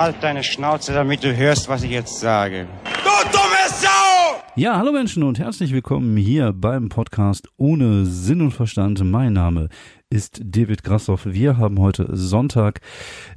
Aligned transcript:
Halt 0.00 0.16
deine 0.22 0.42
Schnauze, 0.42 0.94
damit 0.94 1.22
du 1.22 1.36
hörst, 1.36 1.68
was 1.68 1.82
ich 1.82 1.90
jetzt 1.90 2.20
sage. 2.20 2.66
Du 3.04 3.30
dumme 3.32 3.68
Sau! 3.68 4.40
Ja, 4.56 4.78
hallo 4.78 4.92
Menschen 4.92 5.22
und 5.22 5.38
herzlich 5.38 5.74
willkommen 5.74 6.16
hier 6.16 6.54
beim 6.54 6.88
Podcast 6.88 7.50
ohne 7.58 8.06
Sinn 8.06 8.40
und 8.40 8.52
Verstand. 8.52 9.04
Mein 9.04 9.34
Name 9.34 9.68
ist 10.08 10.40
David 10.42 10.84
Grassoff. 10.84 11.26
Wir 11.26 11.58
haben 11.58 11.78
heute 11.78 12.08
Sonntag, 12.16 12.80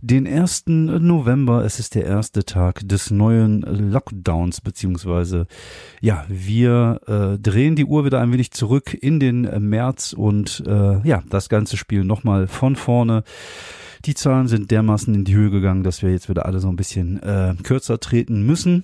den 0.02 0.26
1. 0.26 0.68
November. 0.68 1.66
Es 1.66 1.80
ist 1.80 1.96
der 1.96 2.06
erste 2.06 2.46
Tag 2.46 2.88
des 2.88 3.12
neuen 3.12 3.64
Lockdowns, 3.64 4.62
beziehungsweise 4.62 5.48
ja, 6.00 6.24
wir 6.30 7.02
äh, 7.08 7.40
drehen 7.40 7.76
die 7.76 7.84
Uhr 7.84 8.06
wieder 8.06 8.22
ein 8.22 8.32
wenig 8.32 8.52
zurück 8.52 8.94
in 8.94 9.20
den 9.20 9.42
März 9.68 10.14
und 10.14 10.64
äh, 10.66 11.06
ja, 11.06 11.24
das 11.30 11.50
ganze 11.50 11.76
Spiel 11.76 12.06
nochmal 12.06 12.48
von 12.48 12.78
vorne. 12.78 13.26
Die 14.06 14.16
Zahlen 14.16 14.48
sind 14.48 14.70
dermaßen 14.70 15.16
in 15.16 15.24
die 15.24 15.34
Höhe 15.34 15.50
gegangen, 15.50 15.84
dass 15.84 16.02
wir 16.02 16.12
jetzt 16.12 16.28
wieder 16.28 16.46
alle 16.46 16.60
so 16.60 16.68
ein 16.68 16.76
bisschen 16.76 17.24
äh, 17.24 17.56
kürzer 17.64 18.00
treten 18.00 18.46
müssen. 18.46 18.84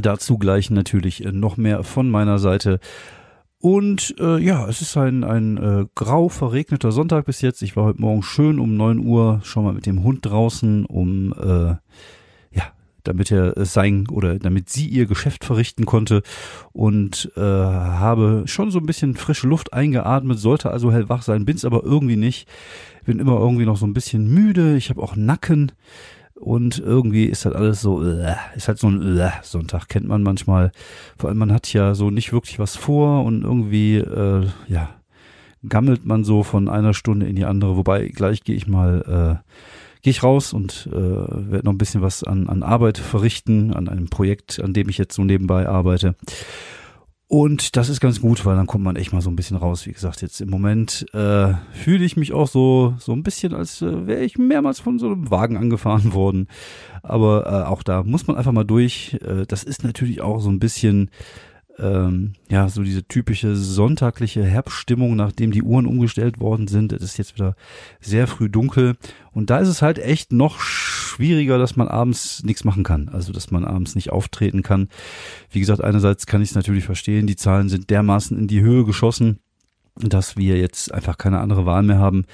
Dazu 0.00 0.38
gleich 0.38 0.70
natürlich 0.70 1.24
äh, 1.24 1.32
noch 1.32 1.58
mehr 1.58 1.84
von 1.84 2.10
meiner 2.10 2.38
Seite. 2.38 2.80
Und 3.58 4.14
äh, 4.18 4.38
ja, 4.38 4.66
es 4.66 4.80
ist 4.80 4.96
ein, 4.96 5.24
ein 5.24 5.58
äh, 5.58 5.86
grau 5.94 6.30
verregneter 6.30 6.92
Sonntag 6.92 7.26
bis 7.26 7.42
jetzt. 7.42 7.60
Ich 7.60 7.76
war 7.76 7.84
heute 7.84 8.00
Morgen 8.00 8.22
schön 8.22 8.58
um 8.58 8.76
neun 8.76 9.00
Uhr 9.00 9.40
schon 9.42 9.64
mal 9.64 9.74
mit 9.74 9.84
dem 9.84 10.02
Hund 10.02 10.24
draußen, 10.24 10.86
um 10.86 11.34
äh, 11.34 11.74
damit 13.10 13.30
er 13.30 13.64
sein 13.64 14.06
oder 14.08 14.38
damit 14.38 14.68
sie 14.68 14.86
ihr 14.86 15.06
Geschäft 15.06 15.44
verrichten 15.44 15.86
konnte 15.86 16.22
und 16.72 17.30
äh, 17.36 17.40
habe 17.40 18.44
schon 18.46 18.70
so 18.70 18.78
ein 18.78 18.86
bisschen 18.86 19.16
frische 19.16 19.46
Luft 19.46 19.72
eingeatmet, 19.72 20.38
sollte 20.38 20.70
also 20.70 20.92
hellwach 20.92 21.22
sein, 21.22 21.44
bin's 21.44 21.64
aber 21.64 21.84
irgendwie 21.84 22.16
nicht. 22.16 22.48
Bin 23.04 23.18
immer 23.18 23.38
irgendwie 23.38 23.64
noch 23.64 23.76
so 23.76 23.86
ein 23.86 23.94
bisschen 23.94 24.32
müde. 24.32 24.76
Ich 24.76 24.90
habe 24.90 25.02
auch 25.02 25.16
Nacken. 25.16 25.72
Und 26.34 26.78
irgendwie 26.78 27.26
ist 27.26 27.44
halt 27.44 27.54
alles 27.54 27.82
so, 27.82 28.02
äh, 28.02 28.34
ist 28.56 28.68
halt 28.68 28.78
so 28.78 28.88
ein 28.88 29.18
äh, 29.18 29.30
Sonntag, 29.42 29.88
kennt 29.88 30.08
man 30.08 30.22
manchmal. 30.22 30.72
Vor 31.18 31.28
allem, 31.28 31.38
man 31.38 31.52
hat 31.52 31.70
ja 31.72 31.94
so 31.94 32.10
nicht 32.10 32.32
wirklich 32.32 32.58
was 32.58 32.76
vor 32.76 33.24
und 33.24 33.42
irgendwie, 33.42 33.96
äh, 33.96 34.46
ja, 34.66 34.88
gammelt 35.68 36.06
man 36.06 36.24
so 36.24 36.42
von 36.42 36.70
einer 36.70 36.94
Stunde 36.94 37.26
in 37.26 37.36
die 37.36 37.44
andere. 37.44 37.76
Wobei, 37.76 38.08
gleich 38.08 38.42
gehe 38.42 38.56
ich 38.56 38.66
mal, 38.66 39.40
äh, 39.42 39.50
gehe 40.02 40.10
ich 40.10 40.22
raus 40.22 40.52
und 40.52 40.88
äh, 40.92 40.94
werde 40.94 41.64
noch 41.64 41.72
ein 41.72 41.78
bisschen 41.78 42.02
was 42.02 42.24
an, 42.24 42.48
an 42.48 42.62
Arbeit 42.62 42.98
verrichten, 42.98 43.72
an 43.74 43.88
einem 43.88 44.08
Projekt, 44.08 44.60
an 44.60 44.72
dem 44.72 44.88
ich 44.88 44.98
jetzt 44.98 45.14
so 45.14 45.24
nebenbei 45.24 45.68
arbeite. 45.68 46.14
Und 47.32 47.76
das 47.76 47.88
ist 47.88 48.00
ganz 48.00 48.20
gut, 48.20 48.44
weil 48.44 48.56
dann 48.56 48.66
kommt 48.66 48.82
man 48.82 48.96
echt 48.96 49.12
mal 49.12 49.20
so 49.20 49.30
ein 49.30 49.36
bisschen 49.36 49.56
raus. 49.56 49.86
Wie 49.86 49.92
gesagt, 49.92 50.20
jetzt 50.20 50.40
im 50.40 50.50
Moment 50.50 51.06
äh, 51.12 51.54
fühle 51.70 52.04
ich 52.04 52.16
mich 52.16 52.32
auch 52.32 52.48
so 52.48 52.96
so 52.98 53.12
ein 53.12 53.22
bisschen, 53.22 53.54
als 53.54 53.82
äh, 53.82 54.06
wäre 54.08 54.24
ich 54.24 54.36
mehrmals 54.36 54.80
von 54.80 54.98
so 54.98 55.06
einem 55.06 55.30
Wagen 55.30 55.56
angefahren 55.56 56.12
worden. 56.12 56.48
Aber 57.04 57.46
äh, 57.46 57.68
auch 57.68 57.84
da 57.84 58.02
muss 58.02 58.26
man 58.26 58.36
einfach 58.36 58.50
mal 58.50 58.64
durch. 58.64 59.16
Äh, 59.24 59.46
das 59.46 59.62
ist 59.62 59.84
natürlich 59.84 60.22
auch 60.22 60.40
so 60.40 60.50
ein 60.50 60.58
bisschen 60.58 61.08
ähm, 61.80 62.34
ja, 62.48 62.68
so 62.68 62.82
diese 62.82 63.04
typische 63.04 63.56
sonntagliche 63.56 64.44
Herbststimmung, 64.44 65.16
nachdem 65.16 65.50
die 65.50 65.62
Uhren 65.62 65.86
umgestellt 65.86 66.40
worden 66.40 66.68
sind. 66.68 66.92
Es 66.92 67.02
ist 67.02 67.18
jetzt 67.18 67.34
wieder 67.34 67.54
sehr 68.00 68.26
früh 68.26 68.48
dunkel. 68.48 68.96
Und 69.32 69.50
da 69.50 69.58
ist 69.58 69.68
es 69.68 69.82
halt 69.82 69.98
echt 69.98 70.32
noch 70.32 70.60
schwieriger, 70.60 71.58
dass 71.58 71.76
man 71.76 71.88
abends 71.88 72.42
nichts 72.44 72.64
machen 72.64 72.84
kann. 72.84 73.08
Also, 73.08 73.32
dass 73.32 73.50
man 73.50 73.64
abends 73.64 73.94
nicht 73.94 74.10
auftreten 74.10 74.62
kann. 74.62 74.88
Wie 75.50 75.60
gesagt, 75.60 75.82
einerseits 75.82 76.26
kann 76.26 76.42
ich 76.42 76.50
es 76.50 76.54
natürlich 76.54 76.84
verstehen. 76.84 77.26
Die 77.26 77.36
Zahlen 77.36 77.68
sind 77.68 77.90
dermaßen 77.90 78.38
in 78.38 78.46
die 78.46 78.60
Höhe 78.60 78.84
geschossen, 78.84 79.38
dass 79.96 80.36
wir 80.36 80.58
jetzt 80.58 80.92
einfach 80.92 81.18
keine 81.18 81.40
andere 81.40 81.66
Wahl 81.66 81.82
mehr 81.82 81.98
haben 81.98 82.24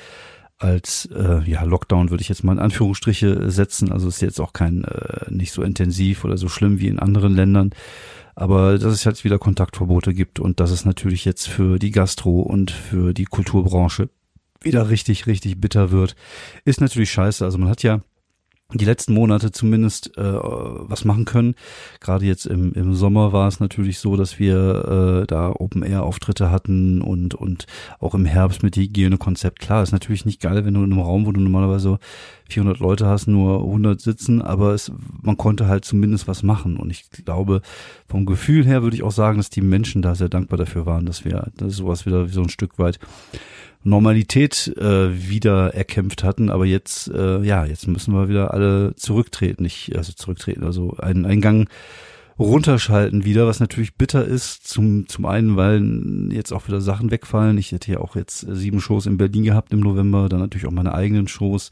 als 0.58 1.08
äh, 1.14 1.42
ja 1.48 1.62
Lockdown 1.64 2.10
würde 2.10 2.22
ich 2.22 2.28
jetzt 2.28 2.44
mal 2.44 2.52
in 2.52 2.58
Anführungsstriche 2.58 3.50
setzen. 3.50 3.92
Also 3.92 4.08
ist 4.08 4.22
jetzt 4.22 4.40
auch 4.40 4.52
kein 4.52 4.84
äh, 4.84 5.30
nicht 5.30 5.52
so 5.52 5.62
intensiv 5.62 6.24
oder 6.24 6.38
so 6.38 6.48
schlimm 6.48 6.80
wie 6.80 6.88
in 6.88 6.98
anderen 6.98 7.34
Ländern. 7.34 7.70
Aber 8.34 8.78
dass 8.78 8.92
es 8.92 9.04
jetzt 9.04 9.24
wieder 9.24 9.38
Kontaktverbote 9.38 10.12
gibt 10.12 10.40
und 10.40 10.60
dass 10.60 10.70
es 10.70 10.84
natürlich 10.84 11.24
jetzt 11.24 11.48
für 11.48 11.78
die 11.78 11.90
Gastro 11.90 12.40
und 12.40 12.70
für 12.70 13.14
die 13.14 13.24
Kulturbranche 13.24 14.10
wieder 14.60 14.90
richtig, 14.90 15.26
richtig 15.26 15.60
bitter 15.60 15.90
wird, 15.90 16.16
ist 16.64 16.80
natürlich 16.80 17.10
scheiße. 17.10 17.44
Also 17.44 17.56
man 17.58 17.68
hat 17.68 17.82
ja 17.82 18.00
die 18.74 18.84
letzten 18.84 19.14
Monate 19.14 19.52
zumindest 19.52 20.16
äh, 20.18 20.22
was 20.22 21.04
machen 21.04 21.24
können. 21.24 21.54
Gerade 22.00 22.24
jetzt 22.26 22.46
im, 22.46 22.72
im 22.72 22.94
Sommer 22.94 23.32
war 23.32 23.46
es 23.46 23.60
natürlich 23.60 24.00
so, 24.00 24.16
dass 24.16 24.40
wir 24.40 25.22
äh, 25.22 25.26
da 25.26 25.50
Open-Air-Auftritte 25.50 26.50
hatten 26.50 27.00
und, 27.00 27.34
und 27.34 27.66
auch 28.00 28.14
im 28.14 28.24
Herbst 28.24 28.64
mit 28.64 28.76
Hygienekonzept. 28.76 29.60
Klar, 29.60 29.84
ist 29.84 29.92
natürlich 29.92 30.26
nicht 30.26 30.40
geil, 30.40 30.64
wenn 30.64 30.74
du 30.74 30.82
in 30.82 30.92
einem 30.92 31.00
Raum, 31.00 31.26
wo 31.26 31.32
du 31.32 31.40
normalerweise 31.40 32.00
400 32.48 32.80
Leute 32.80 33.06
hast, 33.06 33.28
nur 33.28 33.60
100 33.60 34.00
sitzen, 34.00 34.42
aber 34.42 34.74
es, 34.74 34.90
man 35.22 35.36
konnte 35.36 35.68
halt 35.68 35.84
zumindest 35.84 36.26
was 36.26 36.42
machen. 36.42 36.76
Und 36.76 36.90
ich 36.90 37.08
glaube, 37.24 37.62
vom 38.08 38.26
Gefühl 38.26 38.64
her 38.66 38.82
würde 38.82 38.96
ich 38.96 39.04
auch 39.04 39.12
sagen, 39.12 39.36
dass 39.38 39.50
die 39.50 39.62
Menschen 39.62 40.02
da 40.02 40.16
sehr 40.16 40.28
dankbar 40.28 40.58
dafür 40.58 40.86
waren, 40.86 41.06
dass 41.06 41.24
wir 41.24 41.50
dass 41.56 41.76
sowas 41.76 42.04
wieder 42.04 42.28
so 42.28 42.42
ein 42.42 42.48
Stück 42.48 42.78
weit 42.78 42.98
Normalität 43.86 44.74
äh, 44.76 45.30
wieder 45.30 45.74
erkämpft 45.74 46.24
hatten, 46.24 46.50
aber 46.50 46.66
jetzt, 46.66 47.08
äh, 47.08 47.40
ja, 47.42 47.64
jetzt 47.64 47.86
müssen 47.86 48.12
wir 48.12 48.28
wieder 48.28 48.52
alle 48.52 48.94
zurücktreten, 48.96 49.62
nicht, 49.62 49.96
also 49.96 50.12
zurücktreten, 50.12 50.64
also 50.64 50.96
einen 50.98 51.24
Eingang 51.24 51.68
runterschalten 52.38 53.24
wieder, 53.24 53.46
was 53.46 53.60
natürlich 53.60 53.94
bitter 53.94 54.24
ist. 54.24 54.66
Zum, 54.68 55.08
zum 55.08 55.24
einen, 55.24 55.56
weil 55.56 56.32
jetzt 56.32 56.52
auch 56.52 56.68
wieder 56.68 56.80
Sachen 56.80 57.10
wegfallen. 57.10 57.56
Ich 57.58 57.72
hätte 57.72 57.92
ja 57.92 57.98
auch 58.00 58.16
jetzt 58.16 58.40
sieben 58.40 58.80
Shows 58.80 59.06
in 59.06 59.16
Berlin 59.16 59.44
gehabt 59.44 59.72
im 59.72 59.80
November, 59.80 60.28
dann 60.28 60.40
natürlich 60.40 60.66
auch 60.66 60.72
meine 60.72 60.94
eigenen 60.94 61.28
Shows. 61.28 61.70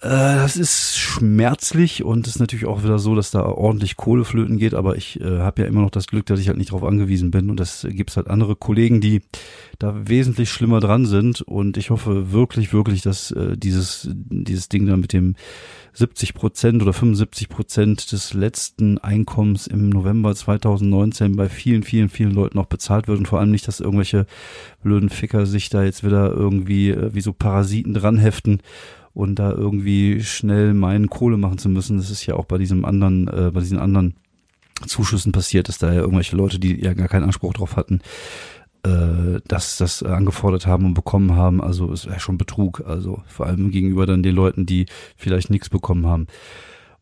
Äh, 0.00 0.08
das 0.08 0.56
ist 0.56 0.98
schmerzlich 0.98 2.04
und 2.04 2.26
ist 2.26 2.38
natürlich 2.38 2.66
auch 2.66 2.84
wieder 2.84 2.98
so, 2.98 3.14
dass 3.14 3.30
da 3.30 3.42
ordentlich 3.46 3.96
Kohle 3.96 4.24
flöten 4.24 4.58
geht, 4.58 4.74
aber 4.74 4.96
ich 4.96 5.20
äh, 5.20 5.38
habe 5.38 5.62
ja 5.62 5.68
immer 5.68 5.80
noch 5.80 5.90
das 5.90 6.06
Glück, 6.06 6.26
dass 6.26 6.38
ich 6.38 6.48
halt 6.48 6.58
nicht 6.58 6.70
darauf 6.70 6.84
angewiesen 6.84 7.30
bin 7.30 7.48
und 7.48 7.58
das 7.58 7.86
gibt's 7.88 8.16
halt 8.18 8.28
andere 8.28 8.56
Kollegen, 8.56 9.00
die 9.00 9.22
da 9.78 10.06
wesentlich 10.06 10.50
schlimmer 10.50 10.80
dran 10.80 11.06
sind 11.06 11.40
und 11.40 11.78
ich 11.78 11.88
hoffe 11.88 12.30
wirklich, 12.32 12.74
wirklich, 12.74 13.00
dass 13.00 13.30
äh, 13.30 13.56
dieses, 13.56 14.10
dieses 14.12 14.68
Ding 14.68 14.86
da 14.86 14.98
mit 14.98 15.14
dem 15.14 15.34
70 15.94 16.34
Prozent 16.34 16.82
oder 16.82 16.92
75 16.92 17.48
Prozent 17.48 18.12
des 18.12 18.34
letzten 18.34 18.98
Einkommens 18.98 19.66
im 19.66 19.88
November 19.88 20.34
2019 20.34 21.36
bei 21.36 21.48
vielen, 21.48 21.82
vielen, 21.82 22.10
vielen 22.10 22.32
Leuten 22.32 22.58
auch 22.58 22.66
bezahlt 22.66 23.08
wird 23.08 23.18
und 23.18 23.28
vor 23.28 23.40
allem 23.40 23.50
nicht, 23.50 23.66
dass 23.66 23.80
irgendwelche 23.80 24.26
blöden 24.82 25.08
Ficker 25.08 25.46
sich 25.46 25.70
da 25.70 25.82
jetzt 25.84 26.04
wieder 26.04 26.30
irgendwie 26.32 26.90
äh, 26.90 27.14
wie 27.14 27.22
so 27.22 27.32
Parasiten 27.32 27.94
dranheften 27.94 28.60
und 29.16 29.36
da 29.36 29.50
irgendwie 29.50 30.22
schnell 30.22 30.74
meinen 30.74 31.08
Kohle 31.08 31.38
machen 31.38 31.56
zu 31.56 31.70
müssen. 31.70 31.96
Das 31.96 32.10
ist 32.10 32.26
ja 32.26 32.34
auch 32.34 32.44
bei 32.44 32.58
diesem 32.58 32.84
anderen, 32.84 33.28
äh, 33.28 33.50
bei 33.50 33.60
diesen 33.60 33.78
anderen 33.78 34.14
Zuschüssen 34.86 35.32
passiert, 35.32 35.68
dass 35.68 35.78
da 35.78 35.90
ja 35.90 36.02
irgendwelche 36.02 36.36
Leute, 36.36 36.58
die 36.58 36.78
ja 36.78 36.92
gar 36.92 37.08
keinen 37.08 37.24
Anspruch 37.24 37.54
drauf 37.54 37.76
hatten, 37.76 38.02
äh, 38.82 39.40
dass 39.48 39.78
das 39.78 40.02
angefordert 40.02 40.66
haben 40.66 40.84
und 40.84 40.92
bekommen 40.92 41.34
haben. 41.34 41.62
Also 41.62 41.90
es 41.92 42.06
wäre 42.06 42.20
schon 42.20 42.36
Betrug. 42.36 42.82
Also 42.86 43.22
vor 43.26 43.46
allem 43.46 43.70
gegenüber 43.70 44.04
dann 44.04 44.22
den 44.22 44.34
Leuten, 44.34 44.66
die 44.66 44.84
vielleicht 45.16 45.48
nichts 45.48 45.70
bekommen 45.70 46.04
haben. 46.04 46.26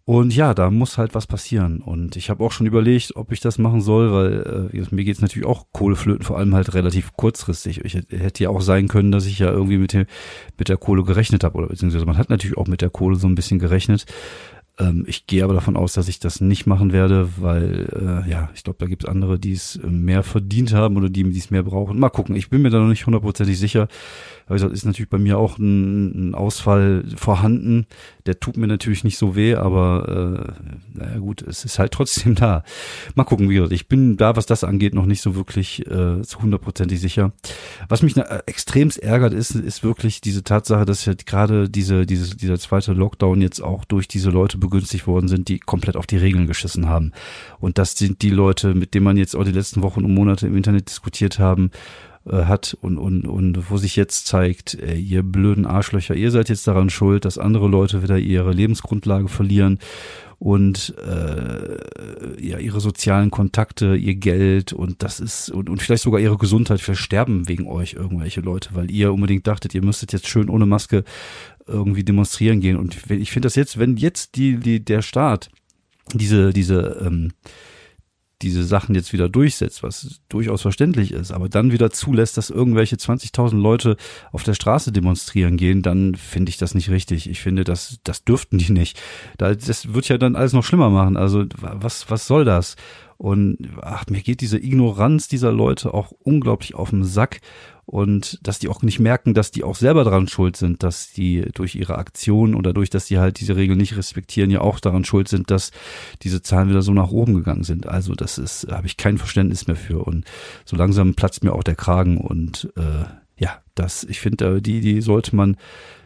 Und 0.07 0.35
ja, 0.35 0.53
da 0.53 0.71
muss 0.71 0.99
halt 0.99 1.15
was 1.15 1.27
passieren. 1.27 1.81
Und 1.81 2.17
ich 2.17 2.29
habe 2.29 2.45
auch 2.45 2.53
schon 2.53 2.67
überlegt, 2.67 3.17
ob 3.17 3.33
ich 3.33 3.41
das 3.41 3.57
machen 3.57 3.81
soll, 3.81 4.13
weil 4.13 4.71
äh, 4.71 4.95
mir 4.95 5.05
geht's 5.05 5.23
natürlich 5.23 5.49
auch 5.49 5.67
Kohleflöten, 5.73 6.25
vor 6.25 6.37
allem 6.37 6.55
halt 6.55 6.75
relativ 6.75 7.15
kurzfristig. 7.17 7.83
Ich 7.87 7.95
hätte 7.95 8.45
ja 8.45 8.51
auch 8.51 8.61
sein 8.61 8.89
können, 8.89 9.13
dass 9.13 9.25
ich 9.25 9.39
ja 9.39 9.51
irgendwie 9.51 9.79
mit, 9.79 9.95
dem, 9.95 10.05
mit 10.59 10.69
der 10.69 10.77
Kohle 10.77 11.05
gerechnet 11.05 11.43
habe. 11.43 11.57
Oder 11.57 11.69
beziehungsweise 11.69 12.05
man 12.05 12.19
hat 12.19 12.29
natürlich 12.29 12.59
auch 12.59 12.67
mit 12.67 12.83
der 12.83 12.91
Kohle 12.91 13.17
so 13.17 13.27
ein 13.27 13.35
bisschen 13.35 13.59
gerechnet. 13.59 14.05
Ähm, 14.79 15.05
ich 15.07 15.27
gehe 15.27 15.45
aber 15.45 15.55
davon 15.55 15.77
aus, 15.77 15.93
dass 15.93 16.09
ich 16.09 16.19
das 16.19 16.41
nicht 16.41 16.67
machen 16.67 16.93
werde, 16.93 17.29
weil 17.37 18.25
äh, 18.27 18.29
ja, 18.29 18.51
ich 18.55 18.65
glaube, 18.65 18.79
da 18.81 18.87
gibt 18.87 19.05
es 19.05 19.09
andere, 19.09 19.39
die 19.39 19.53
es 19.53 19.77
äh, 19.77 19.87
mehr 19.87 20.25
verdient 20.25 20.75
haben 20.75 20.97
oder 20.97 21.09
die 21.09 21.23
es 21.37 21.51
mehr 21.51 21.63
brauchen. 21.63 21.99
Mal 21.99 22.09
gucken, 22.09 22.35
ich 22.35 22.51
bin 22.51 22.63
mir 22.63 22.71
da 22.71 22.81
noch 22.81 22.89
nicht 22.89 23.07
hundertprozentig 23.07 23.59
sicher. 23.59 23.87
Aber 24.47 24.57
gesagt, 24.57 24.75
ist 24.75 24.85
natürlich 24.85 25.09
bei 25.09 25.19
mir 25.19 25.39
auch 25.39 25.59
ein, 25.59 26.31
ein 26.31 26.35
Ausfall 26.35 27.05
vorhanden. 27.17 27.87
Der 28.27 28.41
tut 28.41 28.57
mir 28.57 28.67
natürlich 28.67 29.05
nicht 29.05 29.17
so 29.17 29.37
weh, 29.37 29.55
aber 29.55 30.57
äh, 30.59 30.99
naja 30.99 31.19
gut, 31.19 31.41
es 31.43 31.65
ist 31.65 31.79
halt 31.79 31.93
trotzdem 31.93 32.35
da. 32.35 32.63
Mal 33.15 33.25
gucken, 33.25 33.49
wie 33.49 33.55
gesagt, 33.55 33.73
ich 33.73 33.89
bin 33.89 34.17
da, 34.17 34.37
was 34.37 34.47
das 34.47 34.65
angeht, 34.65 34.93
noch 34.95 35.07
nicht 35.07 35.23
so 35.23 35.35
wirklich 35.37 35.87
äh, 35.87 36.21
hundertprozentig 36.43 37.01
sicher. 37.01 37.33
Was 37.89 38.03
mich 38.03 38.17
äh, 38.17 38.43
extremst 38.47 38.99
ärgert, 38.99 39.33
ist, 39.33 39.53
ist 39.55 39.85
wirklich 39.85 40.21
diese 40.21 40.43
Tatsache, 40.43 40.85
dass 40.85 41.07
ja 41.07 41.15
gerade 41.15 41.71
diese, 41.71 42.05
diese, 42.05 42.37
dieser 42.37 42.59
zweite 42.59 42.93
Lockdown 42.93 43.41
jetzt 43.41 43.63
auch 43.63 43.85
durch 43.85 44.09
diese 44.09 44.31
Leute 44.31 44.59
begünstigt 44.65 45.07
worden 45.07 45.29
sind, 45.29 45.49
die 45.49 45.59
komplett 45.59 45.97
auf 45.97 46.07
die 46.07 46.17
Regeln 46.17 46.47
geschissen 46.47 46.89
haben. 46.89 47.13
Und 47.61 47.79
das 47.79 47.97
sind 47.97 48.23
die 48.23 48.31
Leute, 48.31 48.75
mit 48.75 48.95
denen 48.95 49.05
man 49.05 49.17
jetzt 49.17 49.37
auch 49.37 49.45
die 49.45 49.53
letzten 49.53 49.83
Wochen 49.83 50.05
und 50.05 50.15
Monate 50.15 50.47
im 50.47 50.57
Internet 50.57 50.89
diskutiert 50.89 51.39
haben, 51.39 51.71
äh, 52.27 52.45
hat 52.45 52.77
und, 52.81 52.99
und, 52.99 53.27
und 53.27 53.71
wo 53.71 53.77
sich 53.77 53.97
jetzt 53.97 54.27
zeigt, 54.27 54.75
äh, 54.75 54.95
ihr 54.95 55.23
blöden 55.23 55.67
Arschlöcher, 55.67 56.15
ihr 56.15 56.31
seid 56.31 56.49
jetzt 56.49 56.67
daran 56.67 56.91
schuld, 56.91 57.25
dass 57.25 57.39
andere 57.39 57.69
Leute 57.69 58.03
wieder 58.03 58.19
ihre 58.19 58.53
Lebensgrundlage 58.53 59.29
verlieren 59.29 59.79
und 60.39 60.95
äh, 60.99 62.47
ja 62.47 62.59
ihre 62.59 62.81
sozialen 62.81 63.31
Kontakte, 63.31 63.95
ihr 63.97 64.15
Geld 64.15 64.73
und 64.73 65.03
das 65.03 65.21
ist 65.21 65.51
und, 65.51 65.69
und 65.69 65.83
vielleicht 65.83 66.03
sogar 66.03 66.21
ihre 66.21 66.37
Gesundheit. 66.37 66.81
Versterben 66.81 67.49
wegen 67.49 67.67
euch 67.67 67.95
irgendwelche 67.95 68.41
Leute, 68.41 68.71
weil 68.73 68.91
ihr 68.91 69.13
unbedingt 69.13 69.47
dachtet, 69.47 69.75
ihr 69.75 69.85
müsstet 69.85 70.13
jetzt 70.13 70.29
schön 70.29 70.49
ohne 70.49 70.67
Maske 70.67 71.05
irgendwie 71.67 72.05
demonstrieren 72.05 72.61
gehen. 72.61 72.77
Und 72.77 72.97
ich 73.11 73.31
finde 73.31 73.47
das 73.47 73.55
jetzt, 73.55 73.79
wenn 73.79 73.97
jetzt 73.97 74.37
die, 74.37 74.57
die 74.57 74.85
der 74.85 75.03
Staat 75.03 75.51
diese 76.13 76.53
diese 76.53 77.03
ähm, 77.05 77.33
diese 78.43 78.65
Sachen 78.65 78.95
jetzt 78.95 79.13
wieder 79.13 79.29
durchsetzt, 79.29 79.83
was 79.83 80.21
durchaus 80.29 80.63
verständlich 80.63 81.13
ist, 81.13 81.31
aber 81.31 81.49
dann 81.49 81.73
wieder 81.73 81.91
zulässt, 81.91 82.37
dass 82.37 82.51
irgendwelche 82.51 82.97
20.000 82.97 83.61
Leute 83.61 83.97
auf 84.33 84.43
der 84.43 84.55
Straße 84.55 84.93
demonstrieren 84.93 85.57
gehen, 85.57 85.83
dann 85.83 86.15
finde 86.15 86.51
ich 86.51 86.57
das 86.57 86.75
nicht 86.75 86.91
richtig. 86.91 87.29
Ich 87.29 87.41
finde, 87.41 87.65
das, 87.65 87.99
das 88.05 88.25
dürften 88.25 88.59
die 88.59 88.73
nicht. 88.73 89.01
Das 89.39 89.95
wird 89.95 90.09
ja 90.09 90.19
dann 90.19 90.37
alles 90.37 90.53
noch 90.53 90.65
schlimmer 90.65 90.91
machen. 90.91 91.17
Also 91.17 91.45
was, 91.61 92.11
was 92.11 92.27
soll 92.27 92.45
das? 92.45 92.77
Und 93.17 93.59
ach, 93.81 94.05
mir 94.11 94.21
geht 94.23 94.41
diese 94.41 94.59
Ignoranz 94.59 95.29
dieser 95.29 95.53
Leute 95.53 95.95
auch 95.95 96.11
unglaublich 96.11 96.75
auf 96.75 96.91
den 96.91 97.05
Sack 97.05 97.41
und 97.87 98.39
dass 98.43 98.59
die 98.59 98.69
auch 98.69 98.83
nicht 98.83 99.01
merken, 99.01 99.35
dass 99.35 99.51
die 99.51 99.65
auch 99.65 99.77
selber 99.77 100.05
daran 100.05 100.29
schuld 100.29 100.57
sind, 100.57 100.83
dass 100.83 101.13
die 101.13 101.43
durch 101.55 101.75
ihre 101.75 101.99
Aktion 101.99 102.55
oder 102.55 102.73
durch, 102.73 102.91
dass 102.91 103.07
die 103.07 103.19
halt 103.19 103.41
diese 103.41 103.57
Regeln 103.57 103.79
nicht 103.79 103.97
respektieren, 103.97 104.51
ja 104.51 104.61
auch 104.61 104.81
daran 104.81 105.05
schuld 105.05 105.29
sind, 105.29 105.51
dass 105.51 105.71
diese 106.23 106.43
Zahlen 106.43 106.69
wieder 106.69 106.83
so 106.83 106.93
nach 106.93 107.11
oben 107.11 107.35
gegangen 107.35 107.65
sind. 107.65 107.87
Also 107.87 108.15
das 108.15 108.39
ist, 108.39 108.67
habe 108.71 108.87
ich 108.87 108.97
kein 108.97 109.19
Verständnis 109.19 109.67
mehr 109.67 109.77
für 109.77 110.05
und 110.05 110.25
so 110.65 110.77
langsam 110.77 111.15
platzt 111.15 111.45
mir 111.45 111.53
auch 111.53 111.65
der 111.65 111.77
Kragen 111.77 112.19
und 112.19 112.73
äh, 112.77 113.05
ja, 113.37 113.59
das, 113.75 114.05
ich 114.05 114.21
finde, 114.21 114.57
äh, 114.57 114.63
die, 114.63 114.81
die 114.81 115.01
sollte 115.01 115.35
man 115.35 115.57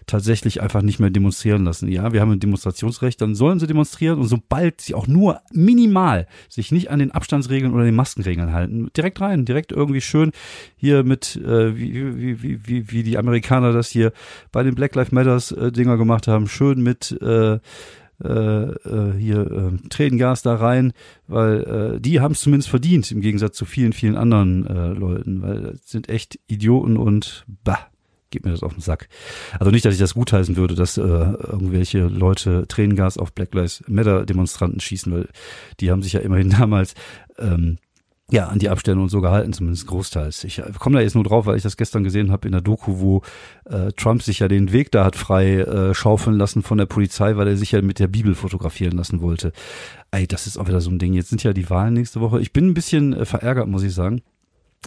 tatsächlich 0.09 0.61
einfach 0.61 0.83
nicht 0.83 0.99
mehr 0.99 1.11
demonstrieren 1.11 1.65
lassen. 1.65 1.89
Ja, 1.89 2.13
wir 2.13 2.21
haben 2.21 2.33
ein 2.33 2.41
Demonstrationsrecht, 2.41 3.21
dann 3.21 3.35
sollen 3.35 3.61
sie 3.61 3.67
demonstrieren 3.67 4.19
und 4.19 4.27
sobald 4.27 4.81
sie 4.81 4.95
auch 4.95 5.07
nur 5.07 5.41
minimal 5.53 6.27
sich 6.49 6.73
nicht 6.73 6.91
an 6.91 6.99
den 6.99 7.13
Abstandsregeln 7.13 7.73
oder 7.73 7.85
den 7.85 7.95
Maskenregeln 7.95 8.53
halten, 8.53 8.89
direkt 8.97 9.21
rein, 9.21 9.45
direkt 9.45 9.71
irgendwie 9.71 10.01
schön 10.01 10.33
hier 10.77 11.05
mit, 11.05 11.37
äh, 11.37 11.77
wie, 11.77 11.95
wie, 12.19 12.43
wie, 12.43 12.67
wie, 12.67 12.91
wie 12.91 13.03
die 13.03 13.19
Amerikaner 13.19 13.73
das 13.73 13.89
hier 13.89 14.13
bei 14.51 14.63
den 14.63 14.75
Black 14.75 14.95
Lives 14.95 15.13
Matters 15.13 15.53
äh, 15.53 15.71
Dinger 15.71 15.97
gemacht 15.97 16.27
haben, 16.27 16.49
schön 16.49 16.83
mit 16.83 17.17
äh, 17.23 17.59
äh, 18.25 18.29
äh, 18.31 19.13
hier 19.17 19.41
äh, 19.41 19.89
Tränengas 19.91 20.43
da 20.43 20.57
rein, 20.57 20.93
weil 21.29 21.95
äh, 21.97 22.01
die 22.01 22.21
haben 22.21 22.33
es 22.33 22.41
zumindest 22.41 22.69
verdient, 22.69 23.13
im 23.13 23.21
Gegensatz 23.21 23.57
zu 23.57 23.65
vielen, 23.65 23.93
vielen 23.93 24.17
anderen 24.17 24.67
äh, 24.67 24.89
Leuten, 24.89 25.41
weil 25.43 25.61
das 25.61 25.89
sind 25.89 26.09
echt 26.09 26.41
Idioten 26.49 26.97
und 26.97 27.45
bah 27.63 27.89
geht 28.31 28.45
mir 28.45 28.51
das 28.51 28.63
auf 28.63 28.75
den 28.75 28.83
Sack. 28.83 29.09
Also 29.59 29.71
nicht, 29.71 29.85
dass 29.85 29.95
ich 29.95 30.01
das 30.01 30.15
gutheißen 30.15 30.57
würde, 30.57 30.75
dass 30.75 30.97
äh, 30.97 31.03
irgendwelche 31.03 32.07
Leute 32.07 32.67
Tränengas 32.69 33.19
auf 33.19 33.33
Black 33.33 33.55
Lives 33.55 33.83
Matter 33.89 34.27
Demonstranten 34.27 34.81
schießen, 34.81 35.13
weil 35.13 35.29
die 35.81 35.91
haben 35.91 36.03
sich 36.03 36.13
ja 36.13 36.21
immerhin 36.21 36.51
damals 36.59 36.95
ähm, 37.39 37.79
ja, 38.31 38.49
an 38.49 38.59
die 38.59 38.69
Abstände 38.69 39.03
und 39.03 39.09
so 39.09 39.23
gehalten, 39.23 39.55
zumindest 39.55 39.87
großteils. 39.87 40.45
Ich 40.45 40.59
äh, 40.59 40.71
komme 40.79 40.97
da 40.97 41.03
jetzt 41.03 41.15
nur 41.15 41.25
drauf, 41.25 41.47
weil 41.47 41.57
ich 41.57 41.63
das 41.63 41.79
gestern 41.79 42.05
gesehen 42.05 42.31
habe 42.31 42.47
in 42.47 42.53
der 42.53 42.61
Doku, 42.61 43.01
wo 43.01 43.23
äh, 43.65 43.93
Trump 43.93 44.23
sich 44.23 44.41
ja 44.41 44.49
den 44.49 44.71
Weg 44.73 44.93
da 44.93 45.05
hat 45.05 45.17
frei 45.17 45.61
äh, 45.61 45.95
schaufeln 45.95 46.37
lassen 46.37 46.63
von 46.63 46.77
der 46.77 46.87
Polizei, 46.87 47.37
weil 47.37 47.49
er 47.49 47.57
sich 47.57 47.73
ja 47.73 47.81
mit 47.81 47.99
der 47.99 48.09
Bibel 48.09 48.35
fotografieren 48.35 48.99
lassen 48.99 49.23
wollte. 49.23 49.53
Ey, 50.11 50.27
das 50.27 50.47
ist 50.47 50.59
auch 50.59 50.69
wieder 50.69 50.83
so 50.83 50.91
ein 50.91 50.99
Ding. 50.99 51.15
Jetzt 51.15 51.31
sind 51.31 51.43
ja 51.43 51.55
die 51.55 51.71
Wahlen 51.71 51.95
nächste 51.95 52.21
Woche. 52.21 52.41
Ich 52.41 52.53
bin 52.53 52.69
ein 52.69 52.75
bisschen 52.75 53.15
äh, 53.15 53.25
verärgert, 53.25 53.67
muss 53.67 53.83
ich 53.83 53.95
sagen 53.95 54.21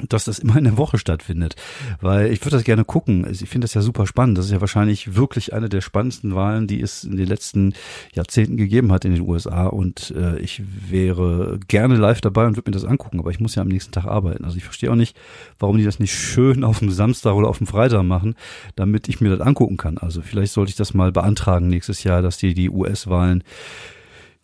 dass 0.08 0.24
das 0.24 0.40
immer 0.40 0.56
in 0.56 0.64
der 0.64 0.78
Woche 0.78 0.98
stattfindet, 0.98 1.56
weil 2.00 2.32
ich 2.32 2.42
würde 2.42 2.56
das 2.56 2.64
gerne 2.64 2.86
gucken. 2.86 3.28
Ich 3.30 3.40
finde 3.50 3.66
das 3.66 3.74
ja 3.74 3.82
super 3.82 4.08
spannend. 4.08 4.38
Das 4.38 4.46
ist 4.46 4.52
ja 4.52 4.62
wahrscheinlich 4.62 5.16
wirklich 5.16 5.54
eine 5.54 5.68
der 5.68 5.82
spannendsten 5.82 6.34
Wahlen, 6.34 6.68
die 6.68 6.82
es 6.82 7.04
in 7.04 7.18
den 7.18 7.28
letzten 7.28 7.74
Jahrzehnten 8.14 8.56
gegeben 8.56 8.92
hat 8.92 9.04
in 9.04 9.14
den 9.14 9.22
USA 9.22 9.68
und 9.68 10.14
äh, 10.16 10.40
ich 10.40 10.64
wäre 10.90 11.60
gerne 11.68 11.96
live 11.96 12.22
dabei 12.22 12.46
und 12.46 12.56
würde 12.56 12.72
mir 12.72 12.76
das 12.76 12.86
angucken, 12.86 13.20
aber 13.20 13.32
ich 13.32 13.40
muss 13.42 13.56
ja 13.56 13.62
am 13.62 13.68
nächsten 13.68 13.92
Tag 13.92 14.06
arbeiten. 14.06 14.46
Also 14.46 14.58
ich 14.58 14.64
verstehe 14.64 14.92
auch 14.92 14.96
nicht, 14.96 15.18
warum 15.60 15.78
die 15.78 15.84
das 15.84 16.00
nicht 16.00 16.14
schön 16.14 16.64
auf 16.64 16.80
dem 16.80 16.90
Samstag 16.90 17.34
oder 17.34 17.50
auf 17.50 17.58
dem 17.58 17.68
Freitag 17.68 18.04
machen, 18.04 18.36
damit 18.76 19.10
ich 19.10 19.20
mir 19.20 19.30
das 19.36 19.46
angucken 19.46 19.78
kann. 19.78 19.98
Also 19.98 20.22
vielleicht 20.22 20.54
sollte 20.54 20.70
ich 20.70 20.78
das 20.78 20.94
mal 20.94 21.12
beantragen 21.12 21.68
nächstes 21.68 22.04
Jahr, 22.04 22.22
dass 22.22 22.38
die 22.38 22.54
die 22.54 22.70
US-Wahlen 22.70 23.44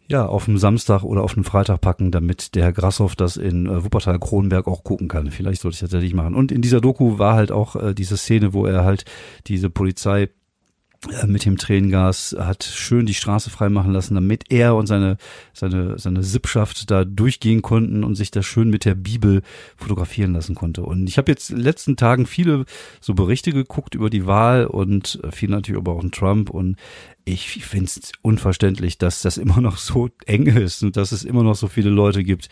ja, 0.09 0.25
auf 0.25 0.45
dem 0.45 0.57
Samstag 0.57 1.04
oder 1.04 1.24
auf 1.24 1.33
dem 1.33 1.44
Freitag 1.44 1.81
packen, 1.81 2.12
damit 2.12 2.56
der 2.56 2.63
Herr 2.63 2.71
Grassoff 2.71 3.15
das 3.15 3.36
in 3.36 3.65
äh, 3.65 3.83
Wuppertal-Kronenberg 3.83 4.68
auch 4.68 4.83
gucken 4.83 5.09
kann. 5.09 5.31
Vielleicht 5.31 5.62
sollte 5.62 5.75
ich 5.75 5.81
das 5.81 5.89
tatsächlich 5.89 6.13
machen. 6.13 6.33
Und 6.33 6.51
in 6.51 6.62
dieser 6.62 6.80
Doku 6.80 7.19
war 7.19 7.36
halt 7.36 7.51
auch 7.51 7.75
äh, 7.75 7.94
diese 7.94 8.15
Szene, 8.15 8.54
wo 8.54 8.65
er 8.65 8.86
halt 8.86 9.04
diese 9.48 9.69
Polizei 9.69 10.30
mit 11.26 11.46
dem 11.46 11.58
Tränengas 11.58 12.36
hat 12.38 12.64
schön 12.64 13.06
die 13.06 13.14
Straße 13.14 13.50
freimachen 13.50 13.94
lassen, 13.94 14.16
damit 14.16 14.46
er 14.50 14.76
und 14.76 14.88
seine 14.88 15.18
seine 15.54 16.00
seine 16.00 16.24
Sippschaft 16.24 16.90
da 16.90 17.06
durchgehen 17.06 17.62
konnten 17.62 18.04
und 18.04 18.16
sich 18.16 18.32
da 18.32 18.42
schön 18.42 18.70
mit 18.70 18.86
der 18.86 18.96
Bibel 18.96 19.42
fotografieren 19.76 20.34
lassen 20.34 20.56
konnte. 20.56 20.84
Und 20.84 21.08
ich 21.08 21.18
habe 21.18 21.32
jetzt 21.32 21.50
in 21.50 21.58
den 21.58 21.64
letzten 21.66 21.98
Tagen 21.98 22.26
viele 22.26 22.66
so 23.00 23.14
Berichte 23.14 23.52
geguckt 23.52 23.96
über 23.96 24.10
die 24.10 24.26
Wahl 24.26 24.66
und 24.66 25.20
äh, 25.24 25.32
viel 25.32 25.50
natürlich 25.50 25.80
aber 25.80 25.94
auch 25.94 26.04
in 26.04 26.12
Trump 26.12 26.50
und 26.50 26.78
ich 27.28 27.66
finde 27.66 27.86
es 27.88 28.14
unverständlich, 28.22 28.98
dass 28.98 29.22
das 29.22 29.38
immer 29.38 29.60
noch 29.60 29.78
so 29.78 30.10
eng 30.26 30.48
ist 30.48 30.82
und 30.82 30.96
dass 30.96 31.12
es 31.12 31.26
immer 31.26 31.44
noch 31.44 31.56
so 31.56 31.68
viele 31.68 31.90
Leute 31.90 32.24
gibt, 32.24 32.48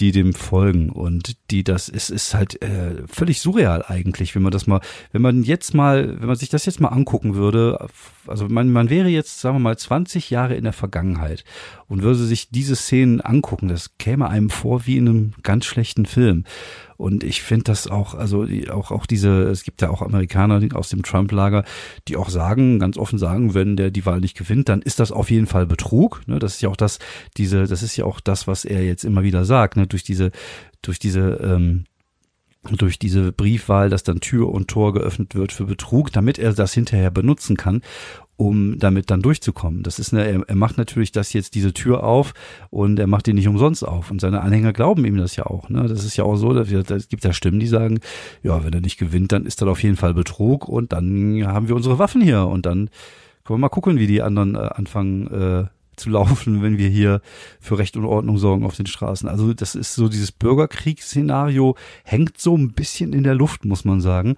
die 0.00 0.10
dem 0.10 0.32
folgen 0.34 0.90
und 0.90 1.36
die 1.50 1.64
das 1.64 1.88
ist 1.88 2.10
ist 2.10 2.34
halt 2.34 2.60
äh, 2.62 3.06
völlig 3.06 3.40
surreal 3.40 3.84
eigentlich, 3.86 4.34
wenn 4.34 4.42
man 4.42 4.50
das 4.50 4.66
mal, 4.66 4.80
wenn 5.12 5.22
man 5.22 5.42
jetzt 5.42 5.74
mal, 5.74 6.20
wenn 6.20 6.26
man 6.26 6.36
sich 6.36 6.48
das 6.48 6.66
jetzt 6.66 6.80
mal 6.80 6.88
angucken 6.88 7.34
würde, 7.34 7.86
also 8.26 8.48
man 8.48 8.70
man 8.70 8.90
wäre 8.90 9.08
jetzt 9.08 9.40
sagen 9.40 9.56
wir 9.56 9.60
mal 9.60 9.76
20 9.76 10.30
Jahre 10.30 10.54
in 10.54 10.64
der 10.64 10.72
Vergangenheit 10.72 11.44
und 11.88 12.02
würde 12.02 12.24
sich 12.24 12.50
diese 12.50 12.74
Szenen 12.74 13.20
angucken, 13.20 13.68
das 13.68 13.98
käme 13.98 14.28
einem 14.28 14.50
vor 14.50 14.86
wie 14.86 14.96
in 14.96 15.08
einem 15.08 15.32
ganz 15.42 15.66
schlechten 15.66 16.06
Film 16.06 16.44
und 17.02 17.24
ich 17.24 17.42
finde 17.42 17.64
das 17.64 17.88
auch, 17.88 18.14
also 18.14 18.46
auch, 18.70 18.92
auch 18.92 19.06
diese, 19.06 19.42
es 19.50 19.64
gibt 19.64 19.82
ja 19.82 19.90
auch 19.90 20.02
Amerikaner 20.02 20.60
aus 20.76 20.88
dem 20.88 21.02
Trump-Lager, 21.02 21.64
die 22.06 22.16
auch 22.16 22.30
sagen, 22.30 22.78
ganz 22.78 22.96
offen 22.96 23.18
sagen, 23.18 23.54
wenn 23.54 23.76
der 23.76 23.90
die 23.90 24.06
Wahl 24.06 24.20
nicht 24.20 24.38
gewinnt, 24.38 24.68
dann 24.68 24.82
ist 24.82 25.00
das 25.00 25.10
auf 25.10 25.28
jeden 25.28 25.48
Fall 25.48 25.66
Betrug. 25.66 26.22
Ne? 26.28 26.38
Das 26.38 26.54
ist 26.54 26.62
ja 26.62 26.68
auch 26.68 26.76
das, 26.76 27.00
diese, 27.36 27.66
das 27.66 27.82
ist 27.82 27.96
ja 27.96 28.04
auch 28.04 28.20
das, 28.20 28.46
was 28.46 28.64
er 28.64 28.84
jetzt 28.84 29.04
immer 29.04 29.24
wieder 29.24 29.44
sagt, 29.44 29.76
ne? 29.76 29.88
durch 29.88 30.04
diese, 30.04 30.30
durch 30.80 31.00
diese, 31.00 31.40
ähm, 31.42 31.86
durch 32.70 33.00
diese 33.00 33.32
Briefwahl, 33.32 33.90
dass 33.90 34.04
dann 34.04 34.20
Tür 34.20 34.50
und 34.50 34.68
Tor 34.68 34.92
geöffnet 34.92 35.34
wird 35.34 35.50
für 35.50 35.64
Betrug, 35.64 36.12
damit 36.12 36.38
er 36.38 36.52
das 36.52 36.72
hinterher 36.72 37.10
benutzen 37.10 37.56
kann 37.56 37.82
um 38.42 38.76
damit 38.80 39.08
dann 39.08 39.22
durchzukommen. 39.22 39.84
Das 39.84 40.00
ist 40.00 40.12
eine, 40.12 40.26
er, 40.26 40.42
er 40.48 40.56
macht 40.56 40.76
natürlich 40.76 41.12
das 41.12 41.32
jetzt 41.32 41.54
diese 41.54 41.72
Tür 41.72 42.02
auf 42.02 42.34
und 42.70 42.98
er 42.98 43.06
macht 43.06 43.28
die 43.28 43.34
nicht 43.34 43.46
umsonst 43.46 43.86
auf. 43.86 44.10
Und 44.10 44.20
seine 44.20 44.40
Anhänger 44.40 44.72
glauben 44.72 45.04
ihm 45.04 45.16
das 45.16 45.36
ja 45.36 45.46
auch. 45.46 45.68
Ne? 45.68 45.86
Das 45.86 46.04
ist 46.04 46.16
ja 46.16 46.24
auch 46.24 46.34
so, 46.34 46.52
dass 46.52 46.68
wir, 46.68 46.82
es 46.90 47.08
gibt 47.08 47.22
ja 47.22 47.32
Stimmen, 47.32 47.60
die 47.60 47.68
sagen, 47.68 48.00
ja, 48.42 48.64
wenn 48.64 48.72
er 48.72 48.80
nicht 48.80 48.98
gewinnt, 48.98 49.30
dann 49.30 49.46
ist 49.46 49.62
das 49.62 49.68
auf 49.68 49.80
jeden 49.84 49.96
Fall 49.96 50.12
Betrug 50.12 50.68
und 50.68 50.92
dann 50.92 51.46
haben 51.46 51.68
wir 51.68 51.76
unsere 51.76 52.00
Waffen 52.00 52.20
hier 52.20 52.48
und 52.48 52.66
dann 52.66 52.90
können 53.44 53.58
wir 53.58 53.58
mal 53.58 53.68
gucken, 53.68 54.00
wie 54.00 54.08
die 54.08 54.22
anderen 54.22 54.56
äh, 54.56 54.58
anfangen 54.58 55.26
äh, 55.28 55.64
zu 55.94 56.10
laufen, 56.10 56.62
wenn 56.62 56.78
wir 56.78 56.88
hier 56.88 57.20
für 57.60 57.78
Recht 57.78 57.96
und 57.96 58.04
Ordnung 58.04 58.38
sorgen 58.38 58.64
auf 58.64 58.76
den 58.76 58.86
Straßen. 58.86 59.28
Also 59.28 59.54
das 59.54 59.74
ist 59.74 59.94
so 59.94 60.08
dieses 60.08 60.32
Bürgerkriegsszenario 60.32 61.76
hängt 62.02 62.38
so 62.38 62.56
ein 62.56 62.72
bisschen 62.72 63.12
in 63.12 63.22
der 63.22 63.34
Luft, 63.34 63.64
muss 63.64 63.84
man 63.84 64.00
sagen. 64.00 64.36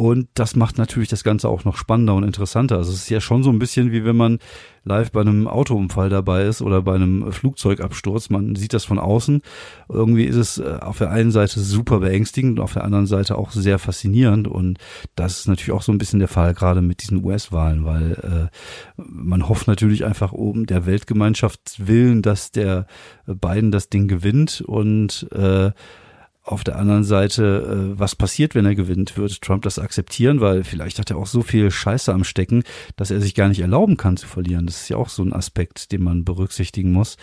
Und 0.00 0.28
das 0.32 0.56
macht 0.56 0.78
natürlich 0.78 1.10
das 1.10 1.24
Ganze 1.24 1.50
auch 1.50 1.66
noch 1.66 1.76
spannender 1.76 2.14
und 2.14 2.24
interessanter. 2.24 2.78
Also 2.78 2.90
es 2.90 3.00
ist 3.00 3.10
ja 3.10 3.20
schon 3.20 3.42
so 3.42 3.50
ein 3.50 3.58
bisschen 3.58 3.92
wie 3.92 4.02
wenn 4.02 4.16
man 4.16 4.38
live 4.82 5.12
bei 5.12 5.20
einem 5.20 5.46
Autounfall 5.46 6.08
dabei 6.08 6.44
ist 6.44 6.62
oder 6.62 6.80
bei 6.80 6.94
einem 6.94 7.30
Flugzeugabsturz. 7.30 8.30
Man 8.30 8.56
sieht 8.56 8.72
das 8.72 8.86
von 8.86 8.98
außen. 8.98 9.42
Irgendwie 9.90 10.24
ist 10.24 10.36
es 10.36 10.56
äh, 10.56 10.78
auf 10.80 10.96
der 10.96 11.10
einen 11.10 11.32
Seite 11.32 11.60
super 11.60 11.98
beängstigend 12.00 12.58
und 12.58 12.64
auf 12.64 12.72
der 12.72 12.84
anderen 12.84 13.04
Seite 13.04 13.36
auch 13.36 13.50
sehr 13.50 13.78
faszinierend. 13.78 14.48
Und 14.48 14.78
das 15.16 15.40
ist 15.40 15.48
natürlich 15.48 15.72
auch 15.72 15.82
so 15.82 15.92
ein 15.92 15.98
bisschen 15.98 16.18
der 16.18 16.28
Fall, 16.28 16.54
gerade 16.54 16.80
mit 16.80 17.02
diesen 17.02 17.22
US-Wahlen, 17.22 17.84
weil 17.84 18.48
äh, 18.96 19.02
man 19.06 19.50
hofft 19.50 19.66
natürlich 19.66 20.06
einfach 20.06 20.32
oben 20.32 20.64
der 20.64 20.86
Weltgemeinschaft 20.86 21.86
willen, 21.86 22.22
dass 22.22 22.52
der 22.52 22.86
Biden 23.26 23.70
das 23.70 23.90
Ding 23.90 24.08
gewinnt 24.08 24.62
und 24.62 25.30
äh, 25.32 25.72
auf 26.42 26.64
der 26.64 26.76
anderen 26.76 27.04
Seite, 27.04 27.92
äh, 27.94 27.98
was 27.98 28.16
passiert, 28.16 28.54
wenn 28.54 28.64
er 28.64 28.74
gewinnt? 28.74 29.16
Wird 29.16 29.42
Trump 29.42 29.62
das 29.62 29.78
akzeptieren? 29.78 30.40
Weil 30.40 30.64
vielleicht 30.64 30.98
hat 30.98 31.10
er 31.10 31.18
auch 31.18 31.26
so 31.26 31.42
viel 31.42 31.70
Scheiße 31.70 32.12
am 32.12 32.24
Stecken, 32.24 32.62
dass 32.96 33.10
er 33.10 33.20
sich 33.20 33.34
gar 33.34 33.48
nicht 33.48 33.60
erlauben 33.60 33.96
kann 33.96 34.16
zu 34.16 34.26
verlieren. 34.26 34.66
Das 34.66 34.82
ist 34.82 34.88
ja 34.88 34.96
auch 34.96 35.10
so 35.10 35.22
ein 35.22 35.32
Aspekt, 35.34 35.92
den 35.92 36.02
man 36.02 36.24
berücksichtigen 36.24 36.92
muss. 36.92 37.16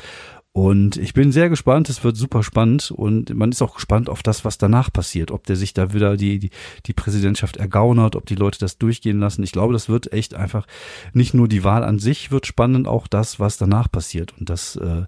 Und 0.58 0.98
ich 0.98 1.14
bin 1.14 1.32
sehr 1.32 1.50
gespannt, 1.50 1.88
es 1.88 2.04
wird 2.04 2.18
super 2.18 2.42
spannend 2.42 2.90
und 2.90 3.32
man 3.36 3.52
ist 3.52 3.62
auch 3.62 3.76
gespannt 3.76 4.10
auf 4.10 4.24
das, 4.24 4.44
was 4.44 4.58
danach 4.58 4.92
passiert, 4.92 5.30
ob 5.30 5.46
der 5.46 5.56
sich 5.56 5.76
da 5.76 5.94
wieder 5.94 6.18
die, 6.18 6.40
die, 6.40 6.50
die 6.88 6.94
Präsidentschaft 6.94 7.58
ergaunert, 7.58 8.16
ob 8.16 8.26
die 8.26 8.34
Leute 8.34 8.58
das 8.58 8.80
durchgehen 8.80 9.20
lassen. 9.20 9.44
Ich 9.44 9.52
glaube, 9.52 9.74
das 9.74 9.88
wird 9.88 10.12
echt 10.14 10.34
einfach, 10.34 10.66
nicht 11.14 11.36
nur 11.36 11.48
die 11.48 11.64
Wahl 11.64 11.84
an 11.84 12.00
sich 12.00 12.32
wird 12.32 12.48
spannend, 12.48 12.88
auch 12.88 13.06
das, 13.06 13.40
was 13.40 13.58
danach 13.58 13.92
passiert 13.92 14.34
und 14.40 14.50
dass 14.50 14.78
äh, 14.78 15.04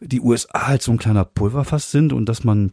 die 0.00 0.22
USA 0.22 0.68
halt 0.68 0.80
so 0.80 0.92
ein 0.92 0.98
kleiner 0.98 1.26
Pulverfass 1.26 1.90
sind 1.90 2.14
und 2.14 2.26
dass 2.26 2.42
man 2.42 2.72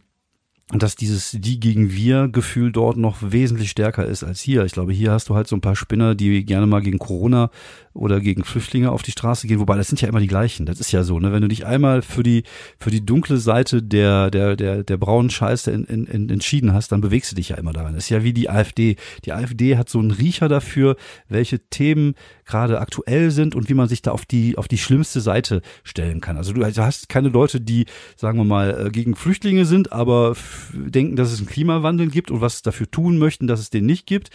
dass 0.70 0.96
dieses 0.96 1.30
die 1.32 1.60
gegen 1.60 1.92
wir 1.92 2.28
Gefühl 2.28 2.72
dort 2.72 2.98
noch 2.98 3.16
wesentlich 3.22 3.70
stärker 3.70 4.04
ist 4.04 4.22
als 4.22 4.40
hier. 4.40 4.66
Ich 4.66 4.72
glaube, 4.72 4.92
hier 4.92 5.12
hast 5.12 5.30
du 5.30 5.34
halt 5.34 5.48
so 5.48 5.56
ein 5.56 5.62
paar 5.62 5.76
Spinner, 5.76 6.14
die 6.14 6.44
gerne 6.44 6.66
mal 6.66 6.80
gegen 6.80 6.98
Corona 6.98 7.50
oder 7.94 8.20
gegen 8.20 8.44
Flüchtlinge 8.44 8.92
auf 8.92 9.02
die 9.02 9.10
Straße 9.12 9.46
gehen, 9.46 9.60
wobei 9.60 9.76
das 9.76 9.88
sind 9.88 10.00
ja 10.02 10.08
immer 10.08 10.20
die 10.20 10.26
gleichen. 10.26 10.66
Das 10.66 10.78
ist 10.78 10.92
ja 10.92 11.04
so, 11.04 11.18
ne? 11.18 11.32
Wenn 11.32 11.40
du 11.40 11.48
dich 11.48 11.64
einmal 11.64 12.02
für 12.02 12.22
die 12.22 12.42
für 12.78 12.90
die 12.90 13.04
dunkle 13.04 13.38
Seite 13.38 13.82
der 13.82 14.30
der 14.30 14.56
der 14.56 14.84
der 14.84 14.96
braunen 14.98 15.30
Scheiße 15.30 15.70
in, 15.70 15.84
in, 15.84 16.04
in 16.04 16.28
entschieden 16.28 16.74
hast, 16.74 16.92
dann 16.92 17.00
bewegst 17.00 17.32
du 17.32 17.36
dich 17.36 17.48
ja 17.48 17.56
immer 17.56 17.72
daran. 17.72 17.94
Das 17.94 18.04
ist 18.04 18.10
ja 18.10 18.22
wie 18.22 18.34
die 18.34 18.50
AfD. 18.50 18.96
Die 19.24 19.32
AfD 19.32 19.78
hat 19.78 19.88
so 19.88 19.98
einen 19.98 20.10
Riecher 20.10 20.48
dafür, 20.48 20.96
welche 21.28 21.60
Themen 21.60 22.14
gerade 22.44 22.80
aktuell 22.80 23.30
sind 23.30 23.54
und 23.54 23.70
wie 23.70 23.74
man 23.74 23.88
sich 23.88 24.02
da 24.02 24.12
auf 24.12 24.26
die 24.26 24.58
auf 24.58 24.68
die 24.68 24.78
schlimmste 24.78 25.22
Seite 25.22 25.62
stellen 25.82 26.20
kann. 26.20 26.36
Also 26.36 26.52
du 26.52 26.64
hast 26.64 27.08
keine 27.08 27.30
Leute, 27.30 27.60
die 27.60 27.86
sagen 28.16 28.38
wir 28.38 28.44
mal 28.44 28.86
äh, 28.86 28.90
gegen 28.90 29.16
Flüchtlinge 29.16 29.64
sind, 29.64 29.92
aber 29.92 30.34
denken, 30.72 31.16
dass 31.16 31.32
es 31.32 31.38
einen 31.38 31.48
Klimawandel 31.48 32.08
gibt 32.08 32.30
und 32.30 32.40
was 32.40 32.62
dafür 32.62 32.90
tun 32.90 33.18
möchten, 33.18 33.46
dass 33.46 33.60
es 33.60 33.70
den 33.70 33.86
nicht 33.86 34.06
gibt. 34.06 34.30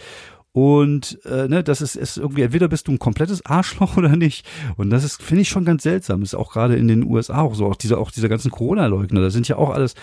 Und 0.56 1.18
äh, 1.24 1.48
ne, 1.48 1.64
das 1.64 1.80
ist, 1.80 1.96
ist 1.96 2.16
irgendwie, 2.16 2.42
entweder 2.42 2.68
bist 2.68 2.86
du 2.86 2.92
ein 2.92 3.00
komplettes 3.00 3.44
Arschloch 3.44 3.96
oder 3.96 4.14
nicht. 4.14 4.46
Und 4.76 4.90
das 4.90 5.02
ist, 5.02 5.20
finde 5.20 5.42
ich, 5.42 5.48
schon 5.48 5.64
ganz 5.64 5.82
seltsam. 5.82 6.22
Ist 6.22 6.36
auch 6.36 6.52
gerade 6.52 6.76
in 6.76 6.86
den 6.86 7.02
USA 7.02 7.40
auch 7.40 7.56
so, 7.56 7.66
auch 7.66 7.74
diese, 7.74 7.98
auch 7.98 8.12
diese 8.12 8.28
ganzen 8.28 8.52
Corona-Leugner, 8.52 9.20
da 9.20 9.30
sind 9.30 9.48
ja 9.48 9.56
auch 9.56 9.70
alles 9.70 9.96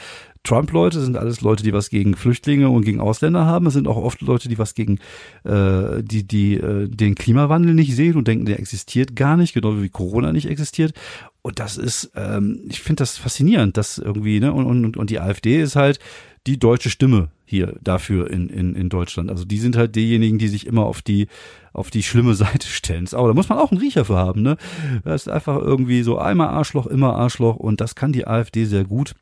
Trump-Leute, 0.44 1.00
sind 1.00 1.16
alles 1.16 1.40
Leute, 1.40 1.64
die 1.64 1.72
was 1.72 1.90
gegen 1.90 2.16
Flüchtlinge 2.16 2.70
und 2.70 2.84
gegen 2.84 3.00
Ausländer 3.00 3.46
haben. 3.46 3.68
Es 3.68 3.74
sind 3.74 3.88
auch 3.88 3.96
oft 3.96 4.22
Leute, 4.22 4.50
die 4.50 4.58
was 4.58 4.74
gegen 4.74 5.00
äh, 5.46 6.04
die, 6.04 6.28
die 6.28 6.56
äh, 6.56 6.90
den 6.90 7.16
Klimawandel 7.16 7.74
nicht 7.74 7.96
sehen 7.96 8.18
und 8.18 8.28
denken, 8.28 8.46
der 8.46 8.60
existiert 8.60 9.16
gar 9.16 9.38
nicht, 9.38 9.54
genau 9.54 9.82
wie 9.82 9.90
Corona 9.90 10.34
nicht 10.34 10.50
existiert. 10.50 10.94
Und 11.42 11.60
das 11.60 11.78
ist, 11.78 12.12
ähm, 12.16 12.66
ich 12.70 12.82
finde 12.82 13.02
das 13.02 13.18
faszinierend, 13.18 13.76
dass 13.78 13.98
irgendwie, 13.98 14.40
ne, 14.40 14.54
und, 14.54 14.66
und, 14.66 14.98
und 14.98 15.10
die 15.10 15.20
AfD 15.20 15.62
ist 15.62 15.76
halt 15.76 16.00
die 16.48 16.60
deutsche 16.60 16.90
Stimme 16.90 17.30
hier 17.46 17.78
dafür 17.82 18.30
in, 18.30 18.50
in, 18.50 18.76
in 18.76 18.90
Deutschland. 18.90 19.30
Also 19.30 19.46
die 19.46 19.60
sind 19.60 19.76
halt 19.76 19.96
diejenigen, 19.96 20.38
die 20.38 20.48
sich 20.48 20.66
immer 20.66 20.86
auf 20.86 21.02
die, 21.02 21.28
auf 21.74 21.92
die 21.92 22.04
schlimme 22.04 22.34
Seite 22.36 22.68
stellen. 22.68 23.08
Aber 23.12 23.28
da 23.28 23.34
muss 23.34 23.50
man 23.50 23.58
auch 23.58 23.72
einen 23.72 23.82
Riecher 23.82 24.06
für 24.06 24.18
haben, 24.18 24.42
ne? 24.42 24.58
Das 25.04 25.24
ist 25.24 25.28
einfach 25.28 25.58
irgendwie 25.58 26.04
so 26.04 26.18
einmal 26.18 26.50
Arschloch, 26.50 26.88
immer 26.88 27.16
Arschloch 27.16 27.58
und 27.58 27.82
das 27.82 27.96
kann 27.96 28.14
die 28.14 28.28
AfD 28.28 28.66
sehr 28.66 28.86
gut. 28.86 29.14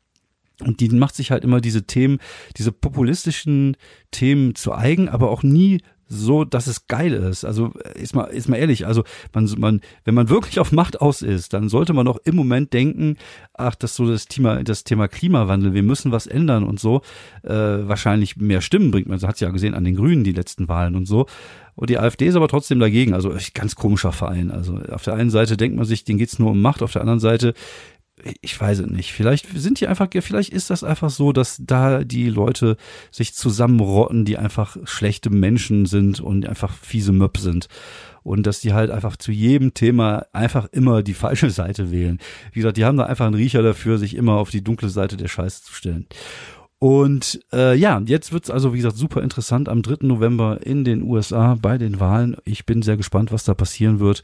Und 0.60 0.80
die 0.80 0.90
macht 0.90 1.14
sich 1.14 1.30
halt 1.30 1.42
immer 1.42 1.62
diese 1.62 1.84
Themen, 1.84 2.18
diese 2.58 2.70
populistischen 2.70 3.78
Themen 4.10 4.54
zu 4.54 4.74
eigen, 4.74 5.08
aber 5.08 5.30
auch 5.30 5.42
nie 5.42 5.80
so, 6.12 6.44
dass 6.44 6.66
es 6.66 6.88
geil 6.88 7.12
ist. 7.12 7.44
Also 7.44 7.72
ist 7.94 8.14
mal, 8.14 8.24
ist 8.24 8.48
mal 8.48 8.56
ehrlich, 8.56 8.86
also 8.86 9.04
man, 9.32 9.48
man, 9.56 9.80
wenn 10.04 10.14
man 10.14 10.28
wirklich 10.28 10.58
auf 10.58 10.72
Macht 10.72 11.00
aus 11.00 11.22
ist, 11.22 11.52
dann 11.52 11.68
sollte 11.68 11.92
man 11.92 12.08
auch 12.08 12.18
im 12.24 12.34
Moment 12.34 12.72
denken, 12.72 13.16
ach, 13.54 13.76
das 13.76 13.92
ist 13.92 13.96
so 13.96 14.10
das 14.10 14.26
Thema, 14.26 14.62
das 14.64 14.82
Thema 14.82 15.06
Klimawandel, 15.06 15.72
wir 15.72 15.84
müssen 15.84 16.10
was 16.10 16.26
ändern 16.26 16.64
und 16.64 16.80
so, 16.80 17.02
äh, 17.44 17.52
wahrscheinlich 17.52 18.36
mehr 18.36 18.60
Stimmen 18.60 18.90
bringt. 18.90 19.06
Man 19.06 19.22
hat 19.22 19.40
ja 19.40 19.50
gesehen 19.50 19.74
an 19.74 19.84
den 19.84 19.94
Grünen, 19.94 20.24
die 20.24 20.32
letzten 20.32 20.68
Wahlen 20.68 20.96
und 20.96 21.06
so. 21.06 21.26
Und 21.76 21.88
die 21.88 21.98
AfD 21.98 22.26
ist 22.26 22.34
aber 22.34 22.48
trotzdem 22.48 22.80
dagegen. 22.80 23.14
Also 23.14 23.32
ganz 23.54 23.76
komischer 23.76 24.12
Verein. 24.12 24.50
Also 24.50 24.80
auf 24.90 25.04
der 25.04 25.14
einen 25.14 25.30
Seite 25.30 25.56
denkt 25.56 25.76
man 25.76 25.86
sich, 25.86 26.04
denen 26.04 26.18
geht's 26.18 26.38
nur 26.38 26.50
um 26.50 26.60
Macht, 26.60 26.82
auf 26.82 26.92
der 26.92 27.02
anderen 27.02 27.20
Seite 27.20 27.54
ich 28.40 28.60
weiß 28.60 28.80
es 28.80 28.86
nicht. 28.86 29.12
Vielleicht 29.12 29.46
sind 29.54 29.80
die 29.80 29.86
einfach, 29.86 30.08
vielleicht 30.10 30.52
ist 30.52 30.70
das 30.70 30.84
einfach 30.84 31.10
so, 31.10 31.32
dass 31.32 31.58
da 31.60 32.04
die 32.04 32.28
Leute 32.28 32.76
sich 33.10 33.34
zusammenrotten, 33.34 34.24
die 34.24 34.36
einfach 34.38 34.76
schlechte 34.84 35.30
Menschen 35.30 35.86
sind 35.86 36.20
und 36.20 36.48
einfach 36.48 36.74
fiese 36.74 37.12
Möb 37.12 37.38
sind. 37.38 37.68
Und 38.22 38.46
dass 38.46 38.60
die 38.60 38.74
halt 38.74 38.90
einfach 38.90 39.16
zu 39.16 39.32
jedem 39.32 39.72
Thema 39.72 40.26
einfach 40.32 40.68
immer 40.72 41.02
die 41.02 41.14
falsche 41.14 41.50
Seite 41.50 41.90
wählen. 41.90 42.18
Wie 42.52 42.60
gesagt, 42.60 42.76
die 42.76 42.84
haben 42.84 42.96
da 42.96 43.06
einfach 43.06 43.26
einen 43.26 43.34
Riecher 43.34 43.62
dafür, 43.62 43.98
sich 43.98 44.14
immer 44.14 44.34
auf 44.34 44.50
die 44.50 44.62
dunkle 44.62 44.90
Seite 44.90 45.16
der 45.16 45.28
Scheiße 45.28 45.64
zu 45.64 45.72
stellen. 45.72 46.06
Und 46.78 47.40
äh, 47.52 47.76
ja, 47.76 48.00
jetzt 48.06 48.32
wird's 48.32 48.50
also, 48.50 48.72
wie 48.72 48.78
gesagt, 48.78 48.96
super 48.96 49.22
interessant 49.22 49.68
am 49.68 49.82
3. 49.82 50.06
November 50.06 50.60
in 50.64 50.82
den 50.82 51.02
USA 51.02 51.54
bei 51.60 51.76
den 51.76 52.00
Wahlen. 52.00 52.38
Ich 52.44 52.64
bin 52.64 52.80
sehr 52.80 52.96
gespannt, 52.96 53.32
was 53.32 53.44
da 53.44 53.52
passieren 53.52 54.00
wird. 54.00 54.22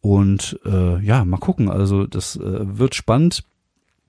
Und 0.00 0.58
äh, 0.64 0.98
ja, 1.04 1.24
mal 1.24 1.38
gucken. 1.38 1.70
Also 1.70 2.06
das 2.06 2.36
äh, 2.36 2.78
wird 2.78 2.94
spannend. 2.94 3.44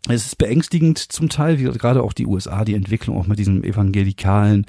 Es 0.07 0.25
ist 0.25 0.37
beängstigend 0.37 0.97
zum 0.97 1.29
Teil, 1.29 1.59
wie 1.59 1.63
gerade 1.63 2.01
auch 2.01 2.13
die 2.13 2.25
USA, 2.25 2.65
die 2.65 2.73
Entwicklung 2.73 3.17
auch 3.17 3.27
mit 3.27 3.37
diesem 3.37 3.63
evangelikalen 3.63 4.65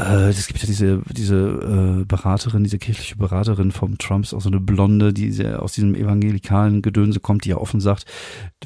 es 0.00 0.46
gibt 0.46 0.60
ja 0.60 0.66
diese, 0.66 1.02
diese 1.10 2.00
äh, 2.00 2.04
Beraterin, 2.04 2.64
diese 2.64 2.78
kirchliche 2.78 3.16
Beraterin 3.16 3.72
vom 3.72 3.98
Trumps, 3.98 4.32
auch 4.34 4.40
so 4.40 4.48
eine 4.48 4.60
Blonde, 4.60 5.12
die 5.12 5.30
sehr 5.30 5.62
aus 5.62 5.72
diesem 5.72 5.94
evangelikalen 5.94 6.82
Gedönse 6.82 7.20
kommt, 7.20 7.44
die 7.44 7.50
ja 7.50 7.56
offen 7.56 7.80
sagt, 7.80 8.04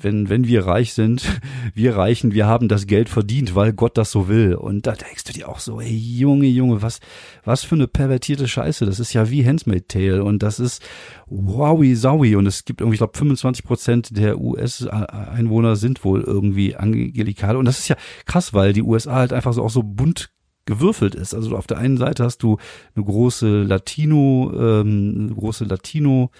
wenn, 0.00 0.28
wenn 0.28 0.46
wir 0.46 0.66
reich 0.66 0.94
sind, 0.94 1.40
wir 1.74 1.96
Reichen, 1.96 2.32
wir 2.32 2.46
haben 2.46 2.68
das 2.68 2.86
Geld 2.86 3.08
verdient, 3.08 3.54
weil 3.54 3.72
Gott 3.72 3.96
das 3.98 4.10
so 4.10 4.28
will. 4.28 4.54
Und 4.54 4.86
da 4.86 4.92
denkst 4.92 5.24
du 5.24 5.32
dir 5.32 5.48
auch 5.48 5.58
so, 5.58 5.80
ey, 5.80 5.96
Junge, 5.96 6.46
Junge, 6.46 6.82
was, 6.82 7.00
was 7.44 7.64
für 7.64 7.74
eine 7.74 7.88
pervertierte 7.88 8.48
Scheiße. 8.48 8.86
Das 8.86 9.00
ist 9.00 9.12
ja 9.12 9.30
wie 9.30 9.46
Handsmaid 9.46 9.88
Tale 9.88 10.24
und 10.24 10.42
das 10.42 10.60
ist 10.60 10.82
wowi 11.26 11.94
saui 11.94 12.36
und 12.36 12.46
es 12.46 12.64
gibt 12.64 12.80
irgendwie, 12.80 12.94
ich 12.94 13.00
glaube, 13.00 13.16
25 13.16 13.64
Prozent 13.64 14.16
der 14.16 14.38
US-Einwohner 14.40 15.76
sind 15.76 16.04
wohl 16.04 16.22
irgendwie 16.22 16.76
angelikal 16.76 17.56
und 17.56 17.64
das 17.64 17.78
ist 17.78 17.88
ja 17.88 17.96
krass, 18.26 18.52
weil 18.52 18.72
die 18.72 18.82
USA 18.82 19.14
halt 19.14 19.32
einfach 19.32 19.52
so 19.52 19.62
auch 19.62 19.70
so 19.70 19.82
bunt 19.82 20.33
gewürfelt 20.66 21.14
ist. 21.14 21.34
Also 21.34 21.56
auf 21.56 21.66
der 21.66 21.78
einen 21.78 21.96
Seite 21.96 22.24
hast 22.24 22.42
du 22.42 22.58
eine 22.94 23.04
große 23.04 23.62
Latino, 23.62 24.52
ähm, 24.54 25.26
eine 25.26 25.34
große 25.34 25.64
Latino 25.64 26.30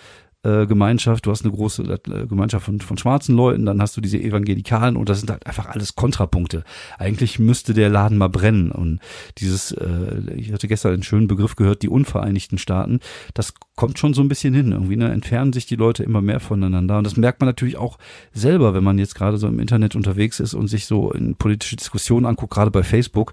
äh, 0.44 0.66
Gemeinschaft, 0.66 1.26
du 1.26 1.30
hast 1.30 1.44
eine 1.44 1.52
große 1.52 1.82
äh, 1.82 2.26
Gemeinschaft 2.26 2.66
von, 2.66 2.80
von 2.80 2.98
schwarzen 2.98 3.34
Leuten, 3.34 3.66
dann 3.66 3.80
hast 3.80 3.96
du 3.96 4.00
diese 4.00 4.18
Evangelikalen 4.18 4.96
und 4.96 5.08
das 5.08 5.20
sind 5.20 5.30
halt 5.30 5.46
einfach 5.46 5.66
alles 5.66 5.96
Kontrapunkte. 5.96 6.64
Eigentlich 6.98 7.38
müsste 7.38 7.74
der 7.74 7.88
Laden 7.88 8.18
mal 8.18 8.28
brennen 8.28 8.70
und 8.70 9.00
dieses, 9.38 9.72
äh, 9.72 10.34
ich 10.36 10.52
hatte 10.52 10.68
gestern 10.68 10.92
einen 10.92 11.02
schönen 11.02 11.28
Begriff 11.28 11.56
gehört, 11.56 11.82
die 11.82 11.88
Unvereinigten 11.88 12.58
Staaten, 12.58 13.00
das 13.32 13.54
kommt 13.76 13.98
schon 13.98 14.14
so 14.14 14.22
ein 14.22 14.28
bisschen 14.28 14.54
hin. 14.54 14.72
Irgendwie 14.72 14.96
ne, 14.96 15.10
entfernen 15.10 15.52
sich 15.52 15.66
die 15.66 15.76
Leute 15.76 16.02
immer 16.02 16.20
mehr 16.20 16.40
voneinander 16.40 16.98
und 16.98 17.04
das 17.04 17.16
merkt 17.16 17.40
man 17.40 17.48
natürlich 17.48 17.76
auch 17.76 17.98
selber, 18.32 18.74
wenn 18.74 18.84
man 18.84 18.98
jetzt 18.98 19.14
gerade 19.14 19.38
so 19.38 19.48
im 19.48 19.58
Internet 19.58 19.96
unterwegs 19.96 20.40
ist 20.40 20.54
und 20.54 20.68
sich 20.68 20.86
so 20.86 21.10
in 21.12 21.36
politische 21.36 21.76
Diskussionen 21.76 22.26
anguckt, 22.26 22.52
gerade 22.52 22.70
bei 22.70 22.82
Facebook. 22.82 23.32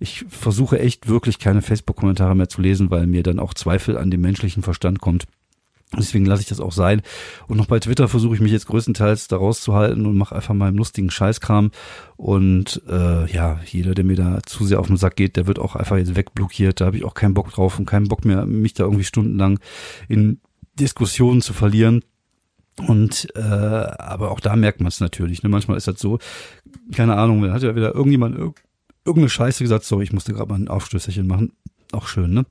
Ich 0.00 0.24
versuche 0.28 0.78
echt 0.78 1.08
wirklich 1.08 1.38
keine 1.38 1.62
Facebook-Kommentare 1.62 2.34
mehr 2.34 2.48
zu 2.48 2.60
lesen, 2.60 2.90
weil 2.90 3.06
mir 3.06 3.22
dann 3.22 3.38
auch 3.38 3.54
Zweifel 3.54 3.96
an 3.96 4.10
dem 4.10 4.20
menschlichen 4.20 4.62
Verstand 4.62 5.00
kommt. 5.00 5.26
Deswegen 5.96 6.26
lasse 6.26 6.42
ich 6.42 6.48
das 6.48 6.60
auch 6.60 6.72
sein. 6.72 7.00
Und 7.46 7.56
noch 7.56 7.66
bei 7.66 7.80
Twitter 7.80 8.08
versuche 8.08 8.34
ich 8.34 8.40
mich 8.40 8.52
jetzt 8.52 8.66
größtenteils 8.66 9.28
da 9.28 9.36
rauszuhalten 9.36 10.04
und 10.04 10.18
mache 10.18 10.36
einfach 10.36 10.54
mal 10.54 10.68
einen 10.68 10.76
lustigen 10.76 11.10
Scheißkram. 11.10 11.70
Und 12.16 12.82
äh, 12.88 13.30
ja, 13.32 13.60
jeder, 13.64 13.94
der 13.94 14.04
mir 14.04 14.16
da 14.16 14.40
zu 14.44 14.66
sehr 14.66 14.80
auf 14.80 14.88
den 14.88 14.98
Sack 14.98 15.16
geht, 15.16 15.36
der 15.36 15.46
wird 15.46 15.58
auch 15.58 15.76
einfach 15.76 15.96
jetzt 15.96 16.14
wegblockiert. 16.14 16.80
Da 16.80 16.86
habe 16.86 16.98
ich 16.98 17.04
auch 17.04 17.14
keinen 17.14 17.34
Bock 17.34 17.50
drauf 17.50 17.78
und 17.78 17.86
keinen 17.86 18.08
Bock 18.08 18.26
mehr, 18.26 18.44
mich 18.44 18.74
da 18.74 18.84
irgendwie 18.84 19.04
stundenlang 19.04 19.60
in 20.08 20.40
Diskussionen 20.78 21.40
zu 21.40 21.54
verlieren. 21.54 22.02
Und 22.86 23.28
äh, 23.34 23.40
aber 23.40 24.30
auch 24.30 24.40
da 24.40 24.56
merkt 24.56 24.80
man 24.80 24.88
es 24.88 25.00
natürlich. 25.00 25.42
Ne? 25.42 25.48
Manchmal 25.48 25.78
ist 25.78 25.88
das 25.88 25.98
so, 25.98 26.18
keine 26.94 27.16
Ahnung, 27.16 27.42
da 27.42 27.52
hat 27.52 27.62
ja 27.62 27.74
wieder 27.74 27.94
irgendjemand 27.94 28.36
irgendeine 29.04 29.30
Scheiße 29.30 29.64
gesagt, 29.64 29.84
so, 29.84 30.00
ich 30.00 30.12
musste 30.12 30.34
gerade 30.34 30.50
mal 30.50 30.58
ein 30.60 30.68
Aufstößerchen 30.68 31.26
machen. 31.26 31.52
Auch 31.92 32.06
schön, 32.06 32.34
ne? 32.34 32.44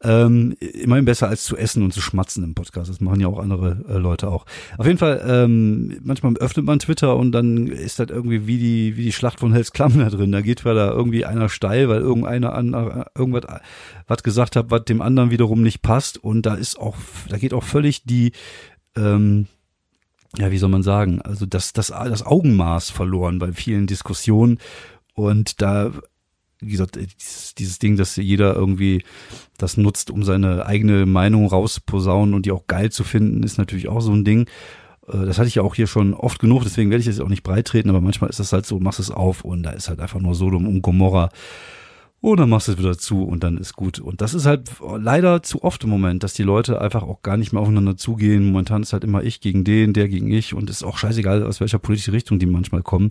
Ähm, 0.00 0.54
immerhin 0.60 1.04
besser 1.04 1.26
als 1.26 1.42
zu 1.42 1.56
essen 1.56 1.82
und 1.82 1.92
zu 1.92 2.00
schmatzen 2.00 2.44
im 2.44 2.54
Podcast. 2.54 2.88
Das 2.88 3.00
machen 3.00 3.20
ja 3.20 3.26
auch 3.26 3.40
andere 3.40 3.84
äh, 3.88 3.98
Leute 3.98 4.28
auch. 4.28 4.46
Auf 4.78 4.86
jeden 4.86 4.98
Fall, 4.98 5.24
ähm, 5.26 5.98
manchmal 6.04 6.36
öffnet 6.36 6.64
man 6.66 6.78
Twitter 6.78 7.16
und 7.16 7.32
dann 7.32 7.66
ist 7.66 7.98
das 7.98 8.10
irgendwie 8.10 8.46
wie 8.46 8.58
die, 8.58 8.96
wie 8.96 9.02
die 9.02 9.12
Schlacht 9.12 9.40
von 9.40 9.52
Hells 9.52 9.72
Klamm 9.72 9.98
da 9.98 10.08
drin. 10.08 10.30
Da 10.30 10.40
geht 10.40 10.64
da 10.64 10.90
irgendwie 10.90 11.24
einer 11.24 11.48
steil, 11.48 11.88
weil 11.88 12.00
irgendeiner 12.00 12.52
an, 12.54 12.72
irgendwas 13.16 13.60
was 14.06 14.22
gesagt 14.22 14.54
hat, 14.54 14.70
was 14.70 14.84
dem 14.84 15.02
anderen 15.02 15.32
wiederum 15.32 15.62
nicht 15.62 15.82
passt. 15.82 16.22
Und 16.22 16.46
da 16.46 16.54
ist 16.54 16.78
auch, 16.78 16.96
da 17.28 17.38
geht 17.38 17.54
auch 17.54 17.64
völlig 17.64 18.04
die, 18.04 18.30
ähm, 18.96 19.48
ja, 20.38 20.52
wie 20.52 20.58
soll 20.58 20.68
man 20.68 20.84
sagen, 20.84 21.20
also 21.20 21.44
das, 21.44 21.72
das, 21.72 21.88
das 21.88 22.24
Augenmaß 22.24 22.90
verloren 22.90 23.40
bei 23.40 23.52
vielen 23.52 23.88
Diskussionen. 23.88 24.58
Und 25.14 25.60
da 25.60 25.90
wie 26.60 26.70
gesagt, 26.70 26.96
dieses, 26.96 27.54
dieses 27.54 27.78
Ding, 27.78 27.96
dass 27.96 28.16
jeder 28.16 28.54
irgendwie 28.54 29.02
das 29.58 29.76
nutzt, 29.76 30.10
um 30.10 30.22
seine 30.22 30.66
eigene 30.66 31.06
Meinung 31.06 31.46
rausposaunen 31.46 32.34
und 32.34 32.46
die 32.46 32.52
auch 32.52 32.66
geil 32.66 32.90
zu 32.90 33.04
finden, 33.04 33.42
ist 33.42 33.58
natürlich 33.58 33.88
auch 33.88 34.00
so 34.00 34.12
ein 34.12 34.24
Ding. 34.24 34.46
Äh, 35.08 35.26
das 35.26 35.38
hatte 35.38 35.48
ich 35.48 35.56
ja 35.56 35.62
auch 35.62 35.74
hier 35.74 35.86
schon 35.86 36.14
oft 36.14 36.38
genug, 36.38 36.62
deswegen 36.64 36.90
werde 36.90 37.00
ich 37.00 37.06
das 37.06 37.20
auch 37.20 37.28
nicht 37.28 37.42
breit 37.42 37.66
treten, 37.66 37.90
aber 37.90 38.00
manchmal 38.00 38.30
ist 38.30 38.40
das 38.40 38.52
halt 38.52 38.66
so, 38.66 38.78
machst 38.80 39.00
es 39.00 39.10
auf 39.10 39.44
und 39.44 39.62
da 39.62 39.70
ist 39.70 39.88
halt 39.88 40.00
einfach 40.00 40.20
nur 40.20 40.34
Sodom 40.34 40.66
und 40.66 40.82
Gomorra. 40.82 41.30
Und 42.22 42.38
dann 42.38 42.50
machst 42.50 42.68
du 42.68 42.72
es 42.72 42.78
wieder 42.78 42.98
zu 42.98 43.24
und 43.24 43.42
dann 43.42 43.56
ist 43.56 43.74
gut. 43.74 43.98
Und 43.98 44.20
das 44.20 44.34
ist 44.34 44.44
halt 44.44 44.68
leider 44.98 45.42
zu 45.42 45.64
oft 45.64 45.84
im 45.84 45.90
Moment, 45.90 46.22
dass 46.22 46.34
die 46.34 46.42
Leute 46.42 46.78
einfach 46.78 47.02
auch 47.02 47.22
gar 47.22 47.38
nicht 47.38 47.54
mehr 47.54 47.62
aufeinander 47.62 47.96
zugehen. 47.96 48.44
Momentan 48.44 48.82
ist 48.82 48.92
halt 48.92 49.04
immer 49.04 49.22
ich 49.22 49.40
gegen 49.40 49.64
den, 49.64 49.94
der 49.94 50.06
gegen 50.06 50.30
ich 50.30 50.52
und 50.52 50.68
ist 50.68 50.82
auch 50.82 50.98
scheißegal, 50.98 51.42
aus 51.44 51.60
welcher 51.60 51.78
politischen 51.78 52.12
Richtung 52.12 52.38
die 52.38 52.44
manchmal 52.44 52.82
kommen. 52.82 53.10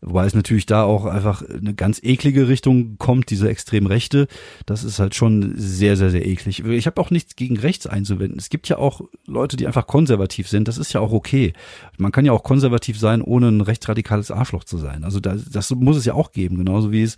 Wobei 0.00 0.24
es 0.24 0.34
natürlich 0.34 0.64
da 0.64 0.84
auch 0.84 1.04
einfach 1.04 1.42
eine 1.42 1.74
ganz 1.74 2.00
eklige 2.02 2.48
Richtung 2.48 2.96
kommt, 2.96 3.28
diese 3.28 3.50
extrem 3.50 3.84
Rechte. 3.84 4.26
Das 4.64 4.84
ist 4.84 5.00
halt 5.00 5.14
schon 5.14 5.52
sehr, 5.56 5.98
sehr, 5.98 6.08
sehr 6.08 6.24
eklig. 6.24 6.64
Ich 6.64 6.86
habe 6.86 6.98
auch 7.02 7.10
nichts 7.10 7.36
gegen 7.36 7.58
rechts 7.58 7.86
einzuwenden. 7.86 8.38
Es 8.38 8.48
gibt 8.48 8.70
ja 8.70 8.78
auch 8.78 9.02
Leute, 9.26 9.58
die 9.58 9.66
einfach 9.66 9.86
konservativ 9.86 10.48
sind. 10.48 10.66
Das 10.66 10.78
ist 10.78 10.94
ja 10.94 11.00
auch 11.00 11.12
okay. 11.12 11.52
Man 11.98 12.10
kann 12.10 12.24
ja 12.24 12.32
auch 12.32 12.42
konservativ 12.42 12.98
sein, 12.98 13.20
ohne 13.20 13.48
ein 13.48 13.60
rechtsradikales 13.60 14.30
Arschloch 14.30 14.64
zu 14.64 14.78
sein. 14.78 15.04
Also 15.04 15.20
das, 15.20 15.44
das 15.50 15.70
muss 15.72 15.98
es 15.98 16.06
ja 16.06 16.14
auch 16.14 16.32
geben, 16.32 16.56
genauso 16.56 16.90
wie 16.90 17.02
es 17.02 17.16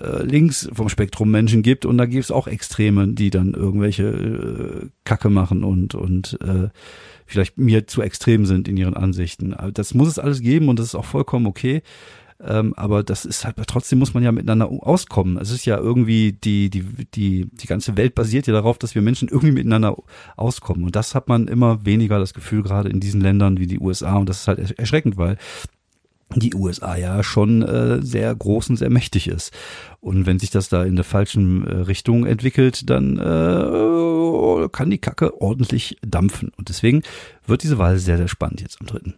äh, 0.00 0.22
links 0.22 0.68
vom 0.72 0.88
Spektrum 0.88 1.30
Menschen 1.30 1.62
gibt 1.62 1.86
und 1.86 1.98
da 1.98 2.06
gibt 2.06 2.24
es 2.24 2.30
auch 2.30 2.46
Extreme, 2.46 3.08
die 3.08 3.30
dann 3.30 3.54
irgendwelche 3.54 4.04
äh, 4.04 4.88
Kacke 5.04 5.30
machen 5.30 5.64
und 5.64 5.94
und 5.94 6.38
äh, 6.42 6.68
vielleicht 7.26 7.58
mir 7.58 7.86
zu 7.86 8.02
extrem 8.02 8.46
sind 8.46 8.68
in 8.68 8.76
ihren 8.76 8.94
Ansichten. 8.94 9.54
Das 9.72 9.94
muss 9.94 10.08
es 10.08 10.18
alles 10.18 10.40
geben 10.40 10.68
und 10.68 10.78
das 10.78 10.86
ist 10.86 10.94
auch 10.94 11.04
vollkommen 11.04 11.46
okay. 11.46 11.82
Ähm, 12.40 12.74
aber 12.76 13.02
das 13.02 13.24
ist 13.24 13.44
halt, 13.44 13.56
trotzdem 13.66 13.98
muss 13.98 14.12
man 14.12 14.22
ja 14.22 14.32
miteinander 14.32 14.68
auskommen. 14.68 15.38
Es 15.38 15.50
ist 15.50 15.64
ja 15.64 15.78
irgendwie, 15.78 16.32
die, 16.32 16.68
die, 16.68 16.82
die, 17.14 17.48
die 17.50 17.66
ganze 17.66 17.96
Welt 17.96 18.14
basiert 18.14 18.46
ja 18.46 18.52
darauf, 18.52 18.76
dass 18.76 18.94
wir 18.94 19.02
Menschen 19.02 19.28
irgendwie 19.28 19.52
miteinander 19.52 19.96
auskommen. 20.36 20.84
Und 20.84 20.96
das 20.96 21.14
hat 21.14 21.28
man 21.28 21.46
immer 21.48 21.86
weniger 21.86 22.18
das 22.18 22.34
Gefühl, 22.34 22.62
gerade 22.62 22.88
in 22.88 23.00
diesen 23.00 23.20
Ländern 23.20 23.58
wie 23.58 23.66
die 23.66 23.78
USA. 23.78 24.16
Und 24.16 24.28
das 24.28 24.40
ist 24.40 24.48
halt 24.48 24.78
erschreckend, 24.78 25.16
weil 25.16 25.38
die 26.36 26.54
USA 26.54 26.96
ja 26.96 27.22
schon 27.22 27.62
äh, 27.62 28.02
sehr 28.02 28.34
groß 28.34 28.70
und 28.70 28.76
sehr 28.76 28.90
mächtig 28.90 29.28
ist. 29.28 29.52
Und 30.00 30.26
wenn 30.26 30.38
sich 30.38 30.50
das 30.50 30.68
da 30.68 30.84
in 30.84 30.96
der 30.96 31.04
falschen 31.04 31.66
äh, 31.66 31.74
Richtung 31.76 32.26
entwickelt, 32.26 32.90
dann 32.90 33.16
äh, 33.18 34.68
kann 34.68 34.90
die 34.90 34.98
Kacke 34.98 35.40
ordentlich 35.40 35.96
dampfen. 36.02 36.52
Und 36.56 36.68
deswegen 36.68 37.02
wird 37.46 37.62
diese 37.62 37.78
Wahl 37.78 37.98
sehr, 37.98 38.18
sehr 38.18 38.28
spannend 38.28 38.60
jetzt 38.60 38.80
am 38.80 38.86
dritten. 38.86 39.14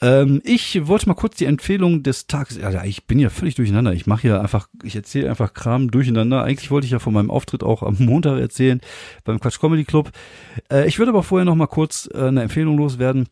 Ähm, 0.00 0.42
ich 0.44 0.86
wollte 0.86 1.08
mal 1.08 1.14
kurz 1.14 1.36
die 1.36 1.46
Empfehlung 1.46 2.02
des 2.02 2.26
Tages. 2.26 2.56
Ja, 2.56 2.84
ich 2.84 3.06
bin 3.06 3.18
ja 3.18 3.30
völlig 3.30 3.54
durcheinander. 3.54 3.92
Ich 3.92 4.06
mache 4.06 4.22
hier 4.22 4.40
einfach, 4.40 4.68
ich 4.82 4.96
erzähle 4.96 5.28
einfach 5.30 5.54
Kram 5.54 5.90
durcheinander. 5.90 6.42
Eigentlich 6.42 6.70
wollte 6.70 6.84
ich 6.84 6.92
ja 6.92 6.98
von 6.98 7.12
meinem 7.12 7.30
Auftritt 7.30 7.62
auch 7.62 7.82
am 7.82 7.96
Montag 7.98 8.38
erzählen 8.38 8.80
beim 9.24 9.40
Quatsch 9.40 9.58
Comedy 9.58 9.84
Club. 9.84 10.12
Äh, 10.70 10.86
ich 10.86 10.98
würde 10.98 11.10
aber 11.10 11.22
vorher 11.22 11.44
noch 11.44 11.56
mal 11.56 11.66
kurz 11.66 12.08
äh, 12.14 12.28
eine 12.28 12.42
Empfehlung 12.42 12.76
loswerden 12.76 13.26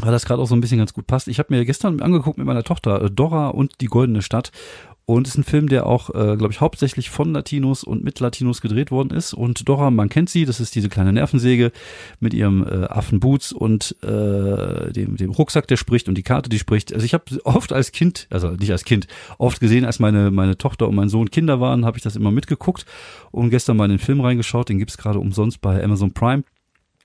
weil 0.00 0.12
das 0.12 0.24
gerade 0.24 0.40
auch 0.40 0.46
so 0.46 0.54
ein 0.54 0.60
bisschen 0.60 0.78
ganz 0.78 0.92
gut 0.92 1.06
passt. 1.06 1.28
Ich 1.28 1.38
habe 1.38 1.54
mir 1.54 1.64
gestern 1.64 2.00
angeguckt 2.00 2.38
mit 2.38 2.46
meiner 2.46 2.64
Tochter 2.64 3.02
äh, 3.02 3.10
Dora 3.10 3.48
und 3.48 3.80
die 3.80 3.86
Goldene 3.86 4.22
Stadt 4.22 4.52
und 5.08 5.26
ist 5.26 5.38
ein 5.38 5.44
Film, 5.44 5.70
der 5.70 5.86
auch, 5.86 6.10
äh, 6.10 6.36
glaube 6.36 6.52
ich, 6.52 6.60
hauptsächlich 6.60 7.08
von 7.08 7.32
Latinos 7.32 7.82
und 7.82 8.04
mit 8.04 8.20
Latinos 8.20 8.60
gedreht 8.60 8.90
worden 8.90 9.16
ist. 9.16 9.32
Und 9.32 9.66
Dora, 9.66 9.90
man 9.90 10.10
kennt 10.10 10.28
sie, 10.28 10.44
das 10.44 10.60
ist 10.60 10.74
diese 10.74 10.90
kleine 10.90 11.14
Nervensäge 11.14 11.72
mit 12.20 12.34
ihrem 12.34 12.62
äh, 12.62 12.84
Affenboots 12.84 13.52
und 13.52 13.96
äh, 14.02 14.92
dem, 14.92 15.16
dem 15.16 15.30
Rucksack, 15.30 15.66
der 15.66 15.78
spricht 15.78 16.10
und 16.10 16.18
die 16.18 16.22
Karte, 16.22 16.50
die 16.50 16.58
spricht. 16.58 16.92
Also 16.92 17.06
ich 17.06 17.14
habe 17.14 17.24
oft 17.44 17.72
als 17.72 17.92
Kind, 17.92 18.26
also 18.28 18.50
nicht 18.50 18.70
als 18.70 18.84
Kind, 18.84 19.06
oft 19.38 19.60
gesehen, 19.60 19.86
als 19.86 19.98
meine, 19.98 20.30
meine 20.30 20.58
Tochter 20.58 20.86
und 20.86 20.94
mein 20.94 21.08
Sohn 21.08 21.30
Kinder 21.30 21.58
waren, 21.58 21.86
habe 21.86 21.96
ich 21.96 22.02
das 22.02 22.14
immer 22.14 22.30
mitgeguckt 22.30 22.84
und 23.30 23.48
gestern 23.48 23.78
mal 23.78 23.86
in 23.86 23.92
den 23.92 23.98
Film 23.98 24.20
reingeschaut, 24.20 24.68
den 24.68 24.78
gibt's 24.78 24.98
gerade 24.98 25.20
umsonst 25.20 25.62
bei 25.62 25.82
Amazon 25.82 26.12
Prime. 26.12 26.44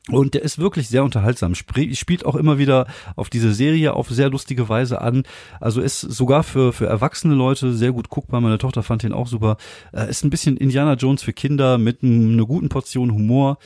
Und 0.10 0.34
der 0.34 0.42
ist 0.42 0.60
wirklich 0.60 0.90
sehr 0.90 1.04
unterhaltsam. 1.04 1.56
Spielt 1.56 2.26
auch 2.26 2.36
immer 2.36 2.58
wieder 2.58 2.88
auf 3.16 3.30
diese 3.30 3.54
Serie 3.54 3.94
auf 3.94 4.10
sehr 4.10 4.30
lustige 4.30 4.68
Weise 4.68 5.00
an. 5.00 5.24
Also 5.62 5.80
ist 5.80 6.02
sogar 6.02 6.44
für, 6.44 6.74
für 6.74 6.88
erwachsene 6.88 7.36
Leute 7.36 7.74
sehr 7.74 7.94
gut 7.94 8.10
guckbar. 8.10 8.42
Meine 8.42 8.58
Tochter 8.58 8.84
fand 8.84 9.04
den 9.04 9.14
auch 9.14 9.28
super. 9.28 9.56
Ist 9.94 10.26
ein 10.26 10.30
bisschen 10.30 10.58
Indiana 10.58 10.96
Jones 10.96 11.24
für 11.24 11.32
Kinder 11.32 11.78
mit 11.78 12.04
einer 12.04 12.46
guten 12.46 12.68
Portion 12.68 13.14
Humor. 13.14 13.60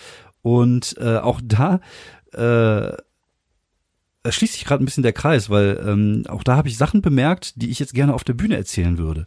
Und 0.44 0.96
äh, 1.00 1.18
auch 1.18 1.42
da 1.44 1.80
äh, 2.34 2.96
schließt 4.32 4.54
sich 4.54 4.66
gerade 4.66 4.84
ein 4.84 4.86
bisschen 4.86 5.04
der 5.04 5.14
Kreis, 5.14 5.50
weil 5.50 5.82
ähm, 5.86 6.24
auch 6.28 6.44
da 6.44 6.56
habe 6.56 6.68
ich 6.68 6.78
Sachen 6.78 7.02
bemerkt, 7.02 7.62
die 7.62 7.70
ich 7.70 7.80
jetzt 7.80 7.94
gerne 7.94 8.14
auf 8.14 8.24
der 8.24 8.34
Bühne 8.34 8.56
erzählen 8.56 8.98
würde. 8.98 9.26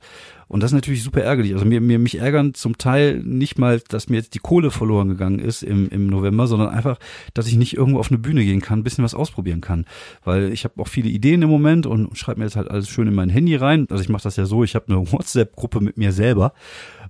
Und 0.51 0.65
das 0.65 0.73
ist 0.73 0.75
natürlich 0.75 1.05
super 1.05 1.23
ärgerlich. 1.23 1.53
Also 1.53 1.65
mir, 1.65 1.81
mir 1.81 2.01
mich 2.01 2.19
ärgern 2.19 2.55
zum 2.55 2.77
Teil 2.77 3.23
nicht 3.23 3.57
mal, 3.57 3.81
dass 3.89 4.09
mir 4.09 4.17
jetzt 4.17 4.35
die 4.35 4.41
Kohle 4.41 4.73
verloren 4.73 5.09
gegangen 5.09 5.39
ist 5.39 5.63
im, 5.63 5.89
im 5.91 6.09
November, 6.09 6.49
sondern 6.49 6.71
einfach, 6.71 6.99
dass 7.35 7.47
ich 7.47 7.55
nicht 7.55 7.77
irgendwo 7.77 8.01
auf 8.01 8.11
eine 8.11 8.19
Bühne 8.19 8.45
gehen 8.45 8.61
kann, 8.61 8.81
ein 8.81 8.83
bisschen 8.83 9.05
was 9.05 9.15
ausprobieren 9.15 9.61
kann. 9.61 9.85
Weil 10.25 10.53
ich 10.53 10.65
habe 10.65 10.83
auch 10.83 10.89
viele 10.89 11.09
Ideen 11.09 11.43
im 11.43 11.51
Moment 11.51 11.87
und, 11.87 12.07
und 12.07 12.19
schreibe 12.19 12.41
mir 12.41 12.47
jetzt 12.47 12.57
halt 12.57 12.69
alles 12.69 12.89
schön 12.89 13.07
in 13.07 13.15
mein 13.15 13.31
Handy 13.31 13.55
rein. 13.55 13.87
Also 13.91 14.03
ich 14.03 14.09
mache 14.09 14.25
das 14.25 14.35
ja 14.35 14.45
so, 14.45 14.65
ich 14.65 14.75
habe 14.75 14.87
eine 14.89 15.13
WhatsApp-Gruppe 15.13 15.81
mit 15.81 15.97
mir 15.97 16.11
selber. 16.11 16.53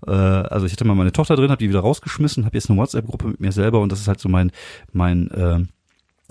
Äh, 0.06 0.10
also 0.10 0.66
ich 0.66 0.72
hatte 0.72 0.84
mal 0.84 0.94
meine 0.94 1.12
Tochter 1.12 1.34
drin, 1.34 1.50
habe 1.50 1.60
die 1.60 1.70
wieder 1.70 1.80
rausgeschmissen, 1.80 2.44
habe 2.44 2.58
jetzt 2.58 2.68
eine 2.68 2.78
WhatsApp-Gruppe 2.78 3.28
mit 3.28 3.40
mir 3.40 3.52
selber 3.52 3.80
und 3.80 3.90
das 3.90 4.00
ist 4.00 4.08
halt 4.08 4.20
so 4.20 4.28
mein, 4.28 4.52
mein 4.92 5.30
äh, 5.30 5.60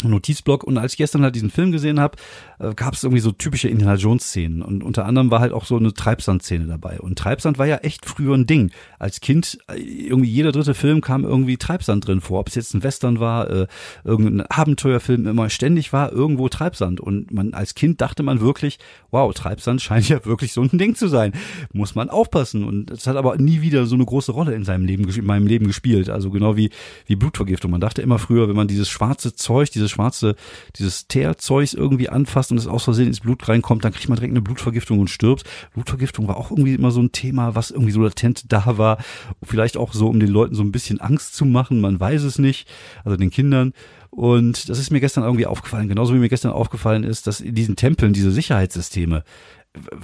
Notizblock. 0.04 0.64
Und 0.64 0.78
als 0.78 0.94
ich 0.94 0.98
gestern 0.98 1.24
halt 1.24 1.36
diesen 1.36 1.50
Film 1.50 1.72
gesehen 1.72 2.00
habe, 2.00 2.18
äh, 2.60 2.74
gab 2.74 2.94
es 2.94 3.04
irgendwie 3.04 3.22
so 3.22 3.32
typische 3.32 3.68
Indiana 3.68 3.96
Jones 3.96 4.24
Szenen. 4.24 4.62
Und 4.62 4.84
unter 4.84 5.06
anderem 5.06 5.32
war 5.32 5.40
halt 5.40 5.54
auch 5.54 5.66
so 5.66 5.78
eine 5.78 5.94
Treibsand 5.94 6.44
Szene 6.44 6.66
dabei. 6.66 7.00
Und 7.00 7.18
Treibsand 7.18 7.58
war 7.58 7.68
ja 7.68 7.78
echt 7.78 8.06
früher 8.06 8.36
ein 8.36 8.46
Ding. 8.46 8.72
Als 8.98 9.20
Kind 9.20 9.60
äh, 9.68 9.80
irgendwie 9.80 10.30
jeder 10.30 10.52
dritte 10.52 10.74
Film 10.74 11.02
kam 11.02 11.24
irgendwie 11.24 11.58
Treibsand 11.58 12.08
drin 12.08 12.22
vor, 12.22 12.40
ob 12.40 12.48
es 12.48 12.56
jetzt 12.56 12.74
ein 12.74 12.84
Western 12.84 13.20
war, 13.20 13.50
äh, 13.50 13.68
irgendein 14.04 14.46
Abenteuerfilm 14.48 15.28
immer 15.28 15.50
ständig 15.50 15.94
war 15.94 16.12
irgendwo 16.12 16.50
Treibsand. 16.50 17.00
Und 17.00 17.32
man 17.32 17.54
als 17.54 17.76
Kind 17.76 18.02
dachte 18.02 18.24
man 18.24 18.42
wirklich, 18.42 18.80
wow, 19.12 19.34
Treibsand 19.34 19.82
scheint 19.82 20.10
ja 20.10 20.24
wirklich 20.26 20.54
so 20.54 20.62
ein 20.62 20.78
Ding 20.78 20.96
zu 20.96 21.08
sein. 21.08 21.34
Muss 21.74 21.96
man 21.96 22.10
aufpassen. 22.10 22.64
Und 22.64 22.92
es 22.92 23.08
hat 23.08 23.18
aber 23.18 23.38
nie 23.38 23.62
wieder 23.62 23.86
so 23.86 23.96
eine 23.96 24.06
große 24.06 24.32
Rolle 24.32 24.54
in 24.54 24.64
seinem 24.64 24.86
Leben 24.86 25.10
in 25.10 25.26
meinem 25.26 25.48
Leben 25.48 25.68
gespielt, 25.68 26.10
also 26.10 26.30
genau 26.30 26.56
wie 26.56 26.70
wie 27.06 27.16
Blutvergiftung. 27.16 27.72
Man 27.72 27.82
dachte 27.82 28.02
immer 28.02 28.20
früher, 28.20 28.48
wenn 28.48 28.56
man 28.56 28.68
dieses 28.68 28.90
schwarze 28.90 29.36
Zeug, 29.36 29.72
dieses 29.72 29.89
schwarze, 29.90 30.36
dieses 30.78 31.08
Teerzeug 31.08 31.74
irgendwie 31.74 32.10
anfasst 32.10 32.52
und 32.52 32.58
es 32.58 32.68
aus 32.68 32.84
Versehen 32.84 33.08
ins 33.08 33.20
Blut 33.20 33.48
reinkommt, 33.48 33.84
dann 33.84 33.92
kriegt 33.92 34.10
man 34.10 34.16
direkt 34.16 34.32
eine 34.32 34.42
Blutvergiftung 34.42 35.00
und 35.00 35.10
stirbt. 35.10 35.44
Blutvergiftung 35.74 36.28
war 36.28 36.38
auch 36.38 36.52
irgendwie 36.52 36.74
immer 36.74 36.92
so 36.92 37.02
ein 37.02 37.12
Thema, 37.12 37.56
was 37.56 37.72
irgendwie 37.72 37.92
so 37.92 38.02
latent 38.02 38.52
da 38.52 38.78
war. 38.78 38.98
Vielleicht 39.44 39.78
auch 39.78 39.94
so, 39.94 40.08
um 40.08 40.20
den 40.20 40.30
Leuten 40.30 40.56
so 40.56 40.64
ein 40.64 40.72
bisschen 40.72 41.02
Angst 41.02 41.36
zu 41.36 41.46
machen, 41.46 41.82
man 41.82 42.00
weiß 42.00 42.24
es 42.24 42.40
nicht, 42.40 42.68
also 43.04 43.18
den 43.18 43.30
Kindern. 43.30 43.74
Und 44.12 44.70
das 44.70 44.80
ist 44.80 44.92
mir 44.92 45.00
gestern 45.00 45.24
irgendwie 45.24 45.46
aufgefallen, 45.46 45.88
genauso 45.88 46.14
wie 46.14 46.20
mir 46.20 46.30
gestern 46.30 46.52
aufgefallen 46.52 47.04
ist, 47.04 47.28
dass 47.28 47.42
in 47.42 47.54
diesen 47.54 47.76
Tempeln 47.76 48.12
diese 48.12 48.32
Sicherheitssysteme, 48.32 49.24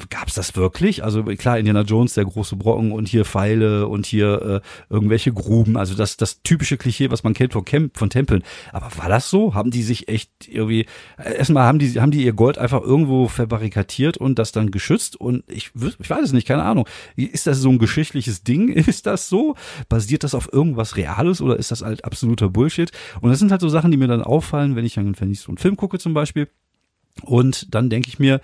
gab 0.10 0.28
es 0.28 0.36
das 0.36 0.56
wirklich? 0.56 1.04
Also 1.04 1.24
klar, 1.24 1.58
Indiana 1.58 1.82
Jones, 1.82 2.14
der 2.14 2.26
große 2.26 2.56
Brocken 2.56 2.92
und 2.92 3.08
hier 3.08 3.26
Pfeile 3.26 3.88
und 3.88 4.06
hier 4.06 4.62
äh, 4.64 4.94
irgendwelche 4.94 5.34
Gruben, 5.34 5.76
also 5.76 5.96
das, 5.96 6.18
das 6.18 6.44
typische 6.44 6.78
Klischee, 6.78 7.10
was 7.10 7.24
man 7.24 7.34
kennt 7.34 7.54
von, 7.54 7.66
Camp, 7.66 7.98
von 7.98 8.12
Tempeln. 8.12 8.44
Aber 8.72 8.90
war 8.98 9.10
das 9.10 9.30
so? 9.30 9.56
Haben 9.56 9.72
die 9.72 9.82
sich 9.82 10.08
echt 10.08 10.30
irgendwie, 10.48 10.86
äh, 11.18 11.38
erstmal 11.38 11.66
haben 11.66 11.80
die, 11.80 12.00
haben 12.00 12.12
die 12.12 12.24
ihr 12.24 12.34
Gold 12.34 12.60
einfach 12.60 12.82
irgendwo 12.82 13.28
verbarrikadiert 13.28 14.18
und 14.18 14.38
das 14.38 14.52
dann 14.52 14.70
geschützt? 14.70 15.16
Und 15.16 15.44
ich, 15.48 15.72
ich 16.00 16.10
weiß 16.10 16.24
es 16.24 16.34
nicht, 16.34 16.48
keine 16.48 16.64
Ahnung. 16.64 16.88
Ist 17.16 17.48
das 17.48 17.58
so 17.58 17.70
ein 17.70 17.80
geschichtliches 17.80 18.44
Ding? 18.44 18.70
Ist 18.86 19.08
das 19.08 19.30
so? 19.30 19.56
Basiert 19.90 20.24
das 20.24 20.36
auf 20.36 20.54
irgendwas 20.54 20.96
Reales 20.96 21.42
oder 21.42 21.58
ist 21.58 21.72
das 21.72 21.82
halt 21.82 22.06
absoluter 22.06 22.50
Bullshit? 22.50 22.92
Und 23.22 23.32
das 23.32 23.40
sind 23.40 23.52
halt 23.52 23.62
so 23.62 23.70
Sachen, 23.70 23.90
die 23.90 23.98
mir 23.98 24.08
dann 24.08 24.22
auffallen, 24.22 24.76
wenn 24.76 24.86
ich, 24.86 24.98
wenn 24.98 25.32
ich 25.32 25.40
so 25.40 25.50
einen 25.50 25.58
Film 25.58 25.76
gucke 25.76 25.98
zum 25.98 26.14
Beispiel. 26.14 26.48
Und 27.24 27.74
dann 27.74 27.90
denke 27.90 28.10
ich 28.10 28.20
mir, 28.20 28.42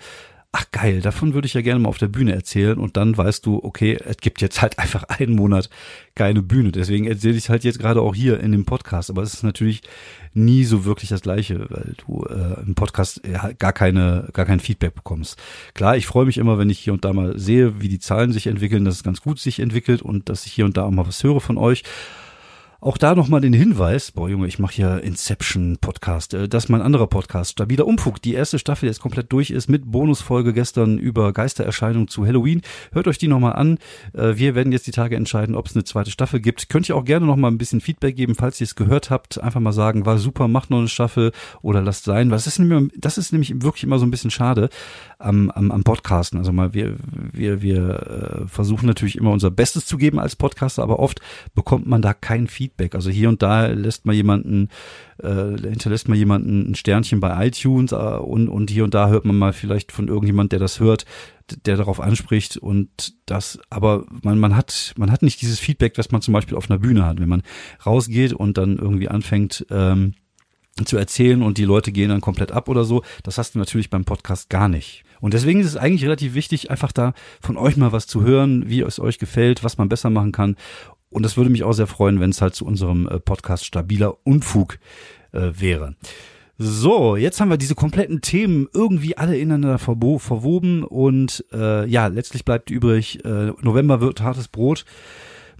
ach 0.54 0.70
geil, 0.70 1.00
davon 1.00 1.32
würde 1.32 1.46
ich 1.46 1.54
ja 1.54 1.62
gerne 1.62 1.80
mal 1.80 1.88
auf 1.88 1.96
der 1.96 2.08
Bühne 2.08 2.34
erzählen 2.34 2.76
und 2.78 2.98
dann 2.98 3.16
weißt 3.16 3.44
du, 3.46 3.64
okay, 3.64 3.98
es 4.04 4.18
gibt 4.18 4.42
jetzt 4.42 4.60
halt 4.60 4.78
einfach 4.78 5.04
einen 5.04 5.34
Monat 5.34 5.70
keine 6.14 6.42
Bühne. 6.42 6.72
Deswegen 6.72 7.06
erzähle 7.06 7.38
ich 7.38 7.48
halt 7.48 7.64
jetzt 7.64 7.78
gerade 7.78 8.02
auch 8.02 8.14
hier 8.14 8.38
in 8.40 8.52
dem 8.52 8.66
Podcast, 8.66 9.08
aber 9.08 9.22
es 9.22 9.32
ist 9.32 9.42
natürlich 9.42 9.80
nie 10.34 10.64
so 10.64 10.84
wirklich 10.84 11.08
das 11.08 11.22
gleiche, 11.22 11.66
weil 11.70 11.94
du 12.06 12.24
äh, 12.24 12.60
im 12.66 12.74
Podcast 12.74 13.22
ja, 13.26 13.52
gar 13.52 13.72
keine 13.72 14.28
gar 14.32 14.44
kein 14.44 14.60
Feedback 14.60 14.94
bekommst. 14.94 15.40
Klar, 15.72 15.96
ich 15.96 16.06
freue 16.06 16.26
mich 16.26 16.36
immer, 16.36 16.58
wenn 16.58 16.70
ich 16.70 16.78
hier 16.78 16.92
und 16.92 17.04
da 17.04 17.14
mal 17.14 17.38
sehe, 17.38 17.80
wie 17.80 17.88
die 17.88 17.98
Zahlen 17.98 18.32
sich 18.32 18.46
entwickeln, 18.46 18.84
dass 18.84 18.96
es 18.96 19.02
ganz 19.02 19.22
gut 19.22 19.38
sich 19.40 19.58
entwickelt 19.58 20.02
und 20.02 20.28
dass 20.28 20.44
ich 20.44 20.52
hier 20.52 20.66
und 20.66 20.76
da 20.76 20.84
auch 20.84 20.90
mal 20.90 21.06
was 21.06 21.24
höre 21.24 21.40
von 21.40 21.56
euch. 21.56 21.82
Auch 22.84 22.98
da 22.98 23.14
nochmal 23.14 23.40
den 23.40 23.52
Hinweis, 23.52 24.10
boah 24.10 24.28
Junge, 24.28 24.48
ich 24.48 24.58
mache 24.58 24.74
hier 24.74 25.04
Inception 25.04 25.78
Podcast, 25.80 26.34
äh, 26.34 26.48
das 26.48 26.64
ist 26.64 26.68
mein 26.68 26.82
anderer 26.82 27.06
Podcast, 27.06 27.52
Stabiler 27.52 27.86
Umfug. 27.86 28.20
Die 28.20 28.34
erste 28.34 28.58
Staffel, 28.58 28.86
die 28.86 28.90
jetzt 28.90 29.00
komplett 29.00 29.32
durch 29.32 29.50
ist, 29.52 29.68
mit 29.68 29.88
Bonusfolge 29.92 30.52
gestern 30.52 30.98
über 30.98 31.32
Geistererscheinungen 31.32 32.08
zu 32.08 32.26
Halloween. 32.26 32.60
Hört 32.90 33.06
euch 33.06 33.18
die 33.18 33.28
nochmal 33.28 33.52
an. 33.52 33.78
Äh, 34.14 34.34
wir 34.34 34.56
werden 34.56 34.72
jetzt 34.72 34.88
die 34.88 34.90
Tage 34.90 35.14
entscheiden, 35.14 35.54
ob 35.54 35.68
es 35.68 35.76
eine 35.76 35.84
zweite 35.84 36.10
Staffel 36.10 36.40
gibt. 36.40 36.70
Könnt 36.70 36.88
ihr 36.88 36.96
auch 36.96 37.04
gerne 37.04 37.24
nochmal 37.24 37.52
ein 37.52 37.58
bisschen 37.58 37.80
Feedback 37.80 38.16
geben, 38.16 38.34
falls 38.34 38.60
ihr 38.60 38.64
es 38.64 38.74
gehört 38.74 39.10
habt. 39.10 39.40
Einfach 39.40 39.60
mal 39.60 39.70
sagen, 39.70 40.04
war 40.04 40.18
super, 40.18 40.48
macht 40.48 40.70
noch 40.70 40.80
eine 40.80 40.88
Staffel 40.88 41.30
oder 41.62 41.82
lasst 41.82 42.02
sein. 42.02 42.32
Was 42.32 42.48
ist 42.48 42.58
nämlich, 42.58 42.90
das 42.96 43.16
ist 43.16 43.30
nämlich 43.30 43.62
wirklich 43.62 43.84
immer 43.84 44.00
so 44.00 44.06
ein 44.06 44.10
bisschen 44.10 44.32
schade 44.32 44.70
am, 45.22 45.50
am, 45.50 45.70
am 45.70 45.84
Podcasten. 45.84 46.38
Also 46.38 46.52
mal, 46.52 46.74
wir, 46.74 46.96
wir, 47.32 47.62
wir 47.62 48.42
äh, 48.44 48.48
versuchen 48.48 48.86
natürlich 48.86 49.16
immer 49.16 49.30
unser 49.30 49.50
Bestes 49.50 49.86
zu 49.86 49.96
geben 49.96 50.18
als 50.18 50.36
Podcaster, 50.36 50.82
aber 50.82 50.98
oft 50.98 51.20
bekommt 51.54 51.86
man 51.86 52.02
da 52.02 52.14
kein 52.14 52.48
Feedback. 52.48 52.94
Also 52.94 53.10
hier 53.10 53.28
und 53.28 53.42
da 53.42 53.66
lässt 53.66 54.04
mal 54.04 54.14
jemanden, 54.14 54.68
äh, 55.18 55.56
hinterlässt 55.56 56.08
mal 56.08 56.16
jemanden 56.16 56.70
ein 56.70 56.74
Sternchen 56.74 57.20
bei 57.20 57.46
iTunes 57.46 57.92
äh, 57.92 57.96
und, 57.96 58.48
und 58.48 58.70
hier 58.70 58.84
und 58.84 58.94
da 58.94 59.08
hört 59.08 59.24
man 59.24 59.38
mal 59.38 59.52
vielleicht 59.52 59.92
von 59.92 60.08
irgendjemand, 60.08 60.52
der 60.52 60.58
das 60.58 60.80
hört, 60.80 61.04
der 61.66 61.76
darauf 61.76 62.00
anspricht 62.00 62.56
und 62.56 63.14
das, 63.26 63.58
aber 63.68 64.06
man, 64.22 64.38
man 64.38 64.56
hat, 64.56 64.94
man 64.96 65.10
hat 65.10 65.22
nicht 65.22 65.42
dieses 65.42 65.58
Feedback, 65.58 65.98
was 65.98 66.10
man 66.10 66.22
zum 66.22 66.32
Beispiel 66.32 66.56
auf 66.56 66.70
einer 66.70 66.78
Bühne 66.78 67.04
hat, 67.04 67.20
wenn 67.20 67.28
man 67.28 67.42
rausgeht 67.84 68.32
und 68.32 68.58
dann 68.58 68.78
irgendwie 68.78 69.08
anfängt, 69.08 69.66
ähm, 69.70 70.14
zu 70.84 70.96
erzählen 70.96 71.42
und 71.42 71.58
die 71.58 71.64
Leute 71.64 71.92
gehen 71.92 72.08
dann 72.08 72.20
komplett 72.20 72.52
ab 72.52 72.68
oder 72.68 72.84
so. 72.84 73.02
Das 73.22 73.38
hast 73.38 73.54
du 73.54 73.58
natürlich 73.58 73.90
beim 73.90 74.04
Podcast 74.04 74.48
gar 74.48 74.68
nicht. 74.68 75.04
Und 75.22 75.34
deswegen 75.34 75.60
ist 75.60 75.68
es 75.68 75.76
eigentlich 75.76 76.04
relativ 76.04 76.34
wichtig, 76.34 76.72
einfach 76.72 76.90
da 76.90 77.14
von 77.40 77.56
euch 77.56 77.76
mal 77.76 77.92
was 77.92 78.08
zu 78.08 78.22
hören, 78.22 78.64
wie 78.66 78.80
es 78.80 78.98
euch 78.98 79.18
gefällt, 79.18 79.62
was 79.62 79.78
man 79.78 79.88
besser 79.88 80.10
machen 80.10 80.32
kann. 80.32 80.56
Und 81.10 81.22
das 81.22 81.36
würde 81.36 81.48
mich 81.48 81.62
auch 81.62 81.74
sehr 81.74 81.86
freuen, 81.86 82.18
wenn 82.18 82.30
es 82.30 82.42
halt 82.42 82.56
zu 82.56 82.66
unserem 82.66 83.06
äh, 83.06 83.20
Podcast 83.20 83.64
stabiler 83.64 84.16
Unfug 84.26 84.78
äh, 85.30 85.52
wäre. 85.54 85.94
So, 86.58 87.14
jetzt 87.14 87.40
haben 87.40 87.50
wir 87.50 87.56
diese 87.56 87.76
kompletten 87.76 88.20
Themen 88.20 88.68
irgendwie 88.74 89.16
alle 89.16 89.38
ineinander 89.38 89.78
verwoben 89.78 90.82
und 90.82 91.44
äh, 91.52 91.86
ja, 91.86 92.08
letztlich 92.08 92.44
bleibt 92.44 92.70
übrig, 92.70 93.24
äh, 93.24 93.52
November 93.62 94.00
wird 94.00 94.22
hartes 94.22 94.48
Brot. 94.48 94.84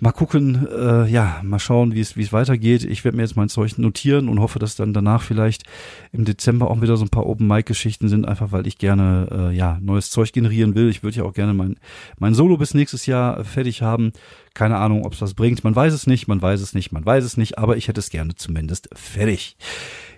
Mal 0.01 0.13
gucken, 0.13 0.67
äh, 0.69 1.09
ja, 1.09 1.41
mal 1.43 1.59
schauen, 1.59 1.95
wie 1.95 2.01
es 2.01 2.17
wie 2.17 2.23
es 2.23 2.33
weitergeht. 2.33 2.85
Ich 2.85 3.05
werde 3.05 3.17
mir 3.17 3.23
jetzt 3.23 3.37
mein 3.37 3.49
Zeug 3.49 3.79
notieren 3.79 4.29
und 4.29 4.41
hoffe, 4.41 4.59
dass 4.59 4.77
dann 4.77 4.93
danach 4.93 5.23
vielleicht 5.23 5.65
im 6.13 6.25
Dezember 6.25 6.71
auch 6.71 6.81
wieder 6.81 6.97
so 6.97 7.05
ein 7.05 7.11
paar 7.11 7.27
Open 7.27 7.47
Mic 7.47 7.67
Geschichten 7.67 8.09
sind, 8.09 8.27
einfach 8.27 8.53
weil 8.53 8.67
ich 8.67 8.79
gerne 8.79 9.29
äh, 9.31 9.57
ja 9.57 9.79
neues 9.81 10.11
Zeug 10.11 10.33
generieren 10.33 10.75
will. 10.75 10.89
Ich 10.89 11.03
würde 11.03 11.19
ja 11.19 11.25
auch 11.25 11.35
gerne 11.35 11.55
mein 11.55 11.77
mein 12.19 12.35
Solo 12.35 12.57
bis 12.57 12.75
nächstes 12.75 13.07
Jahr 13.07 13.45
fertig 13.45 13.83
haben. 13.83 14.13
Keine 14.55 14.77
Ahnung, 14.77 15.07
ob 15.07 15.15
es 15.15 15.23
was 15.23 15.35
bringt. 15.35 15.65
Man 15.65 15.75
weiß 15.75 15.93
es 15.95 16.07
nicht, 16.07 16.29
man 16.29 16.43
weiß 16.43 16.61
es 16.61 16.75
nicht, 16.75 16.93
man 16.93 17.07
weiß 17.07 17.25
es 17.25 17.37
nicht, 17.37 17.59
aber 17.59 17.77
ich 17.77 17.89
hätte 17.89 18.01
es 18.01 18.11
gerne 18.11 18.35
zumindest 18.35 18.89
fertig. 18.93 19.57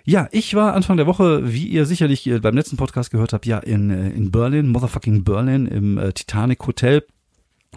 Ja, 0.07 0.29
ich 0.33 0.55
war 0.55 0.75
Anfang 0.75 0.99
der 0.99 1.07
Woche, 1.07 1.51
wie 1.51 1.67
ihr 1.67 1.87
sicherlich 1.87 2.27
äh, 2.27 2.39
beim 2.39 2.55
letzten 2.55 2.77
Podcast 2.77 3.11
gehört 3.11 3.33
habt, 3.33 3.47
ja 3.47 3.59
in, 3.59 3.91
äh, 3.91 4.11
in 4.11 4.31
Berlin, 4.31 4.69
motherfucking 4.69 5.25
Berlin, 5.25 5.67
im 5.67 5.97
äh, 5.97 6.13
Titanic 6.13 6.67
Hotel. 6.67 7.05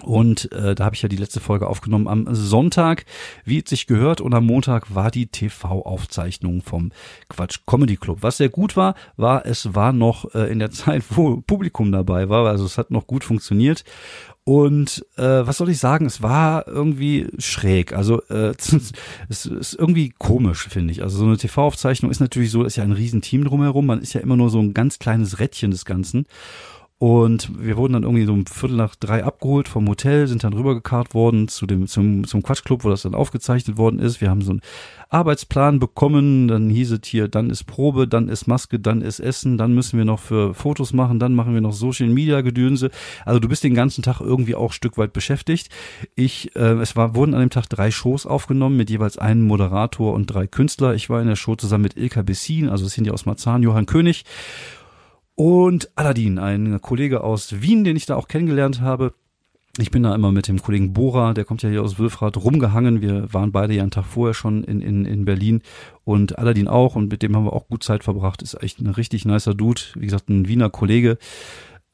Und 0.04 0.52
äh, 0.52 0.76
da 0.76 0.86
habe 0.86 0.96
ich 0.96 1.02
ja 1.02 1.10
die 1.10 1.18
letzte 1.18 1.40
Folge 1.40 1.68
aufgenommen 1.68 2.08
am 2.08 2.28
Sonntag, 2.34 3.06
wie 3.46 3.60
es 3.60 3.70
sich 3.70 3.88
gehört. 3.88 4.22
Und 4.22 4.34
am 4.34 4.46
Montag 4.46 4.94
war 4.94 5.12
die 5.12 5.28
TV-Aufzeichnung 5.28 6.62
vom 6.62 6.92
Quatsch 7.30 7.60
Comedy 7.66 7.98
Club. 7.98 8.20
Was 8.22 8.38
sehr 8.38 8.50
gut 8.50 8.78
war, 8.78 8.96
war, 9.16 9.46
es 9.46 9.76
war 9.76 9.94
noch 9.94 10.34
äh, 10.34 10.52
in 10.52 10.60
der 10.60 10.72
Zeit, 10.78 11.04
wo 11.10 11.42
Publikum 11.42 11.92
dabei 11.92 12.30
war. 12.30 12.48
Also 12.48 12.66
es 12.66 12.78
hat 12.78 12.92
noch 12.92 13.08
gut 13.08 13.24
funktioniert. 13.24 13.84
Und 14.48 15.06
äh, 15.18 15.46
was 15.46 15.58
soll 15.58 15.70
ich 15.70 15.78
sagen? 15.78 16.06
Es 16.06 16.22
war 16.22 16.70
irgendwie 16.70 17.28
schräg. 17.38 17.92
Also 17.92 18.22
äh, 18.30 18.54
es 19.30 19.46
ist 19.46 19.74
irgendwie 19.74 20.14
komisch, 20.18 20.70
finde 20.70 20.94
ich. 20.94 21.04
Also 21.04 21.18
so 21.18 21.26
eine 21.26 21.38
TV-Aufzeichnung 21.38 22.10
ist 22.12 22.22
natürlich 22.22 22.52
so, 22.52 22.64
ist 22.64 22.78
ja 22.78 22.86
ein 22.86 22.94
Riesenteam 22.94 23.44
drumherum. 23.44 23.86
Man 23.86 24.02
ist 24.02 24.14
ja 24.14 24.22
immer 24.22 24.38
nur 24.38 24.50
so 24.50 24.60
ein 24.60 24.74
ganz 24.74 25.00
kleines 25.00 25.40
Rädchen 25.40 25.72
des 25.72 25.84
Ganzen. 25.84 26.28
Und 27.00 27.64
wir 27.64 27.78
wurden 27.78 27.94
dann 27.94 28.02
irgendwie 28.02 28.26
so 28.26 28.34
um 28.34 28.48
Viertel 28.48 28.76
nach 28.76 28.96
drei 28.96 29.24
abgeholt 29.24 29.68
vom 29.68 29.88
Hotel, 29.88 30.28
sind 30.28 30.44
dann 30.44 30.54
rübergekarrt 30.54 31.14
worden 31.14 31.48
zu 31.48 31.68
dem, 31.68 31.86
zum, 31.86 32.26
zum 32.26 32.42
Quatschclub, 32.42 32.84
wo 32.84 32.90
das 32.90 33.04
dann 33.04 33.14
aufgezeichnet 33.14 33.78
worden 33.78 34.00
ist. 34.00 34.20
Wir 34.20 34.32
haben 34.32 34.42
so 34.42 34.50
einen 34.50 34.62
Arbeitsplan 35.10 35.78
bekommen, 35.78 36.48
dann 36.48 36.72
hieß 36.72 36.92
es 36.94 37.02
hier, 37.06 37.28
dann 37.28 37.52
ist 37.52 37.66
Probe, 37.66 38.08
dann 38.08 38.30
ist 38.30 38.48
Maske, 38.48 38.80
dann 38.80 39.04
ist 39.04 39.20
Essen, 39.20 39.60
dann 39.60 39.76
müssen 39.76 40.00
wir 40.00 40.06
noch 40.06 40.20
für 40.20 40.56
Fotos 40.56 40.92
machen, 40.92 41.20
dann 41.20 41.36
machen 41.36 41.54
wir 41.54 41.62
noch 41.62 41.72
Social 41.72 42.08
Media 42.08 42.42
Gedönse. 42.42 42.90
Also 43.26 43.40
du 43.40 43.48
bist 43.48 43.64
den 43.64 43.76
ganzen 43.76 44.02
Tag 44.02 44.20
irgendwie 44.20 44.56
auch 44.56 44.74
Stück 44.74 44.98
weit 44.98 45.14
beschäftigt. 45.14 45.70
Ich, 46.16 46.56
äh, 46.56 46.80
es 46.82 46.96
war, 46.96 47.14
wurden 47.14 47.36
an 47.36 47.42
dem 47.42 47.52
Tag 47.52 47.68
drei 47.70 47.92
Shows 47.92 48.26
aufgenommen 48.26 48.76
mit 48.76 48.90
jeweils 48.90 49.20
einem 49.20 49.44
Moderator 49.44 50.16
und 50.16 50.26
drei 50.26 50.48
Künstler. 50.48 50.96
Ich 50.96 51.12
war 51.12 51.22
in 51.22 51.28
der 51.28 51.36
Show 51.36 51.56
zusammen 51.56 51.84
mit 51.84 51.96
Ilka 51.96 52.24
Bessin, 52.24 52.70
also 52.70 52.88
es 52.88 52.94
sind 52.94 53.06
ja 53.06 53.14
aus 53.14 53.28
Marzahn, 53.28 53.62
Johann 53.62 53.86
König 53.86 54.26
und 55.38 55.92
Aladdin, 55.96 56.40
ein 56.40 56.82
Kollege 56.82 57.24
aus 57.24 57.62
Wien, 57.62 57.84
den 57.84 57.96
ich 57.96 58.08
da 58.08 58.16
auch 58.16 58.28
kennengelernt 58.28 58.82
habe. 58.82 59.14
Ich 59.78 59.92
bin 59.92 60.02
da 60.02 60.16
immer 60.16 60.32
mit 60.32 60.48
dem 60.48 60.60
Kollegen 60.60 60.94
Bora, 60.94 61.36
der 61.36 61.46
kommt 61.46 61.62
ja 61.62 61.70
hier 61.70 61.84
aus 61.84 62.00
Wülfrath, 62.00 62.38
rumgehangen. 62.38 63.02
Wir 63.02 63.32
waren 63.32 63.52
beide 63.52 63.76
ja 63.76 63.84
einen 63.84 63.92
Tag 63.92 64.06
vorher 64.06 64.34
schon 64.34 64.64
in, 64.64 64.82
in, 64.82 65.06
in 65.06 65.26
Berlin 65.26 65.62
und 66.04 66.40
Aladdin 66.40 66.68
auch 66.68 66.96
und 66.96 67.12
mit 67.12 67.22
dem 67.22 67.36
haben 67.36 67.46
wir 67.46 67.54
auch 67.54 67.68
gut 67.68 67.84
Zeit 67.84 68.04
verbracht. 68.04 68.42
Ist 68.42 68.62
echt 68.64 68.80
ein 68.80 68.88
richtig 68.88 69.26
nicer 69.26 69.54
Dude, 69.54 69.82
wie 69.94 70.06
gesagt, 70.06 70.28
ein 70.28 70.48
Wiener 70.48 70.72
Kollege. 70.72 71.20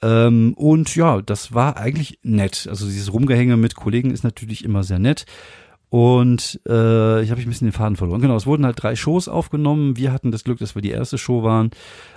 Ähm, 0.02 0.54
und 0.54 0.96
ja, 0.96 1.22
das 1.22 1.54
war 1.54 1.76
eigentlich 1.76 2.20
nett. 2.24 2.66
Also 2.70 2.86
dieses 2.86 3.12
Rumgehänge 3.12 3.58
mit 3.58 3.76
Kollegen 3.76 4.12
ist 4.12 4.24
natürlich 4.24 4.64
immer 4.64 4.84
sehr 4.84 5.00
nett. 5.00 5.26
Und 5.94 6.60
äh, 6.68 7.22
ich 7.22 7.30
habe 7.30 7.40
ein 7.40 7.46
bisschen 7.46 7.68
den 7.68 7.72
Faden 7.72 7.98
verloren. 7.98 8.20
Genau, 8.20 8.36
es 8.36 8.48
wurden 8.48 8.66
halt 8.66 8.82
drei 8.82 8.96
Shows 8.96 9.28
aufgenommen. 9.28 9.96
Wir 9.96 10.12
hatten 10.12 10.32
das 10.32 10.44
Glück, 10.44 10.58
dass 10.58 10.74
wir 10.74 10.82
die 10.82 10.90
erste 10.90 11.20
Show 11.20 11.44
waren. 11.44 11.70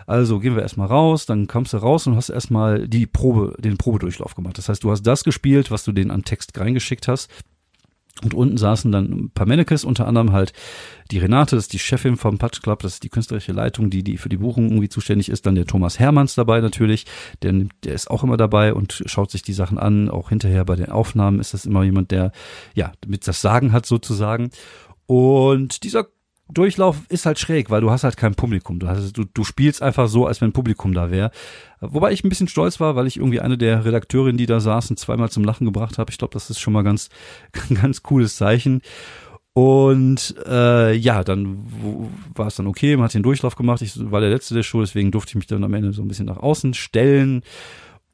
Also 0.06 0.38
gehen 0.38 0.54
wir 0.54 0.62
erstmal 0.62 0.86
raus, 0.86 1.26
dann 1.26 1.46
kommst 1.46 1.74
du 1.74 1.76
raus 1.76 2.06
und 2.06 2.16
hast 2.16 2.30
erstmal 2.30 2.88
die 2.88 3.04
Probe, 3.04 3.54
den 3.58 3.76
Probedurchlauf 3.76 4.34
gemacht. 4.34 4.56
Das 4.56 4.70
heißt, 4.70 4.82
du 4.82 4.90
hast 4.90 5.02
das 5.02 5.24
gespielt, 5.24 5.70
was 5.70 5.84
du 5.84 5.92
den 5.92 6.10
an 6.10 6.22
Text 6.22 6.58
reingeschickt 6.58 7.06
hast. 7.06 7.30
Und 8.22 8.32
unten 8.32 8.56
saßen 8.56 8.90
dann 8.90 9.04
ein 9.04 9.30
paar 9.30 9.46
Mannequins, 9.46 9.84
unter 9.84 10.08
anderem 10.08 10.32
halt 10.32 10.54
die 11.10 11.18
Renate, 11.18 11.54
das 11.54 11.66
ist 11.66 11.72
die 11.74 11.78
Chefin 11.78 12.16
vom 12.16 12.38
Patch 12.38 12.62
Club, 12.62 12.80
das 12.80 12.94
ist 12.94 13.02
die 13.02 13.10
künstlerische 13.10 13.52
Leitung, 13.52 13.90
die, 13.90 14.02
die 14.02 14.16
für 14.16 14.30
die 14.30 14.38
Buchung 14.38 14.70
irgendwie 14.70 14.88
zuständig 14.88 15.28
ist. 15.28 15.44
Dann 15.44 15.54
der 15.54 15.66
Thomas 15.66 15.98
Hermanns 15.98 16.34
dabei 16.34 16.60
natürlich, 16.60 17.04
der, 17.42 17.52
der 17.84 17.94
ist 17.94 18.10
auch 18.10 18.24
immer 18.24 18.38
dabei 18.38 18.72
und 18.72 19.02
schaut 19.04 19.30
sich 19.30 19.42
die 19.42 19.52
Sachen 19.52 19.78
an. 19.78 20.08
Auch 20.08 20.30
hinterher 20.30 20.64
bei 20.64 20.76
den 20.76 20.88
Aufnahmen 20.88 21.40
ist 21.40 21.52
das 21.52 21.66
immer 21.66 21.84
jemand, 21.84 22.10
der 22.10 22.32
ja 22.74 22.92
mit 23.06 23.26
das 23.28 23.42
Sagen 23.42 23.72
hat 23.72 23.84
sozusagen. 23.84 24.50
Und 25.06 25.84
dieser 25.84 26.06
Durchlauf 26.48 26.98
ist 27.08 27.26
halt 27.26 27.38
schräg, 27.40 27.70
weil 27.70 27.80
du 27.80 27.90
hast 27.90 28.04
halt 28.04 28.16
kein 28.16 28.36
Publikum. 28.36 28.78
Du, 28.78 28.86
hast, 28.86 29.16
du, 29.16 29.24
du 29.24 29.44
spielst 29.44 29.82
einfach 29.82 30.08
so, 30.08 30.26
als 30.26 30.40
wenn 30.40 30.52
Publikum 30.52 30.94
da 30.94 31.10
wäre. 31.10 31.32
Wobei 31.80 32.12
ich 32.12 32.22
ein 32.22 32.28
bisschen 32.28 32.48
stolz 32.48 32.78
war, 32.78 32.94
weil 32.94 33.06
ich 33.06 33.16
irgendwie 33.16 33.40
eine 33.40 33.58
der 33.58 33.84
Redakteurinnen, 33.84 34.38
die 34.38 34.46
da 34.46 34.60
saßen, 34.60 34.96
zweimal 34.96 35.30
zum 35.30 35.44
Lachen 35.44 35.64
gebracht 35.64 35.98
habe. 35.98 36.10
Ich 36.10 36.18
glaube, 36.18 36.34
das 36.34 36.48
ist 36.48 36.60
schon 36.60 36.72
mal 36.72 36.82
ganz, 36.82 37.08
ganz 37.82 38.02
cooles 38.02 38.36
Zeichen. 38.36 38.80
Und 39.54 40.34
äh, 40.46 40.94
ja, 40.94 41.24
dann 41.24 41.66
war 42.34 42.46
es 42.46 42.56
dann 42.56 42.66
okay, 42.66 42.94
man 42.96 43.06
hat 43.06 43.14
den 43.14 43.22
Durchlauf 43.22 43.56
gemacht. 43.56 43.82
Ich 43.82 43.92
war 44.10 44.20
der 44.20 44.30
Letzte 44.30 44.54
der 44.54 44.62
Show, 44.62 44.80
deswegen 44.80 45.10
durfte 45.10 45.30
ich 45.30 45.36
mich 45.36 45.46
dann 45.46 45.64
am 45.64 45.74
Ende 45.74 45.92
so 45.92 46.02
ein 46.02 46.08
bisschen 46.08 46.26
nach 46.26 46.36
außen 46.36 46.74
stellen. 46.74 47.42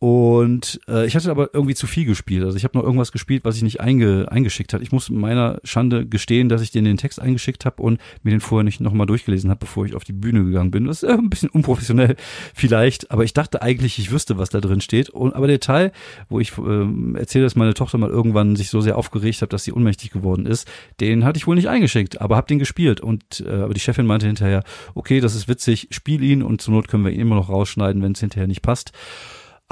Und 0.02 0.80
äh, 0.88 1.06
ich 1.06 1.14
hatte 1.14 1.30
aber 1.30 1.50
irgendwie 1.52 1.76
zu 1.76 1.86
viel 1.86 2.04
gespielt. 2.04 2.42
Also 2.42 2.56
ich 2.56 2.64
habe 2.64 2.76
noch 2.76 2.82
irgendwas 2.82 3.12
gespielt, 3.12 3.44
was 3.44 3.54
ich 3.54 3.62
nicht 3.62 3.80
einge 3.80 4.26
eingeschickt 4.32 4.72
hat. 4.74 4.82
Ich 4.82 4.90
muss 4.90 5.10
meiner 5.10 5.60
Schande 5.62 6.06
gestehen, 6.06 6.48
dass 6.48 6.60
ich 6.60 6.72
den, 6.72 6.84
den 6.84 6.96
Text 6.96 7.20
eingeschickt 7.20 7.64
habe 7.64 7.80
und 7.80 8.00
mir 8.24 8.32
den 8.32 8.40
vorher 8.40 8.64
nicht 8.64 8.80
nochmal 8.80 9.06
durchgelesen 9.06 9.48
habe, 9.48 9.60
bevor 9.60 9.86
ich 9.86 9.94
auf 9.94 10.02
die 10.02 10.12
Bühne 10.12 10.42
gegangen 10.42 10.72
bin. 10.72 10.86
Das 10.86 11.04
ist 11.04 11.08
ein 11.08 11.30
bisschen 11.30 11.50
unprofessionell 11.50 12.16
vielleicht, 12.52 13.12
aber 13.12 13.22
ich 13.22 13.32
dachte 13.32 13.62
eigentlich, 13.62 13.96
ich 14.00 14.10
wüsste, 14.10 14.38
was 14.38 14.48
da 14.48 14.60
drin 14.60 14.80
steht. 14.80 15.08
Und, 15.08 15.36
aber 15.36 15.46
der 15.46 15.60
Teil, 15.60 15.92
wo 16.28 16.40
ich 16.40 16.50
äh, 16.58 17.16
erzähle, 17.16 17.44
dass 17.44 17.54
meine 17.54 17.74
Tochter 17.74 17.96
mal 17.96 18.10
irgendwann 18.10 18.56
sich 18.56 18.70
so 18.70 18.80
sehr 18.80 18.98
aufgeregt 18.98 19.40
hat, 19.40 19.52
dass 19.52 19.62
sie 19.62 19.72
ohnmächtig 19.72 20.10
geworden 20.10 20.46
ist, 20.46 20.68
den 20.98 21.24
hatte 21.24 21.36
ich 21.36 21.46
wohl 21.46 21.54
nicht 21.54 21.68
eingeschickt, 21.68 22.20
aber 22.20 22.34
habe 22.34 22.48
den 22.48 22.58
gespielt. 22.58 23.00
Und 23.00 23.44
äh, 23.46 23.52
aber 23.52 23.74
die 23.74 23.78
Chefin 23.78 24.06
meinte 24.06 24.26
hinterher, 24.26 24.64
okay, 24.96 25.20
das 25.20 25.36
ist 25.36 25.46
witzig, 25.46 25.86
spiel 25.92 26.24
ihn 26.24 26.42
und 26.42 26.60
zur 26.60 26.74
Not 26.74 26.88
können 26.88 27.04
wir 27.04 27.12
ihn 27.12 27.20
immer 27.20 27.36
noch 27.36 27.50
rausschneiden, 27.50 28.02
wenn 28.02 28.14
es 28.14 28.20
hinterher 28.20 28.48
nicht 28.48 28.62
passt. 28.62 28.90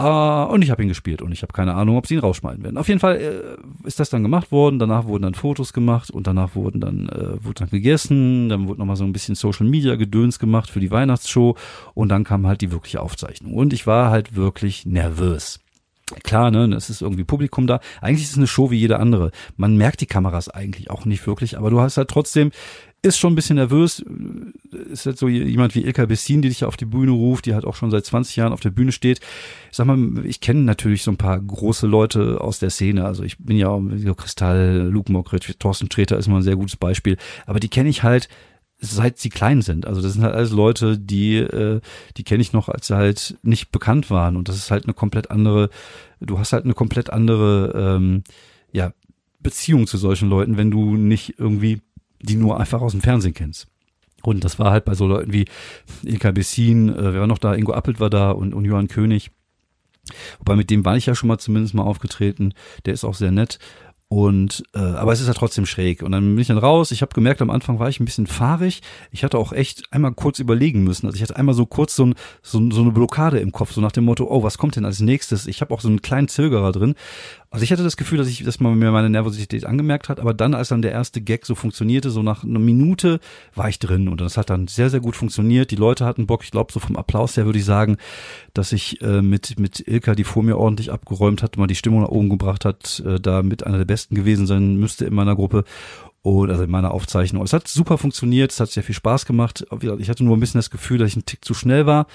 Uh, 0.01 0.51
und 0.51 0.63
ich 0.63 0.71
habe 0.71 0.83
ihn 0.83 0.89
gespielt 0.89 1.21
und 1.21 1.31
ich 1.33 1.43
habe 1.43 1.53
keine 1.53 1.75
Ahnung, 1.75 1.99
ob 1.99 2.07
sie 2.07 2.15
ihn 2.15 2.21
rausschneiden 2.21 2.65
werden. 2.65 2.79
Auf 2.79 2.89
jeden 2.89 3.01
Fall 3.01 3.17
äh, 3.17 3.87
ist 3.87 4.01
das 4.01 4.09
dann 4.09 4.23
gemacht 4.23 4.51
worden. 4.51 4.79
Danach 4.79 5.05
wurden 5.05 5.25
dann 5.25 5.35
Fotos 5.35 5.75
gemacht 5.75 6.11
und 6.11 6.27
danach 6.27 6.55
wurden 6.55 6.81
dann 6.81 7.09
äh, 7.11 7.45
wurde 7.45 7.61
dann 7.61 7.71
gegessen. 7.71 8.49
Dann 8.49 8.67
wurde 8.67 8.81
noch 8.81 8.87
mal 8.87 8.97
so 8.97 9.05
ein 9.05 9.13
bisschen 9.13 9.35
Social 9.35 9.67
Media 9.67 9.97
Gedöns 9.97 10.39
gemacht 10.39 10.71
für 10.71 10.81
die 10.81 10.91
Weihnachtsshow 10.91 11.55
und 11.93 12.09
dann 12.09 12.25
kam 12.25 12.47
halt 12.47 12.63
die 12.63 12.71
wirkliche 12.71 13.03
Aufzeichnung. 13.03 13.53
Und 13.53 13.75
ich 13.75 13.87
war 13.87 14.11
halt 14.11 14.37
wirklich 14.37 14.87
nervös. 14.87 15.61
Klar, 16.25 16.51
ne, 16.51 16.75
es 16.75 16.91
ist 16.91 17.03
irgendwie 17.03 17.25
Publikum 17.25 17.67
da. 17.67 17.81
Eigentlich 18.01 18.25
ist 18.25 18.33
es 18.33 18.37
eine 18.37 18.47
Show 18.47 18.71
wie 18.71 18.79
jede 18.79 18.99
andere. 18.99 19.31
Man 19.57 19.77
merkt 19.77 20.01
die 20.01 20.07
Kameras 20.07 20.49
eigentlich 20.49 20.91
auch 20.91 21.05
nicht 21.05 21.27
wirklich, 21.27 21.57
aber 21.57 21.71
du 21.71 21.81
hast 21.81 21.97
halt 21.99 22.09
trotzdem 22.09 22.51
ist 23.03 23.19
schon 23.19 23.33
ein 23.33 23.37
bisschen 23.37 23.57
nervös. 23.57 24.05
Ist 24.91 25.07
halt 25.07 25.19
so 25.19 25.29
jemand 25.29 25.75
wie 25.75 25.85
Ilka 25.85 26.07
Bessin, 26.07 26.43
die 26.43 26.49
dich 26.49 26.65
auf 26.65 26.77
die 26.77 26.85
Bühne 26.85 27.13
ruft, 27.13 27.47
die 27.47 27.55
halt 27.55 27.65
auch 27.65 27.75
schon 27.75 27.91
seit 27.91 28.05
20 28.05 28.37
Jahren 28.37 28.53
auf 28.53 28.61
der 28.61 28.71
Bühne 28.71 28.93
steht. 28.93 29.21
Ich 29.71 29.77
sag 29.77 29.87
mal, 29.87 30.25
ich 30.27 30.41
kenne 30.41 30.61
natürlich 30.61 31.03
so 31.03 31.11
ein 31.11 31.17
paar 31.17 31.41
große 31.41 31.87
Leute 31.87 32.41
aus 32.41 32.59
der 32.59 32.71
Szene. 32.71 33.05
Also 33.05 33.23
ich 33.23 33.39
bin 33.39 33.57
ja 33.57 33.69
auch 33.69 33.83
so 33.97 34.15
Kristall, 34.15 34.89
Luke 34.91 35.11
Mockridge, 35.11 35.55
Thorsten 35.59 35.89
Treter 35.89 36.19
ist 36.19 36.29
mal 36.29 36.37
ein 36.37 36.43
sehr 36.43 36.57
gutes 36.57 36.77
Beispiel. 36.77 37.17
Aber 37.47 37.61
die 37.61 37.69
kenne 37.69 37.89
ich 37.89 38.03
halt 38.03 38.29
seit 38.81 39.19
sie 39.19 39.29
klein 39.29 39.63
sind. 39.63 39.87
Also 39.87 40.01
das 40.01 40.15
sind 40.15 40.23
halt 40.23 40.35
alles 40.35 40.53
Leute, 40.53 40.99
die, 40.99 41.37
äh, 41.37 41.81
die 42.17 42.25
kenne 42.25 42.41
ich 42.41 42.53
noch, 42.53 42.69
als 42.69 42.87
sie 42.87 42.97
halt 42.97 43.39
nicht 43.43 43.73
bekannt 43.73 44.11
waren. 44.11 44.37
Und 44.37 44.49
das 44.49 44.57
ist 44.57 44.71
halt 44.71 44.85
eine 44.85 44.95
komplett 44.95 45.31
andere, 45.31 45.69
du 46.21 46.39
hast 46.39 46.53
halt 46.53 46.65
eine 46.65 46.75
komplett 46.75 47.11
andere, 47.11 47.73
ähm, 47.77 48.25
ja, 48.73 48.93
Beziehung 49.43 49.87
zu 49.87 49.97
solchen 49.97 50.29
Leuten, 50.29 50.57
wenn 50.57 50.71
du 50.71 50.97
nicht 50.97 51.39
irgendwie 51.39 51.81
die 52.21 52.37
nur 52.37 52.59
einfach 52.59 52.81
aus 52.81 52.93
dem 52.93 53.01
Fernsehen 53.01 53.35
kennst. 53.35 53.67
Und 54.23 54.45
das 54.45 54.59
war 54.59 54.71
halt 54.71 54.85
bei 54.85 54.95
so 54.95 55.07
Leuten 55.07 55.33
wie 55.33 55.47
Ilka 56.03 56.31
Bessin, 56.31 56.91
äh, 56.91 57.13
wer 57.13 57.21
war 57.21 57.27
noch 57.27 57.39
da, 57.39 57.55
Ingo 57.55 57.73
Appelt 57.73 58.01
war 58.01 58.11
da 58.11 58.31
und, 58.31 58.55
und 58.55 58.65
Johann 58.65 58.89
König. 58.89 59.31
Wobei 60.39 60.57
mit 60.57 60.71
dem 60.71 60.85
war 60.85 60.97
ich 60.97 61.07
ja 61.07 61.15
schon 61.15 61.29
mal 61.29 61.39
zumindest 61.39 61.75
mal 61.75 61.83
aufgetreten. 61.83 62.53
Der 62.85 62.95
ist 62.95 63.05
auch 63.05 63.15
sehr 63.15 63.31
nett. 63.31 63.59
Und 64.13 64.65
äh, 64.75 64.81
aber 64.81 65.13
es 65.13 65.21
ist 65.21 65.29
ja 65.29 65.35
trotzdem 65.35 65.67
schräg. 65.67 66.03
Und 66.03 66.11
dann 66.11 66.35
bin 66.35 66.39
ich 66.41 66.49
dann 66.49 66.59
raus. 66.59 66.91
Ich 66.91 67.01
habe 67.01 67.15
gemerkt, 67.15 67.41
am 67.43 67.51
Anfang 67.51 67.79
war 67.79 67.89
ich 67.89 68.01
ein 68.01 68.05
bisschen 68.05 68.27
fahrig. 68.27 68.83
Ich 69.13 69.23
hatte 69.23 69.39
auch 69.39 69.53
echt 69.53 69.85
einmal 69.93 70.13
kurz 70.13 70.41
überlegen 70.41 70.83
müssen. 70.83 71.07
Also 71.07 71.15
ich 71.15 71.23
hatte 71.23 71.37
einmal 71.37 71.55
so 71.55 71.65
kurz 71.65 71.95
so, 71.95 72.07
ein, 72.07 72.15
so, 72.43 72.71
so 72.73 72.81
eine 72.81 72.91
Blockade 72.91 73.39
im 73.39 73.53
Kopf, 73.53 73.73
so 73.73 73.81
nach 73.81 73.93
dem 73.93 74.05
Motto, 74.05 74.27
oh, 74.29 74.43
was 74.43 74.59
kommt 74.59 74.75
denn 74.75 74.85
als 74.85 74.99
nächstes? 74.99 75.47
Ich 75.47 75.61
habe 75.61 75.73
auch 75.73 75.81
so 75.81 75.87
einen 75.87 76.03
kleinen 76.03 76.27
Zögerer 76.27 76.73
drin. 76.73 76.97
Also 77.53 77.65
ich 77.65 77.73
hatte 77.73 77.83
das 77.83 77.97
Gefühl, 77.97 78.19
dass 78.19 78.29
ich, 78.29 78.45
dass 78.45 78.61
man 78.61 78.79
mir 78.79 78.93
meine 78.93 79.11
Nervosität 79.11 79.65
angemerkt 79.67 80.09
hat, 80.09 80.21
aber 80.21 80.33
dann, 80.33 80.55
als 80.55 80.69
dann 80.69 80.83
der 80.83 80.93
erste 80.93 81.21
Gag 81.21 81.45
so 81.45 81.57
funktionierte, 81.57 82.11
so 82.11 82.23
nach 82.23 82.45
einer 82.45 82.61
Minute 82.61 83.19
war 83.57 83.69
ich 83.69 83.81
drin 83.81 84.07
und 84.09 84.21
das 84.21 84.37
hat 84.37 84.51
dann 84.51 84.69
sehr, 84.69 84.89
sehr 84.89 85.01
gut 85.01 85.17
funktioniert. 85.17 85.73
Die 85.73 85.77
Leute 85.77 86.05
hatten 86.05 86.29
Bock. 86.29 86.45
Ich 86.45 86.53
glaube, 86.53 86.73
so 86.73 86.79
vom 86.79 86.97
Applaus 86.97 87.37
her 87.37 87.47
würde 87.47 87.59
ich 87.59 87.65
sagen, 87.65 87.97
dass 88.55 88.71
ich 88.71 89.03
äh, 89.03 89.21
mit, 89.21 89.59
mit 89.59 89.87
Ilka, 89.89 90.15
die 90.15 90.23
vor 90.23 90.45
mir 90.45 90.59
ordentlich 90.59 90.93
abgeräumt 90.93 91.43
hat, 91.43 91.57
mal 91.57 91.67
die 91.67 91.75
Stimmung 91.75 92.03
nach 92.03 92.11
oben 92.11 92.29
gebracht 92.29 92.65
hat, 92.65 93.03
äh, 93.05 93.19
da 93.19 93.43
mit 93.43 93.67
einer 93.67 93.79
der 93.79 93.85
besten 93.85 94.15
gewesen 94.15 94.47
sein 94.47 94.77
müsste 94.77 95.07
in 95.07 95.15
meiner 95.15 95.35
Gruppe. 95.35 95.65
Und 96.23 96.51
also 96.51 96.63
in 96.63 96.71
meiner 96.71 96.93
Aufzeichnung. 96.93 97.43
Es 97.43 97.55
hat 97.55 97.67
super 97.67 97.97
funktioniert, 97.97 98.53
es 98.53 98.61
hat 98.61 98.71
sehr 98.71 98.83
viel 98.83 98.95
Spaß 98.95 99.25
gemacht. 99.25 99.67
Ich 99.99 100.11
hatte 100.11 100.23
nur 100.23 100.37
ein 100.37 100.41
bisschen 100.41 100.59
das 100.59 100.71
Gefühl, 100.71 100.99
dass 100.99 101.09
ich 101.09 101.17
ein 101.17 101.25
Tick 101.25 101.45
zu 101.45 101.55
schnell 101.55 101.87
war. 101.87 102.07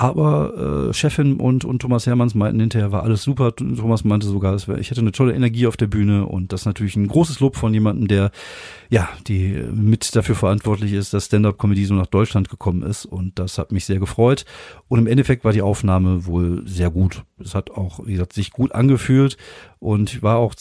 Aber 0.00 0.88
äh, 0.88 0.94
Chefin 0.94 1.36
und, 1.36 1.66
und 1.66 1.80
Thomas 1.80 2.06
Hermanns 2.06 2.34
meinten 2.34 2.58
hinterher, 2.58 2.90
war 2.90 3.02
alles 3.02 3.22
super. 3.22 3.54
Thomas 3.54 4.02
meinte 4.02 4.26
sogar, 4.26 4.56
ich 4.56 4.90
hätte 4.90 5.02
eine 5.02 5.12
tolle 5.12 5.34
Energie 5.34 5.66
auf 5.66 5.76
der 5.76 5.88
Bühne 5.88 6.24
und 6.24 6.54
das 6.54 6.62
ist 6.62 6.66
natürlich 6.66 6.96
ein 6.96 7.06
großes 7.06 7.40
Lob 7.40 7.54
von 7.54 7.74
jemandem, 7.74 8.08
der 8.08 8.30
ja, 8.88 9.10
die 9.26 9.62
mit 9.74 10.16
dafür 10.16 10.36
verantwortlich 10.36 10.94
ist, 10.94 11.12
dass 11.12 11.26
Stand-Up-Comedy 11.26 11.84
so 11.84 11.92
nach 11.92 12.06
Deutschland 12.06 12.48
gekommen 12.48 12.82
ist 12.82 13.04
und 13.04 13.38
das 13.38 13.58
hat 13.58 13.72
mich 13.72 13.84
sehr 13.84 13.98
gefreut. 13.98 14.46
Und 14.88 15.00
im 15.00 15.06
Endeffekt 15.06 15.44
war 15.44 15.52
die 15.52 15.60
Aufnahme 15.60 16.24
wohl 16.24 16.66
sehr 16.66 16.90
gut. 16.90 17.22
Es 17.42 17.54
hat 17.54 17.70
auch, 17.70 18.06
wie 18.06 18.12
gesagt, 18.12 18.32
sich 18.32 18.50
gut 18.50 18.72
angefühlt 18.72 19.36
und 19.78 20.22
war 20.22 20.36
auch, 20.36 20.54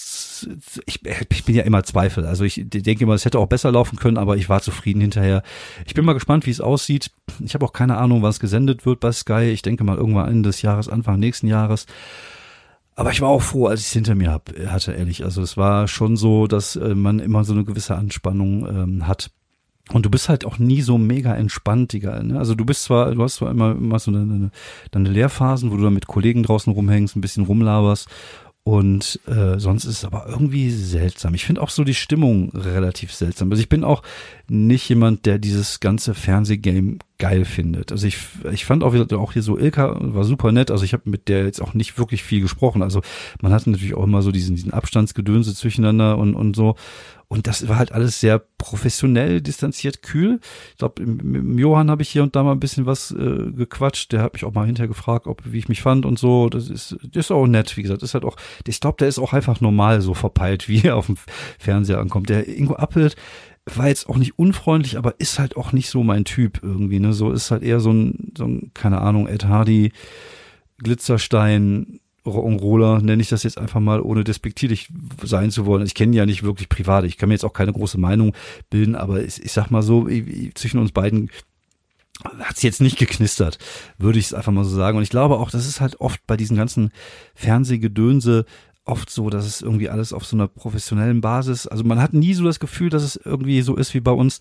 ich, 0.86 1.06
ich 1.06 1.46
bin 1.46 1.56
ja 1.56 1.64
immer 1.64 1.84
Zweifel. 1.84 2.26
Also 2.26 2.44
ich 2.44 2.62
denke 2.66 3.04
immer, 3.04 3.14
es 3.14 3.26
hätte 3.26 3.40
auch 3.40 3.48
besser 3.48 3.72
laufen 3.72 3.98
können, 3.98 4.18
aber 4.18 4.38
ich 4.38 4.50
war 4.50 4.62
zufrieden 4.62 5.02
hinterher. 5.02 5.44
Ich 5.86 5.94
bin 5.94 6.06
mal 6.06 6.14
gespannt, 6.14 6.46
wie 6.46 6.52
es 6.52 6.62
aussieht. 6.62 7.12
Ich 7.40 7.54
habe 7.54 7.66
auch 7.66 7.74
keine 7.74 7.98
Ahnung, 7.98 8.22
was 8.22 8.40
gesendet 8.40 8.86
wird 8.86 9.00
bei 9.00 9.12
Sky. 9.12 9.52
Ich 9.52 9.62
denke 9.62 9.84
mal 9.84 9.98
irgendwann 9.98 10.30
Ende 10.30 10.50
des 10.50 10.62
Jahres, 10.62 10.90
Anfang 10.90 11.20
nächsten 11.20 11.48
Jahres. 11.48 11.86
Aber 13.00 13.12
ich 13.12 13.22
war 13.22 13.30
auch 13.30 13.42
froh, 13.42 13.68
als 13.68 13.80
ich 13.80 13.88
es 13.88 13.94
hinter 13.94 14.14
mir 14.14 14.30
hab, 14.30 14.52
hatte, 14.68 14.92
ehrlich. 14.92 15.24
Also 15.24 15.42
es 15.42 15.56
war 15.56 15.88
schon 15.88 16.18
so, 16.18 16.48
dass 16.48 16.76
äh, 16.76 16.96
man 16.96 17.20
immer 17.20 17.46
so 17.46 17.54
eine 17.54 17.64
gewisse 17.64 17.96
Anspannung 17.96 18.68
ähm, 18.68 19.08
hat. 19.08 19.32
Und 19.92 20.06
du 20.06 20.10
bist 20.10 20.30
halt 20.30 20.46
auch 20.46 20.60
nie 20.60 20.82
so 20.82 20.98
mega 20.98 21.34
entspannt, 21.36 21.94
egal. 21.94 22.24
Ne? 22.24 22.38
Also 22.38 22.54
du 22.54 22.66
bist 22.66 22.84
zwar, 22.84 23.14
du 23.16 23.24
hast 23.24 23.36
zwar 23.36 23.50
immer, 23.50 23.72
immer 23.72 23.98
so 24.00 24.12
deine, 24.12 24.52
deine 24.92 25.10
Lehrphasen, 25.10 25.72
wo 25.72 25.78
du 25.78 25.84
dann 25.84 25.94
mit 25.94 26.08
Kollegen 26.08 26.44
draußen 26.44 26.72
rumhängst, 26.72 27.16
ein 27.16 27.22
bisschen 27.22 27.46
rumlaberst 27.46 28.08
und 28.64 29.20
äh, 29.26 29.58
sonst 29.58 29.86
ist 29.86 29.98
es 29.98 30.06
aber 30.06 30.28
irgendwie 30.28 30.70
seltsam. 30.70 31.34
Ich 31.34 31.46
finde 31.46 31.62
auch 31.62 31.72
so 31.72 31.84
die 31.84 31.96
Stimmung 31.96 32.52
relativ 32.54 33.14
seltsam. 33.14 33.50
Also 33.50 33.62
ich 33.62 33.70
bin 33.70 33.84
auch 33.84 34.04
nicht 34.48 34.88
jemand, 34.90 35.26
der 35.26 35.40
dieses 35.40 35.80
ganze 35.80 36.14
Fernsehgame 36.14 37.00
geil 37.20 37.46
findet. 37.46 37.92
Also 37.92 38.08
ich, 38.08 38.18
ich 38.52 38.66
fand 38.66 38.84
auch, 38.84 38.96
auch 39.14 39.34
hier 39.34 39.44
so 39.44 39.58
Ilka 39.58 39.98
war 40.00 40.24
super 40.24 40.52
nett. 40.52 40.72
Also 40.72 40.84
ich 40.84 40.94
habe 40.94 41.10
mit 41.10 41.28
der 41.28 41.44
jetzt 41.46 41.62
auch 41.62 41.74
nicht 41.74 41.98
wirklich 42.00 42.24
viel 42.24 42.42
gesprochen. 42.42 42.82
Also 42.82 43.02
man 43.42 43.54
hatte 43.54 43.70
natürlich 43.70 43.94
auch 43.94 44.06
immer 44.06 44.22
so 44.22 44.32
diesen, 44.32 44.56
diesen 44.56 44.74
Abstandsgedönse 44.74 45.54
zwischeneinander 45.54 46.18
und, 46.18 46.34
und 46.34 46.56
so. 46.56 46.76
Und 47.32 47.46
das 47.46 47.68
war 47.68 47.78
halt 47.78 47.92
alles 47.92 48.20
sehr 48.20 48.40
professionell, 48.58 49.40
distanziert, 49.40 50.02
kühl. 50.02 50.40
Ich 50.72 50.78
glaube, 50.78 51.06
mit 51.06 51.60
Johann 51.60 51.92
habe 51.92 52.02
ich 52.02 52.10
hier 52.10 52.24
und 52.24 52.36
da 52.36 52.42
mal 52.42 52.54
ein 52.54 52.60
bisschen 52.60 52.88
was 52.88 53.12
äh, 53.12 53.52
gequatscht. 53.52 54.12
Der 54.12 54.24
hat 54.24 54.34
mich 54.34 54.46
auch 54.46 54.54
mal 54.54 54.66
hinterher 54.66 54.88
gefragt, 54.88 55.28
ob 55.28 55.44
wie 55.46 55.60
ich 55.60 55.70
mich 55.70 55.84
fand 55.84 56.08
und 56.08 56.18
so. 56.18 56.50
Das 56.50 56.72
ist, 56.72 56.98
das 57.04 57.28
ist 57.28 57.32
auch 57.32 57.46
nett, 57.46 57.78
wie 57.78 57.84
gesagt. 57.84 58.02
Das 58.02 58.10
ist 58.10 58.14
halt 58.16 58.26
auch, 58.26 58.36
ich 58.66 58.80
glaube, 58.80 58.98
der 58.98 59.10
ist 59.10 59.20
auch 59.20 59.34
einfach 59.34 59.62
normal 59.62 60.02
so 60.02 60.16
verpeilt, 60.16 60.68
wie 60.70 60.88
er 60.88 60.96
auf 60.96 61.06
dem 61.06 61.18
Fernseher 61.60 62.00
ankommt. 62.00 62.30
Der 62.30 62.48
Ingo 62.48 62.76
Appelt 62.76 63.16
war 63.78 63.88
jetzt 63.88 64.10
auch 64.10 64.18
nicht 64.18 64.38
unfreundlich, 64.40 64.98
aber 64.98 65.20
ist 65.20 65.40
halt 65.40 65.58
auch 65.58 65.72
nicht 65.72 65.90
so 65.90 66.04
mein 66.04 66.26
Typ 66.26 66.60
irgendwie. 66.64 67.00
Ne? 67.00 67.14
So 67.14 67.32
ist 67.32 67.52
halt 67.52 67.64
eher 67.64 67.80
so 67.80 67.92
ein, 67.92 68.34
so 68.38 68.46
ein 68.46 68.72
keine 68.74 69.02
Ahnung, 69.02 69.28
Ed 69.28 69.46
Hardy, 69.46 69.92
Glitzerstein, 70.78 72.00
Roller, 72.26 73.02
nenne 73.02 73.22
ich 73.22 73.30
das 73.30 73.44
jetzt 73.44 73.58
einfach 73.58 73.80
mal, 73.80 74.02
ohne 74.02 74.24
despektierlich 74.24 74.90
sein 75.24 75.52
zu 75.52 75.66
wollen. 75.66 75.86
Ich 75.86 75.96
kenne 75.96 76.16
ja 76.16 76.26
nicht 76.26 76.44
wirklich 76.44 76.70
privat. 76.70 77.06
Ich 77.06 77.18
kann 77.18 77.30
mir 77.30 77.36
jetzt 77.36 77.46
auch 77.46 77.54
keine 77.54 77.74
große 77.74 77.98
Meinung 77.98 78.34
bilden, 78.70 78.96
aber 78.96 79.24
ich, 79.24 79.44
ich 79.44 79.52
sag 79.52 79.72
mal 79.72 79.82
so, 79.82 80.08
zwischen 80.54 80.80
uns 80.80 80.92
beiden 80.92 81.30
hat 82.40 82.58
es 82.58 82.64
jetzt 82.64 82.82
nicht 82.82 82.98
geknistert, 82.98 83.58
würde 83.98 84.20
ich 84.20 84.26
es 84.26 84.34
einfach 84.34 84.52
mal 84.52 84.66
so 84.66 84.76
sagen. 84.76 84.98
Und 84.98 85.04
ich 85.04 85.10
glaube 85.10 85.38
auch, 85.38 85.52
das 85.52 85.66
ist 85.66 85.80
halt 85.80 86.02
oft 86.02 86.20
bei 86.28 86.36
diesen 86.36 86.58
ganzen 86.58 86.92
Fernsehgedönse 87.34 88.46
oft 88.90 89.10
so, 89.10 89.30
dass 89.30 89.46
es 89.46 89.62
irgendwie 89.62 89.90
alles 89.90 90.14
auf 90.14 90.26
so 90.26 90.36
einer 90.36 90.48
professionellen 90.48 91.22
Basis, 91.22 91.68
also 91.68 91.84
man 91.84 92.02
hat 92.02 92.14
nie 92.14 92.34
so 92.34 92.44
das 92.44 92.60
Gefühl, 92.60 92.90
dass 92.90 93.04
es 93.04 93.16
irgendwie 93.16 93.62
so 93.62 93.76
ist 93.76 93.94
wie 93.94 94.00
bei 94.00 94.12
uns, 94.12 94.40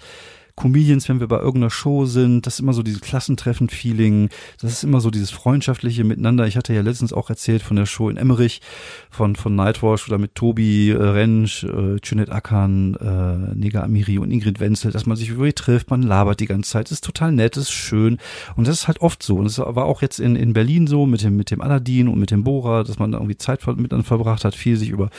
Comedians, 0.58 1.08
wenn 1.08 1.20
wir 1.20 1.28
bei 1.28 1.38
irgendeiner 1.38 1.70
Show 1.70 2.04
sind, 2.04 2.46
das 2.46 2.54
ist 2.54 2.60
immer 2.60 2.72
so 2.72 2.82
dieses 2.82 3.00
Klassentreffen-Feeling, 3.00 4.28
das 4.60 4.72
ist 4.72 4.82
immer 4.82 5.00
so 5.00 5.10
dieses 5.10 5.30
freundschaftliche 5.30 6.02
Miteinander. 6.02 6.46
Ich 6.46 6.56
hatte 6.56 6.74
ja 6.74 6.82
letztens 6.82 7.12
auch 7.12 7.30
erzählt 7.30 7.62
von 7.62 7.76
der 7.76 7.86
Show 7.86 8.10
in 8.10 8.16
Emmerich, 8.16 8.60
von, 9.08 9.36
von 9.36 9.54
Nightwash 9.54 10.08
oder 10.08 10.18
mit 10.18 10.34
Tobi 10.34 10.90
äh, 10.90 10.96
Rentsch, 10.96 11.62
äh, 11.62 11.96
Junet 12.02 12.30
Akan, 12.30 12.96
äh, 12.96 13.54
Nega 13.54 13.82
Amiri 13.82 14.18
und 14.18 14.32
Ingrid 14.32 14.58
Wenzel, 14.58 14.90
dass 14.90 15.06
man 15.06 15.16
sich 15.16 15.30
wirklich 15.30 15.54
trifft, 15.54 15.90
man 15.90 16.02
labert 16.02 16.40
die 16.40 16.46
ganze 16.46 16.70
Zeit, 16.70 16.90
ist 16.90 17.04
total 17.04 17.30
nett, 17.30 17.56
ist 17.56 17.70
schön. 17.70 18.18
Und 18.56 18.66
das 18.66 18.80
ist 18.80 18.88
halt 18.88 19.00
oft 19.00 19.22
so. 19.22 19.36
Und 19.36 19.44
das 19.44 19.58
war 19.58 19.84
auch 19.84 20.02
jetzt 20.02 20.18
in, 20.18 20.34
in 20.34 20.54
Berlin 20.54 20.88
so 20.88 21.06
mit 21.06 21.22
dem, 21.22 21.36
mit 21.36 21.52
dem 21.52 21.60
Aladdin 21.60 22.08
und 22.08 22.18
mit 22.18 22.32
dem 22.32 22.42
Bora, 22.42 22.82
dass 22.82 22.98
man 22.98 23.12
da 23.12 23.18
irgendwie 23.18 23.38
Zeit 23.38 23.64
miteinander 23.66 24.04
verbracht 24.04 24.44
hat, 24.44 24.56
viel 24.56 24.76
sich 24.76 24.88
über 24.90 25.10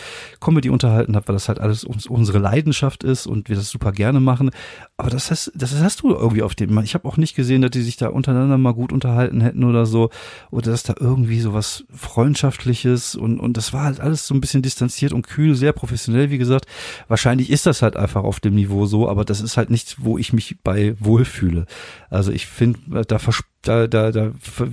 Comedy 0.42 0.70
unterhalten 0.70 1.16
hat, 1.16 1.30
weil 1.30 1.36
das 1.36 1.48
halt 1.48 1.60
alles 1.60 1.86
uns, 1.86 2.08
unsere 2.08 2.40
Leidenschaft 2.40 3.06
ist 3.06 3.26
und 3.26 3.48
wir 3.48 3.56
das 3.56 3.70
super 3.70 3.94
gerne 3.94 4.20
machen, 4.20 4.52
aber 4.98 5.10
das 5.10 5.29
hast, 5.32 5.52
das 5.56 5.74
hast 5.80 6.02
du 6.02 6.10
irgendwie 6.10 6.42
auf 6.42 6.56
dem. 6.56 6.78
Ich 6.80 6.94
habe 6.94 7.08
auch 7.08 7.18
nicht 7.18 7.36
gesehen, 7.36 7.62
dass 7.62 7.72
die 7.72 7.82
sich 7.82 7.98
da 7.98 8.10
untereinander 8.10 8.58
mal 8.58 8.74
gut 8.74 8.92
unterhalten 8.92 9.42
hätten 9.42 9.64
oder 9.64 9.86
so. 9.86 10.10
Oder 10.52 10.72
dass 10.72 10.84
da 10.84 10.96
irgendwie 11.00 11.40
so 11.40 11.54
was 11.54 11.86
Freundschaftliches 11.94 13.16
und, 13.16 13.40
und 13.40 13.58
das 13.58 13.74
war 13.74 13.84
halt 13.84 14.00
alles 14.00 14.28
so 14.28 14.34
ein 14.34 14.42
bisschen 14.42 14.62
distanziert 14.62 15.14
und 15.14 15.28
kühl, 15.28 15.56
sehr 15.56 15.74
professionell, 15.74 16.30
wie 16.30 16.38
gesagt. 16.38 16.66
Wahrscheinlich 17.08 17.50
ist 17.50 17.66
das 17.66 17.82
halt 17.82 17.96
einfach 17.96 18.24
auf 18.24 18.40
dem 18.40 18.56
Niveau 18.56 18.86
so, 18.86 19.10
aber 19.10 19.26
das 19.26 19.42
ist 19.42 19.58
halt 19.58 19.70
nichts, 19.70 19.98
wo 20.00 20.18
ich 20.18 20.34
mich 20.34 20.58
bei 20.64 20.96
wohlfühle. 21.00 21.66
Also 22.10 22.32
ich 22.32 22.48
finde, 22.48 22.80
da, 23.06 23.18
da, 23.62 23.88
da, 23.88 24.12
da 24.12 24.32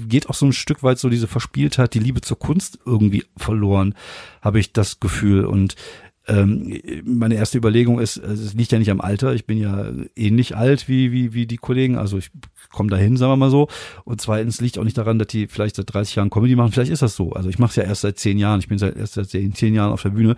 geht 0.08 0.28
auch 0.28 0.34
so 0.34 0.46
ein 0.46 0.52
Stück 0.52 0.82
weit 0.82 0.98
so 0.98 1.08
diese 1.08 1.26
Verspieltheit, 1.26 1.94
die 1.94 1.98
Liebe 1.98 2.20
zur 2.20 2.38
Kunst 2.38 2.78
irgendwie 2.86 3.24
verloren, 3.36 3.94
habe 4.42 4.60
ich 4.60 4.72
das 4.72 5.00
Gefühl. 5.00 5.44
Und 5.44 5.74
ähm, 6.28 6.80
meine 7.04 7.36
erste 7.36 7.58
Überlegung 7.58 8.00
ist, 8.00 8.16
es 8.16 8.54
liegt 8.54 8.72
ja 8.72 8.78
nicht 8.78 8.90
am 8.90 9.00
Alter. 9.00 9.34
Ich 9.34 9.46
bin 9.46 9.58
ja 9.58 9.92
ähnlich 10.16 10.56
alt 10.56 10.88
wie, 10.88 11.12
wie, 11.12 11.34
wie 11.34 11.46
die 11.46 11.56
Kollegen. 11.56 11.96
Also 11.96 12.18
ich 12.18 12.30
komme 12.72 12.90
dahin, 12.90 13.16
sagen 13.16 13.32
wir 13.32 13.36
mal 13.36 13.50
so. 13.50 13.68
Und 14.04 14.20
zweitens 14.20 14.60
liegt 14.60 14.78
auch 14.78 14.84
nicht 14.84 14.98
daran, 14.98 15.18
dass 15.18 15.28
die 15.28 15.46
vielleicht 15.46 15.76
seit 15.76 15.92
30 15.92 16.16
Jahren 16.16 16.30
Comedy 16.30 16.56
machen. 16.56 16.72
Vielleicht 16.72 16.90
ist 16.90 17.02
das 17.02 17.14
so. 17.14 17.32
Also 17.32 17.48
ich 17.48 17.58
mache 17.58 17.70
es 17.70 17.76
ja 17.76 17.84
erst 17.84 18.00
seit 18.00 18.18
10 18.18 18.38
Jahren. 18.38 18.58
Ich 18.58 18.68
bin 18.68 18.78
seit, 18.78 18.96
erst 18.96 19.14
seit 19.14 19.28
10, 19.28 19.54
10 19.54 19.74
Jahren 19.74 19.92
auf 19.92 20.02
der 20.02 20.10
Bühne. 20.10 20.36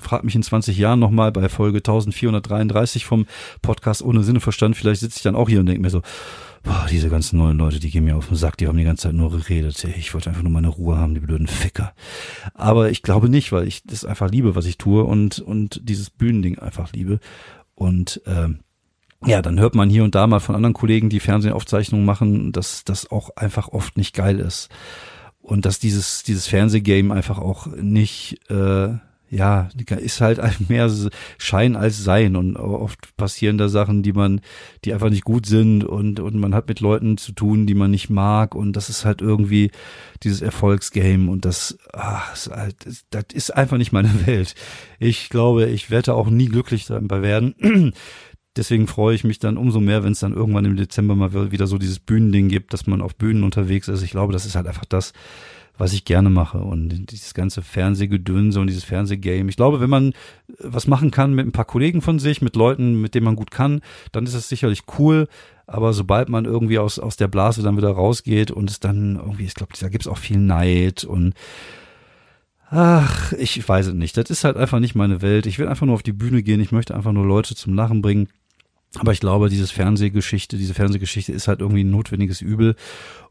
Frag 0.00 0.24
mich 0.24 0.34
in 0.34 0.42
20 0.42 0.76
Jahren 0.78 1.00
nochmal 1.00 1.32
bei 1.32 1.48
Folge 1.48 1.78
1433 1.78 3.04
vom 3.04 3.26
Podcast 3.60 4.02
ohne 4.02 4.22
Sinneverstand. 4.22 4.76
Vielleicht 4.76 5.00
sitze 5.00 5.18
ich 5.18 5.22
dann 5.22 5.36
auch 5.36 5.48
hier 5.48 5.60
und 5.60 5.66
denke 5.66 5.82
mir 5.82 5.90
so, 5.90 6.02
boah, 6.66 6.86
diese 6.90 7.08
ganzen 7.08 7.38
neuen 7.38 7.56
Leute, 7.56 7.80
die 7.80 7.90
gehen 7.90 8.04
mir 8.04 8.16
auf 8.16 8.28
den 8.28 8.36
Sack, 8.36 8.58
die 8.58 8.66
haben 8.66 8.76
die 8.76 8.84
ganze 8.84 9.04
Zeit 9.04 9.14
nur 9.14 9.30
geredet. 9.30 9.82
Ich 9.84 10.12
wollte 10.12 10.28
einfach 10.28 10.42
nur 10.42 10.52
meine 10.52 10.68
Ruhe 10.68 10.98
haben, 10.98 11.14
die 11.14 11.20
blöden 11.20 11.46
Ficker. 11.46 11.94
Aber 12.54 12.90
ich 12.90 13.02
glaube 13.02 13.28
nicht, 13.28 13.52
weil 13.52 13.66
ich 13.66 13.84
das 13.84 14.04
einfach 14.04 14.30
liebe, 14.30 14.54
was 14.54 14.66
ich 14.66 14.76
tue 14.76 15.04
und, 15.04 15.38
und 15.38 15.80
dieses 15.88 16.10
Bühnending 16.10 16.58
einfach 16.58 16.92
liebe. 16.92 17.20
Und 17.74 18.20
ähm, 18.26 18.60
ja, 19.24 19.40
dann 19.42 19.58
hört 19.60 19.74
man 19.74 19.88
hier 19.88 20.04
und 20.04 20.14
da 20.14 20.26
mal 20.26 20.40
von 20.40 20.54
anderen 20.54 20.74
Kollegen, 20.74 21.08
die 21.08 21.20
Fernsehaufzeichnungen 21.20 22.04
machen, 22.04 22.52
dass 22.52 22.84
das 22.84 23.10
auch 23.10 23.30
einfach 23.36 23.68
oft 23.68 23.96
nicht 23.96 24.14
geil 24.14 24.40
ist. 24.40 24.68
Und 25.40 25.64
dass 25.64 25.78
dieses, 25.78 26.24
dieses 26.24 26.48
Fernsehgame 26.48 27.14
einfach 27.14 27.38
auch 27.38 27.68
nicht 27.68 28.40
äh, 28.50 28.94
ja, 29.36 29.68
ist 29.98 30.20
halt 30.20 30.40
mehr 30.68 30.90
Schein 31.38 31.76
als 31.76 32.02
Sein 32.02 32.36
und 32.36 32.56
oft 32.56 33.16
passieren 33.16 33.58
da 33.58 33.68
Sachen, 33.68 34.02
die 34.02 34.12
man, 34.12 34.40
die 34.84 34.94
einfach 34.94 35.10
nicht 35.10 35.24
gut 35.24 35.46
sind 35.46 35.84
und, 35.84 36.20
und 36.20 36.36
man 36.36 36.54
hat 36.54 36.68
mit 36.68 36.80
Leuten 36.80 37.18
zu 37.18 37.32
tun, 37.32 37.66
die 37.66 37.74
man 37.74 37.90
nicht 37.90 38.08
mag 38.08 38.54
und 38.54 38.74
das 38.74 38.88
ist 38.88 39.04
halt 39.04 39.20
irgendwie 39.20 39.70
dieses 40.22 40.40
Erfolgsgame 40.40 41.30
und 41.30 41.44
das, 41.44 41.78
ach, 41.92 42.32
ist 42.32 42.50
halt, 42.50 42.76
das 43.10 43.24
ist 43.32 43.50
einfach 43.54 43.76
nicht 43.76 43.92
meine 43.92 44.10
Welt. 44.26 44.54
Ich 44.98 45.28
glaube, 45.28 45.66
ich 45.66 45.90
werde 45.90 46.14
auch 46.14 46.30
nie 46.30 46.46
glücklich 46.46 46.86
dabei 46.86 47.22
werden. 47.22 47.54
Deswegen 48.56 48.86
freue 48.86 49.14
ich 49.14 49.22
mich 49.22 49.38
dann 49.38 49.58
umso 49.58 49.80
mehr, 49.80 50.02
wenn 50.02 50.12
es 50.12 50.20
dann 50.20 50.32
irgendwann 50.32 50.64
im 50.64 50.76
Dezember 50.76 51.14
mal 51.14 51.52
wieder 51.52 51.66
so 51.66 51.76
dieses 51.76 51.98
Bühnending 51.98 52.48
gibt, 52.48 52.72
dass 52.72 52.86
man 52.86 53.02
auf 53.02 53.14
Bühnen 53.14 53.44
unterwegs 53.44 53.86
ist. 53.88 54.02
Ich 54.02 54.12
glaube, 54.12 54.32
das 54.32 54.46
ist 54.46 54.56
halt 54.56 54.66
einfach 54.66 54.86
das, 54.86 55.12
was 55.78 55.92
ich 55.92 56.04
gerne 56.04 56.30
mache. 56.30 56.58
Und 56.58 57.10
dieses 57.10 57.34
ganze 57.34 57.62
Fernsehgedönse 57.62 58.60
und 58.60 58.66
dieses 58.66 58.84
Fernsehgame. 58.84 59.48
Ich 59.48 59.56
glaube, 59.56 59.80
wenn 59.80 59.90
man 59.90 60.12
was 60.58 60.86
machen 60.86 61.10
kann 61.10 61.34
mit 61.34 61.46
ein 61.46 61.52
paar 61.52 61.64
Kollegen 61.64 62.02
von 62.02 62.18
sich, 62.18 62.42
mit 62.42 62.56
Leuten, 62.56 63.00
mit 63.00 63.14
denen 63.14 63.24
man 63.24 63.36
gut 63.36 63.50
kann, 63.50 63.80
dann 64.12 64.24
ist 64.24 64.34
es 64.34 64.48
sicherlich 64.48 64.82
cool. 64.98 65.28
Aber 65.66 65.92
sobald 65.92 66.28
man 66.28 66.44
irgendwie 66.44 66.78
aus, 66.78 66.98
aus 66.98 67.16
der 67.16 67.28
Blase 67.28 67.62
dann 67.62 67.76
wieder 67.76 67.90
rausgeht 67.90 68.50
und 68.50 68.70
es 68.70 68.80
dann 68.80 69.16
irgendwie, 69.16 69.44
ich 69.44 69.54
glaube, 69.54 69.72
da 69.78 69.88
gibt 69.88 70.04
es 70.04 70.08
auch 70.08 70.18
viel 70.18 70.38
Neid 70.38 71.04
und 71.04 71.34
Ach, 72.68 73.32
ich 73.32 73.68
weiß 73.68 73.88
es 73.88 73.94
nicht. 73.94 74.16
Das 74.16 74.28
ist 74.28 74.42
halt 74.42 74.56
einfach 74.56 74.80
nicht 74.80 74.96
meine 74.96 75.22
Welt. 75.22 75.46
Ich 75.46 75.60
will 75.60 75.68
einfach 75.68 75.86
nur 75.86 75.94
auf 75.94 76.02
die 76.02 76.12
Bühne 76.12 76.42
gehen. 76.42 76.60
Ich 76.60 76.72
möchte 76.72 76.96
einfach 76.96 77.12
nur 77.12 77.24
Leute 77.24 77.54
zum 77.54 77.74
Lachen 77.74 78.02
bringen. 78.02 78.28
Aber 78.98 79.12
ich 79.12 79.20
glaube, 79.20 79.48
dieses 79.48 79.70
Fernsehgeschichte, 79.70 80.56
diese 80.56 80.74
Fernsehgeschichte 80.74 81.32
ist 81.32 81.48
halt 81.48 81.60
irgendwie 81.60 81.84
ein 81.84 81.90
notwendiges 81.90 82.40
Übel. 82.40 82.74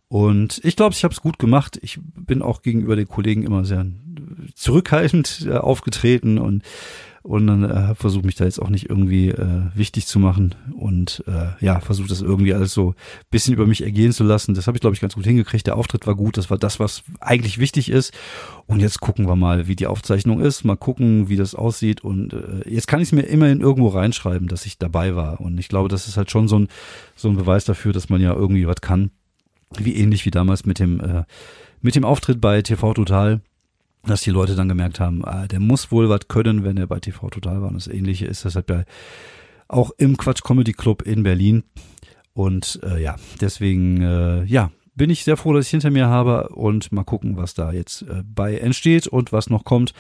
Und 0.08 0.62
ich 0.63 0.76
glaube, 0.76 0.94
ich 0.94 1.04
habe 1.04 1.13
es 1.13 1.22
gut 1.22 1.39
gemacht. 1.39 1.80
Ich 1.82 2.00
bin 2.02 2.41
auch 2.41 2.62
gegenüber 2.62 2.96
den 2.96 3.08
Kollegen 3.08 3.44
immer 3.44 3.65
sehr 3.65 3.86
zurückhaltend 4.54 5.48
äh, 5.48 5.58
aufgetreten 5.58 6.38
und 6.38 6.63
und 7.26 7.48
dann 7.48 7.63
äh, 7.63 7.96
versuche 7.96 8.24
mich 8.24 8.36
da 8.36 8.46
jetzt 8.46 8.62
auch 8.62 8.70
nicht 8.70 8.88
irgendwie 8.88 9.30
äh, 9.30 9.62
wichtig 9.74 10.06
zu 10.06 10.20
machen 10.20 10.54
und 10.78 11.24
äh, 11.26 11.48
ja, 11.60 11.80
versuche 11.80 12.08
das 12.08 12.22
irgendwie 12.22 12.54
alles 12.54 12.72
so 12.72 12.94
bisschen 13.32 13.56
über 13.56 13.65
mich 13.65 13.82
ergehen 13.82 14.12
zu 14.12 14.24
lassen. 14.24 14.54
Das 14.54 14.68
habe 14.68 14.78
ich, 14.78 14.82
glaube 14.82 14.94
ich, 14.94 15.02
ganz 15.02 15.15
gut 15.15 15.26
hingekriegt. 15.26 15.65
Der 15.65 15.76
Auftritt 15.76 16.06
war 16.06 16.13
gut, 16.13 16.38
das 16.38 16.52
war 16.52 16.60
das, 16.60 16.80
was 16.80 17.02
eigentlich 17.20 17.58
wichtig 17.58 17.89
ist. 17.89 18.13
Und 18.68 18.80
jetzt 18.80 19.00
gucken 19.00 19.28
wir 19.28 19.36
mal, 19.36 19.65
wie 19.65 19.76
die 19.76 19.88
Aufzeichnung 19.88 20.39
ist, 20.39 20.65
mal 20.65 20.78
gucken, 20.78 21.28
wie 21.28 21.36
das 21.36 21.56
aussieht. 21.56 22.04
Und 22.04 22.34
äh, 22.34 22.70
jetzt 22.70 22.88
kann 22.88 23.02
ich 23.02 23.08
es 23.08 23.12
mir 23.12 23.24
immerhin 23.24 23.60
irgendwo 23.60 23.88
reinschreiben, 23.88 24.48
dass 24.48 24.68
ich 24.68 24.78
dabei 24.78 25.15
war. 25.15 25.41
Und 25.41 25.58
ich 25.58 25.68
glaube, 25.68 25.89
das 25.89 26.08
ist 26.08 26.18
halt 26.18 26.30
schon 26.30 26.48
so 26.48 26.60
ein, 26.60 26.68
so 27.15 27.28
ein 27.28 27.38
Beweis 27.38 27.65
dafür, 27.65 27.91
dass 27.91 28.10
man 28.10 28.22
ja 28.22 28.36
irgendwie 28.36 28.68
was 28.68 28.82
kann. 28.82 29.10
Wie 29.78 29.95
ähnlich 29.95 30.25
wie 30.25 30.32
damals 30.32 30.65
mit 30.65 30.80
dem, 30.80 30.99
äh, 30.99 31.23
mit 31.82 31.95
dem 31.95 32.06
Auftritt 32.06 32.41
bei 32.41 32.62
TV 32.62 32.93
Total 32.93 33.41
dass 34.06 34.21
die 34.21 34.32
Leute 34.32 34.56
dann 34.56 34.69
gemerkt 34.69 34.99
haben, 34.99 35.25
ah, 35.25 35.47
der 35.47 35.60
muss 35.60 35.91
wohl 35.91 36.10
was 36.10 36.28
können, 36.28 36.63
wenn 36.63 36.78
er 36.78 36.88
bei 36.88 36.99
TV 36.99 37.30
Total 37.30 37.62
war. 37.62 37.69
Und 37.69 37.75
das 37.75 37.88
Ähnliche 37.88 38.25
ist 38.25 38.45
das 38.45 38.56
halt 38.56 38.86
auch 39.67 39.91
im 39.97 40.17
Quatsch 40.17 40.43
Comedy 40.43 40.73
Club 40.73 41.01
in 41.01 41.23
Berlin. 41.23 41.63
Und 42.34 42.80
äh, 42.84 43.01
ja, 43.01 43.15
deswegen, 43.41 44.01
äh, 44.01 44.43
ja, 44.43 44.71
bin 44.95 45.10
ich 45.10 45.23
sehr 45.23 45.38
froh, 45.38 45.54
dass 45.54 45.65
ich 45.65 45.71
hinter 45.71 45.91
mir 45.91 46.08
habe 46.08 46.49
und 46.49 46.91
mal 46.91 47.04
gucken, 47.04 47.38
was 47.38 47.54
da 47.54 47.71
jetzt 47.71 48.04
äh, 48.04 48.23
bei 48.23 48.58
entsteht 48.58 49.08
und 49.08 49.32
was 49.32 49.49
noch 49.49 49.63
kommt. 49.63 49.93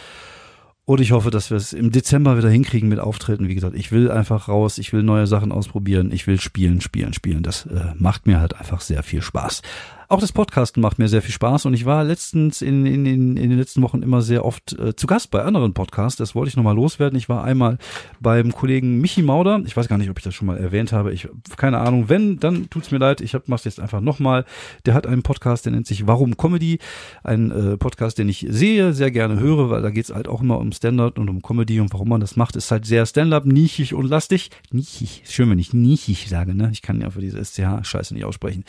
Und 0.85 1.01
ich 1.01 1.11
hoffe, 1.11 1.31
dass 1.31 1.49
wir 1.49 1.57
es 1.57 1.73
im 1.73 1.91
Dezember 1.91 2.37
wieder 2.37 2.49
hinkriegen 2.49 2.89
mit 2.89 2.99
Auftritten. 2.99 3.47
Wie 3.47 3.55
gesagt, 3.55 3.75
ich 3.75 3.91
will 3.91 4.11
einfach 4.11 4.47
raus, 4.47 4.77
ich 4.77 4.93
will 4.93 5.01
neue 5.01 5.25
Sachen 5.25 5.51
ausprobieren, 5.51 6.11
ich 6.11 6.27
will 6.27 6.39
spielen, 6.39 6.79
spielen, 6.79 7.13
spielen. 7.13 7.41
Das 7.41 7.65
äh, 7.65 7.93
macht 7.97 8.27
mir 8.27 8.39
halt 8.39 8.55
einfach 8.55 8.81
sehr 8.81 9.01
viel 9.01 9.23
Spaß. 9.23 9.63
Auch 10.07 10.19
das 10.19 10.31
Podcasten 10.31 10.81
macht 10.81 10.99
mir 10.99 11.07
sehr 11.07 11.23
viel 11.23 11.33
Spaß 11.33 11.65
und 11.65 11.73
ich 11.73 11.85
war 11.85 12.03
letztens 12.03 12.61
in, 12.61 12.85
in, 12.85 13.05
in, 13.05 13.37
in 13.37 13.49
den 13.49 13.57
letzten 13.57 13.81
Wochen 13.81 14.03
immer 14.03 14.21
sehr 14.21 14.45
oft 14.45 14.73
äh, 14.73 14.95
zu 14.95 15.07
Gast 15.07 15.31
bei 15.31 15.41
anderen 15.41 15.73
Podcasts. 15.73 16.17
Das 16.17 16.35
wollte 16.35 16.49
ich 16.49 16.55
nochmal 16.55 16.75
loswerden. 16.75 17.17
Ich 17.17 17.27
war 17.27 17.43
einmal 17.43 17.79
beim 18.19 18.53
Kollegen 18.53 18.99
Michi 19.01 19.23
Mauder. 19.23 19.61
Ich 19.65 19.75
weiß 19.75 19.87
gar 19.87 19.97
nicht, 19.97 20.09
ob 20.09 20.19
ich 20.19 20.23
das 20.23 20.35
schon 20.35 20.45
mal 20.45 20.57
erwähnt 20.57 20.91
habe. 20.91 21.11
Ich 21.11 21.27
keine 21.57 21.79
Ahnung. 21.79 22.07
Wenn, 22.07 22.39
dann 22.39 22.69
tut's 22.69 22.91
mir 22.91 22.99
leid. 22.99 23.19
Ich 23.21 23.33
hab, 23.33 23.47
mach's 23.47 23.63
jetzt 23.63 23.79
einfach 23.79 23.99
nochmal. 23.99 24.45
Der 24.85 24.93
hat 24.93 25.07
einen 25.07 25.23
Podcast, 25.23 25.65
der 25.65 25.71
nennt 25.73 25.87
sich 25.87 26.05
Warum 26.05 26.37
Comedy. 26.37 26.77
Ein 27.23 27.49
äh, 27.49 27.77
Podcast, 27.77 28.19
den 28.19 28.29
ich 28.29 28.45
sehe, 28.47 28.93
sehr 28.93 29.09
gerne 29.09 29.39
höre, 29.39 29.71
weil 29.71 29.81
da 29.81 29.89
geht's 29.89 30.13
halt 30.13 30.27
auch 30.27 30.41
immer 30.41 30.59
um 30.59 30.71
Standard 30.71 31.17
und 31.17 31.29
um 31.29 31.41
Comedy 31.41 31.79
und 31.79 31.91
warum 31.93 32.09
man 32.09 32.21
das 32.21 32.35
macht, 32.35 32.55
ist 32.55 32.69
halt 32.69 32.85
sehr 32.85 33.05
Stand-up, 33.07 33.45
nichig 33.45 33.95
und 33.95 34.07
lastig. 34.07 34.51
Nichig. 34.71 35.23
Schön, 35.25 35.49
wenn 35.49 35.59
ich 35.59 35.73
nichig 35.73 36.29
sage, 36.29 36.53
ne? 36.53 36.69
Ich 36.71 36.83
kann 36.83 37.01
ja 37.01 37.09
für 37.09 37.21
diese 37.21 37.39
SCH-Scheiße 37.39 38.13
nicht 38.13 38.25
aussprechen. 38.25 38.65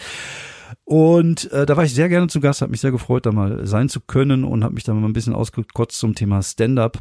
Und 0.85 1.51
äh, 1.53 1.67
da 1.67 1.77
war 1.77 1.85
ich 1.85 1.95
sehr 1.95 2.09
gerne 2.09 2.29
zu 2.29 2.41
Gast, 2.41 2.63
habe 2.63 2.71
mich 2.71 2.81
sehr 2.81 2.93
gefreut, 2.93 3.27
da 3.27 3.33
mal 3.33 3.67
sein 3.67 3.89
zu 3.89 4.01
können 4.01 4.45
und 4.45 4.65
habe 4.65 4.75
mich 4.75 4.85
da 4.85 4.95
mal 4.95 5.07
ein 5.07 5.13
bisschen 5.13 5.35
ausgekotzt 5.35 5.99
zum 5.99 6.15
Thema 6.15 6.43
Stand-up. 6.43 6.99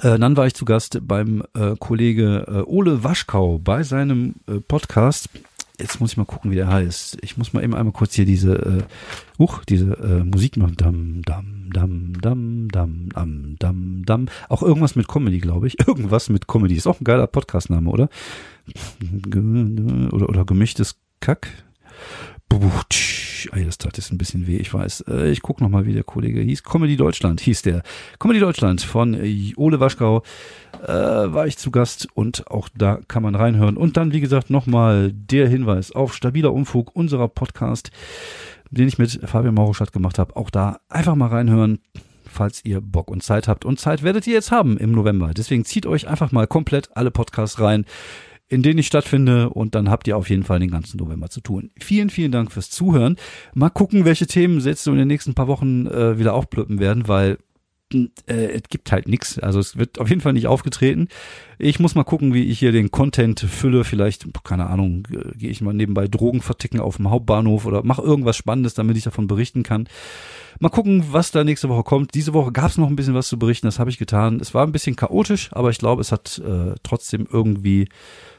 Äh, 0.00 0.18
dann 0.18 0.36
war 0.36 0.46
ich 0.46 0.54
zu 0.54 0.64
Gast 0.64 0.98
beim 1.02 1.42
äh, 1.54 1.74
Kollege 1.78 2.46
äh, 2.48 2.70
Ole 2.70 3.04
Waschkau 3.04 3.58
bei 3.58 3.82
seinem 3.82 4.34
äh, 4.48 4.60
Podcast. 4.60 5.28
Jetzt 5.78 6.00
muss 6.00 6.12
ich 6.12 6.16
mal 6.16 6.24
gucken, 6.24 6.50
wie 6.50 6.56
der 6.56 6.68
heißt. 6.68 7.18
Ich 7.22 7.36
muss 7.36 7.52
mal 7.52 7.64
eben 7.64 7.74
einmal 7.74 7.92
kurz 7.92 8.14
hier 8.14 8.24
diese, 8.24 8.54
äh, 8.54 8.82
huch, 9.38 9.64
diese 9.64 9.92
äh, 9.94 10.22
Musik 10.24 10.56
machen. 10.56 10.76
Dam, 10.76 11.22
dam, 11.22 11.70
dam, 11.72 12.12
dam, 12.20 12.68
dam, 12.68 13.08
dam, 13.08 13.56
dam, 13.58 14.02
dam. 14.04 14.26
Auch 14.48 14.62
irgendwas 14.62 14.96
mit 14.96 15.08
Comedy, 15.08 15.38
glaube 15.38 15.66
ich. 15.66 15.80
Irgendwas 15.86 16.28
mit 16.28 16.46
Comedy. 16.46 16.74
Ist 16.74 16.86
auch 16.86 17.00
ein 17.00 17.04
geiler 17.04 17.26
Podcastname, 17.26 17.90
oder? 17.90 18.08
Oder, 20.12 20.28
oder 20.28 20.44
gemischtes 20.44 20.96
Kack. 21.20 21.48
Das 23.66 23.78
tat 23.78 23.96
jetzt 23.96 24.12
ein 24.12 24.18
bisschen 24.18 24.46
weh, 24.46 24.56
ich 24.56 24.72
weiß. 24.72 25.04
Äh, 25.08 25.30
ich 25.30 25.42
gucke 25.42 25.62
nochmal, 25.62 25.86
wie 25.86 25.92
der 25.92 26.04
Kollege 26.04 26.40
hieß. 26.40 26.62
Comedy 26.62 26.96
Deutschland 26.96 27.40
hieß 27.40 27.62
der. 27.62 27.82
Comedy 28.18 28.40
Deutschland 28.40 28.82
von 28.82 29.14
äh, 29.14 29.52
Ole 29.56 29.80
Waschkau 29.80 30.22
äh, 30.82 30.88
war 30.88 31.46
ich 31.46 31.58
zu 31.58 31.70
Gast 31.70 32.08
und 32.14 32.46
auch 32.50 32.68
da 32.74 33.00
kann 33.08 33.22
man 33.22 33.34
reinhören. 33.34 33.76
Und 33.76 33.96
dann, 33.96 34.12
wie 34.12 34.20
gesagt, 34.20 34.50
nochmal 34.50 35.12
der 35.12 35.48
Hinweis 35.48 35.92
auf 35.92 36.14
stabiler 36.14 36.52
Unfug, 36.52 36.94
unserer 36.94 37.28
Podcast, 37.28 37.90
den 38.70 38.88
ich 38.88 38.98
mit 38.98 39.20
Fabian 39.24 39.54
Mauruschat 39.54 39.92
gemacht 39.92 40.18
habe. 40.18 40.36
Auch 40.36 40.50
da 40.50 40.80
einfach 40.88 41.14
mal 41.14 41.28
reinhören 41.28 41.78
falls 42.24 42.64
ihr 42.64 42.80
Bock 42.80 43.10
und 43.10 43.22
Zeit 43.22 43.46
habt. 43.46 43.66
Und 43.66 43.78
Zeit 43.78 44.02
werdet 44.02 44.26
ihr 44.26 44.32
jetzt 44.32 44.50
haben 44.50 44.78
im 44.78 44.92
November. 44.92 45.32
Deswegen 45.34 45.66
zieht 45.66 45.84
euch 45.84 46.08
einfach 46.08 46.32
mal 46.32 46.46
komplett 46.46 46.88
alle 46.96 47.10
Podcasts 47.10 47.60
rein 47.60 47.84
in 48.52 48.62
denen 48.62 48.78
ich 48.78 48.86
stattfinde 48.86 49.48
und 49.48 49.74
dann 49.74 49.88
habt 49.88 50.06
ihr 50.06 50.16
auf 50.16 50.28
jeden 50.28 50.42
Fall 50.42 50.60
den 50.60 50.70
ganzen 50.70 50.98
November 50.98 51.30
zu 51.30 51.40
tun. 51.40 51.70
Vielen, 51.80 52.10
vielen 52.10 52.32
Dank 52.32 52.52
fürs 52.52 52.68
Zuhören. 52.68 53.16
Mal 53.54 53.70
gucken, 53.70 54.04
welche 54.04 54.26
Themen 54.26 54.60
jetzt 54.60 54.84
so 54.84 54.92
in 54.92 54.98
den 54.98 55.08
nächsten 55.08 55.32
paar 55.32 55.48
Wochen 55.48 55.86
äh, 55.86 56.18
wieder 56.18 56.34
aufplöppen 56.34 56.78
werden, 56.78 57.08
weil 57.08 57.38
äh, 57.94 58.52
es 58.52 58.62
gibt 58.68 58.92
halt 58.92 59.08
nichts. 59.08 59.38
Also 59.38 59.58
es 59.58 59.78
wird 59.78 59.98
auf 59.98 60.10
jeden 60.10 60.20
Fall 60.20 60.34
nicht 60.34 60.48
aufgetreten. 60.48 61.08
Ich 61.58 61.80
muss 61.80 61.94
mal 61.94 62.04
gucken, 62.04 62.34
wie 62.34 62.44
ich 62.44 62.58
hier 62.58 62.72
den 62.72 62.90
Content 62.90 63.40
fülle. 63.40 63.84
Vielleicht, 63.84 64.26
keine 64.44 64.66
Ahnung, 64.66 65.08
äh, 65.10 65.36
gehe 65.36 65.50
ich 65.50 65.62
mal 65.62 65.72
nebenbei 65.72 66.06
Drogen 66.06 66.42
verticken 66.42 66.80
auf 66.80 66.96
dem 66.96 67.10
Hauptbahnhof 67.10 67.64
oder 67.64 67.82
mache 67.84 68.02
irgendwas 68.02 68.36
Spannendes, 68.36 68.74
damit 68.74 68.96
ich 68.96 69.04
davon 69.04 69.28
berichten 69.28 69.62
kann. 69.62 69.88
Mal 70.58 70.68
gucken, 70.68 71.04
was 71.10 71.30
da 71.30 71.42
nächste 71.42 71.68
Woche 71.68 71.82
kommt. 71.84 72.14
Diese 72.14 72.34
Woche 72.34 72.52
gab 72.52 72.70
es 72.70 72.78
noch 72.78 72.88
ein 72.88 72.96
bisschen 72.96 73.14
was 73.14 73.28
zu 73.28 73.38
berichten, 73.38 73.66
das 73.66 73.78
habe 73.78 73.90
ich 73.90 73.98
getan. 73.98 74.40
Es 74.40 74.54
war 74.54 74.66
ein 74.66 74.72
bisschen 74.72 74.96
chaotisch, 74.96 75.50
aber 75.52 75.70
ich 75.70 75.78
glaube, 75.78 76.02
es 76.02 76.12
hat 76.12 76.38
äh, 76.38 76.74
trotzdem 76.82 77.26
irgendwie 77.30 77.88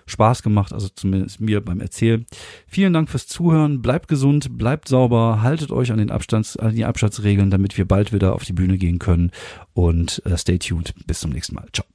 Spaß 0.05 0.43
gemacht, 0.43 0.73
also 0.73 0.89
zumindest 0.89 1.39
mir 1.41 1.61
beim 1.61 1.79
Erzählen. 1.79 2.25
Vielen 2.67 2.93
Dank 2.93 3.09
fürs 3.09 3.27
Zuhören. 3.27 3.81
Bleibt 3.81 4.07
gesund, 4.07 4.57
bleibt 4.57 4.87
sauber, 4.87 5.41
haltet 5.41 5.71
euch 5.71 5.91
an 5.91 5.97
den 5.97 6.11
Abstands, 6.11 6.57
an 6.57 6.75
die 6.75 6.85
Abstandsregeln, 6.85 7.49
damit 7.49 7.77
wir 7.77 7.85
bald 7.85 8.13
wieder 8.13 8.33
auf 8.33 8.43
die 8.43 8.53
Bühne 8.53 8.77
gehen 8.77 8.99
können. 8.99 9.31
Und 9.73 10.21
äh, 10.25 10.37
stay 10.37 10.57
tuned. 10.57 10.93
Bis 11.07 11.19
zum 11.19 11.31
nächsten 11.31 11.55
Mal. 11.55 11.67
Ciao. 11.73 11.92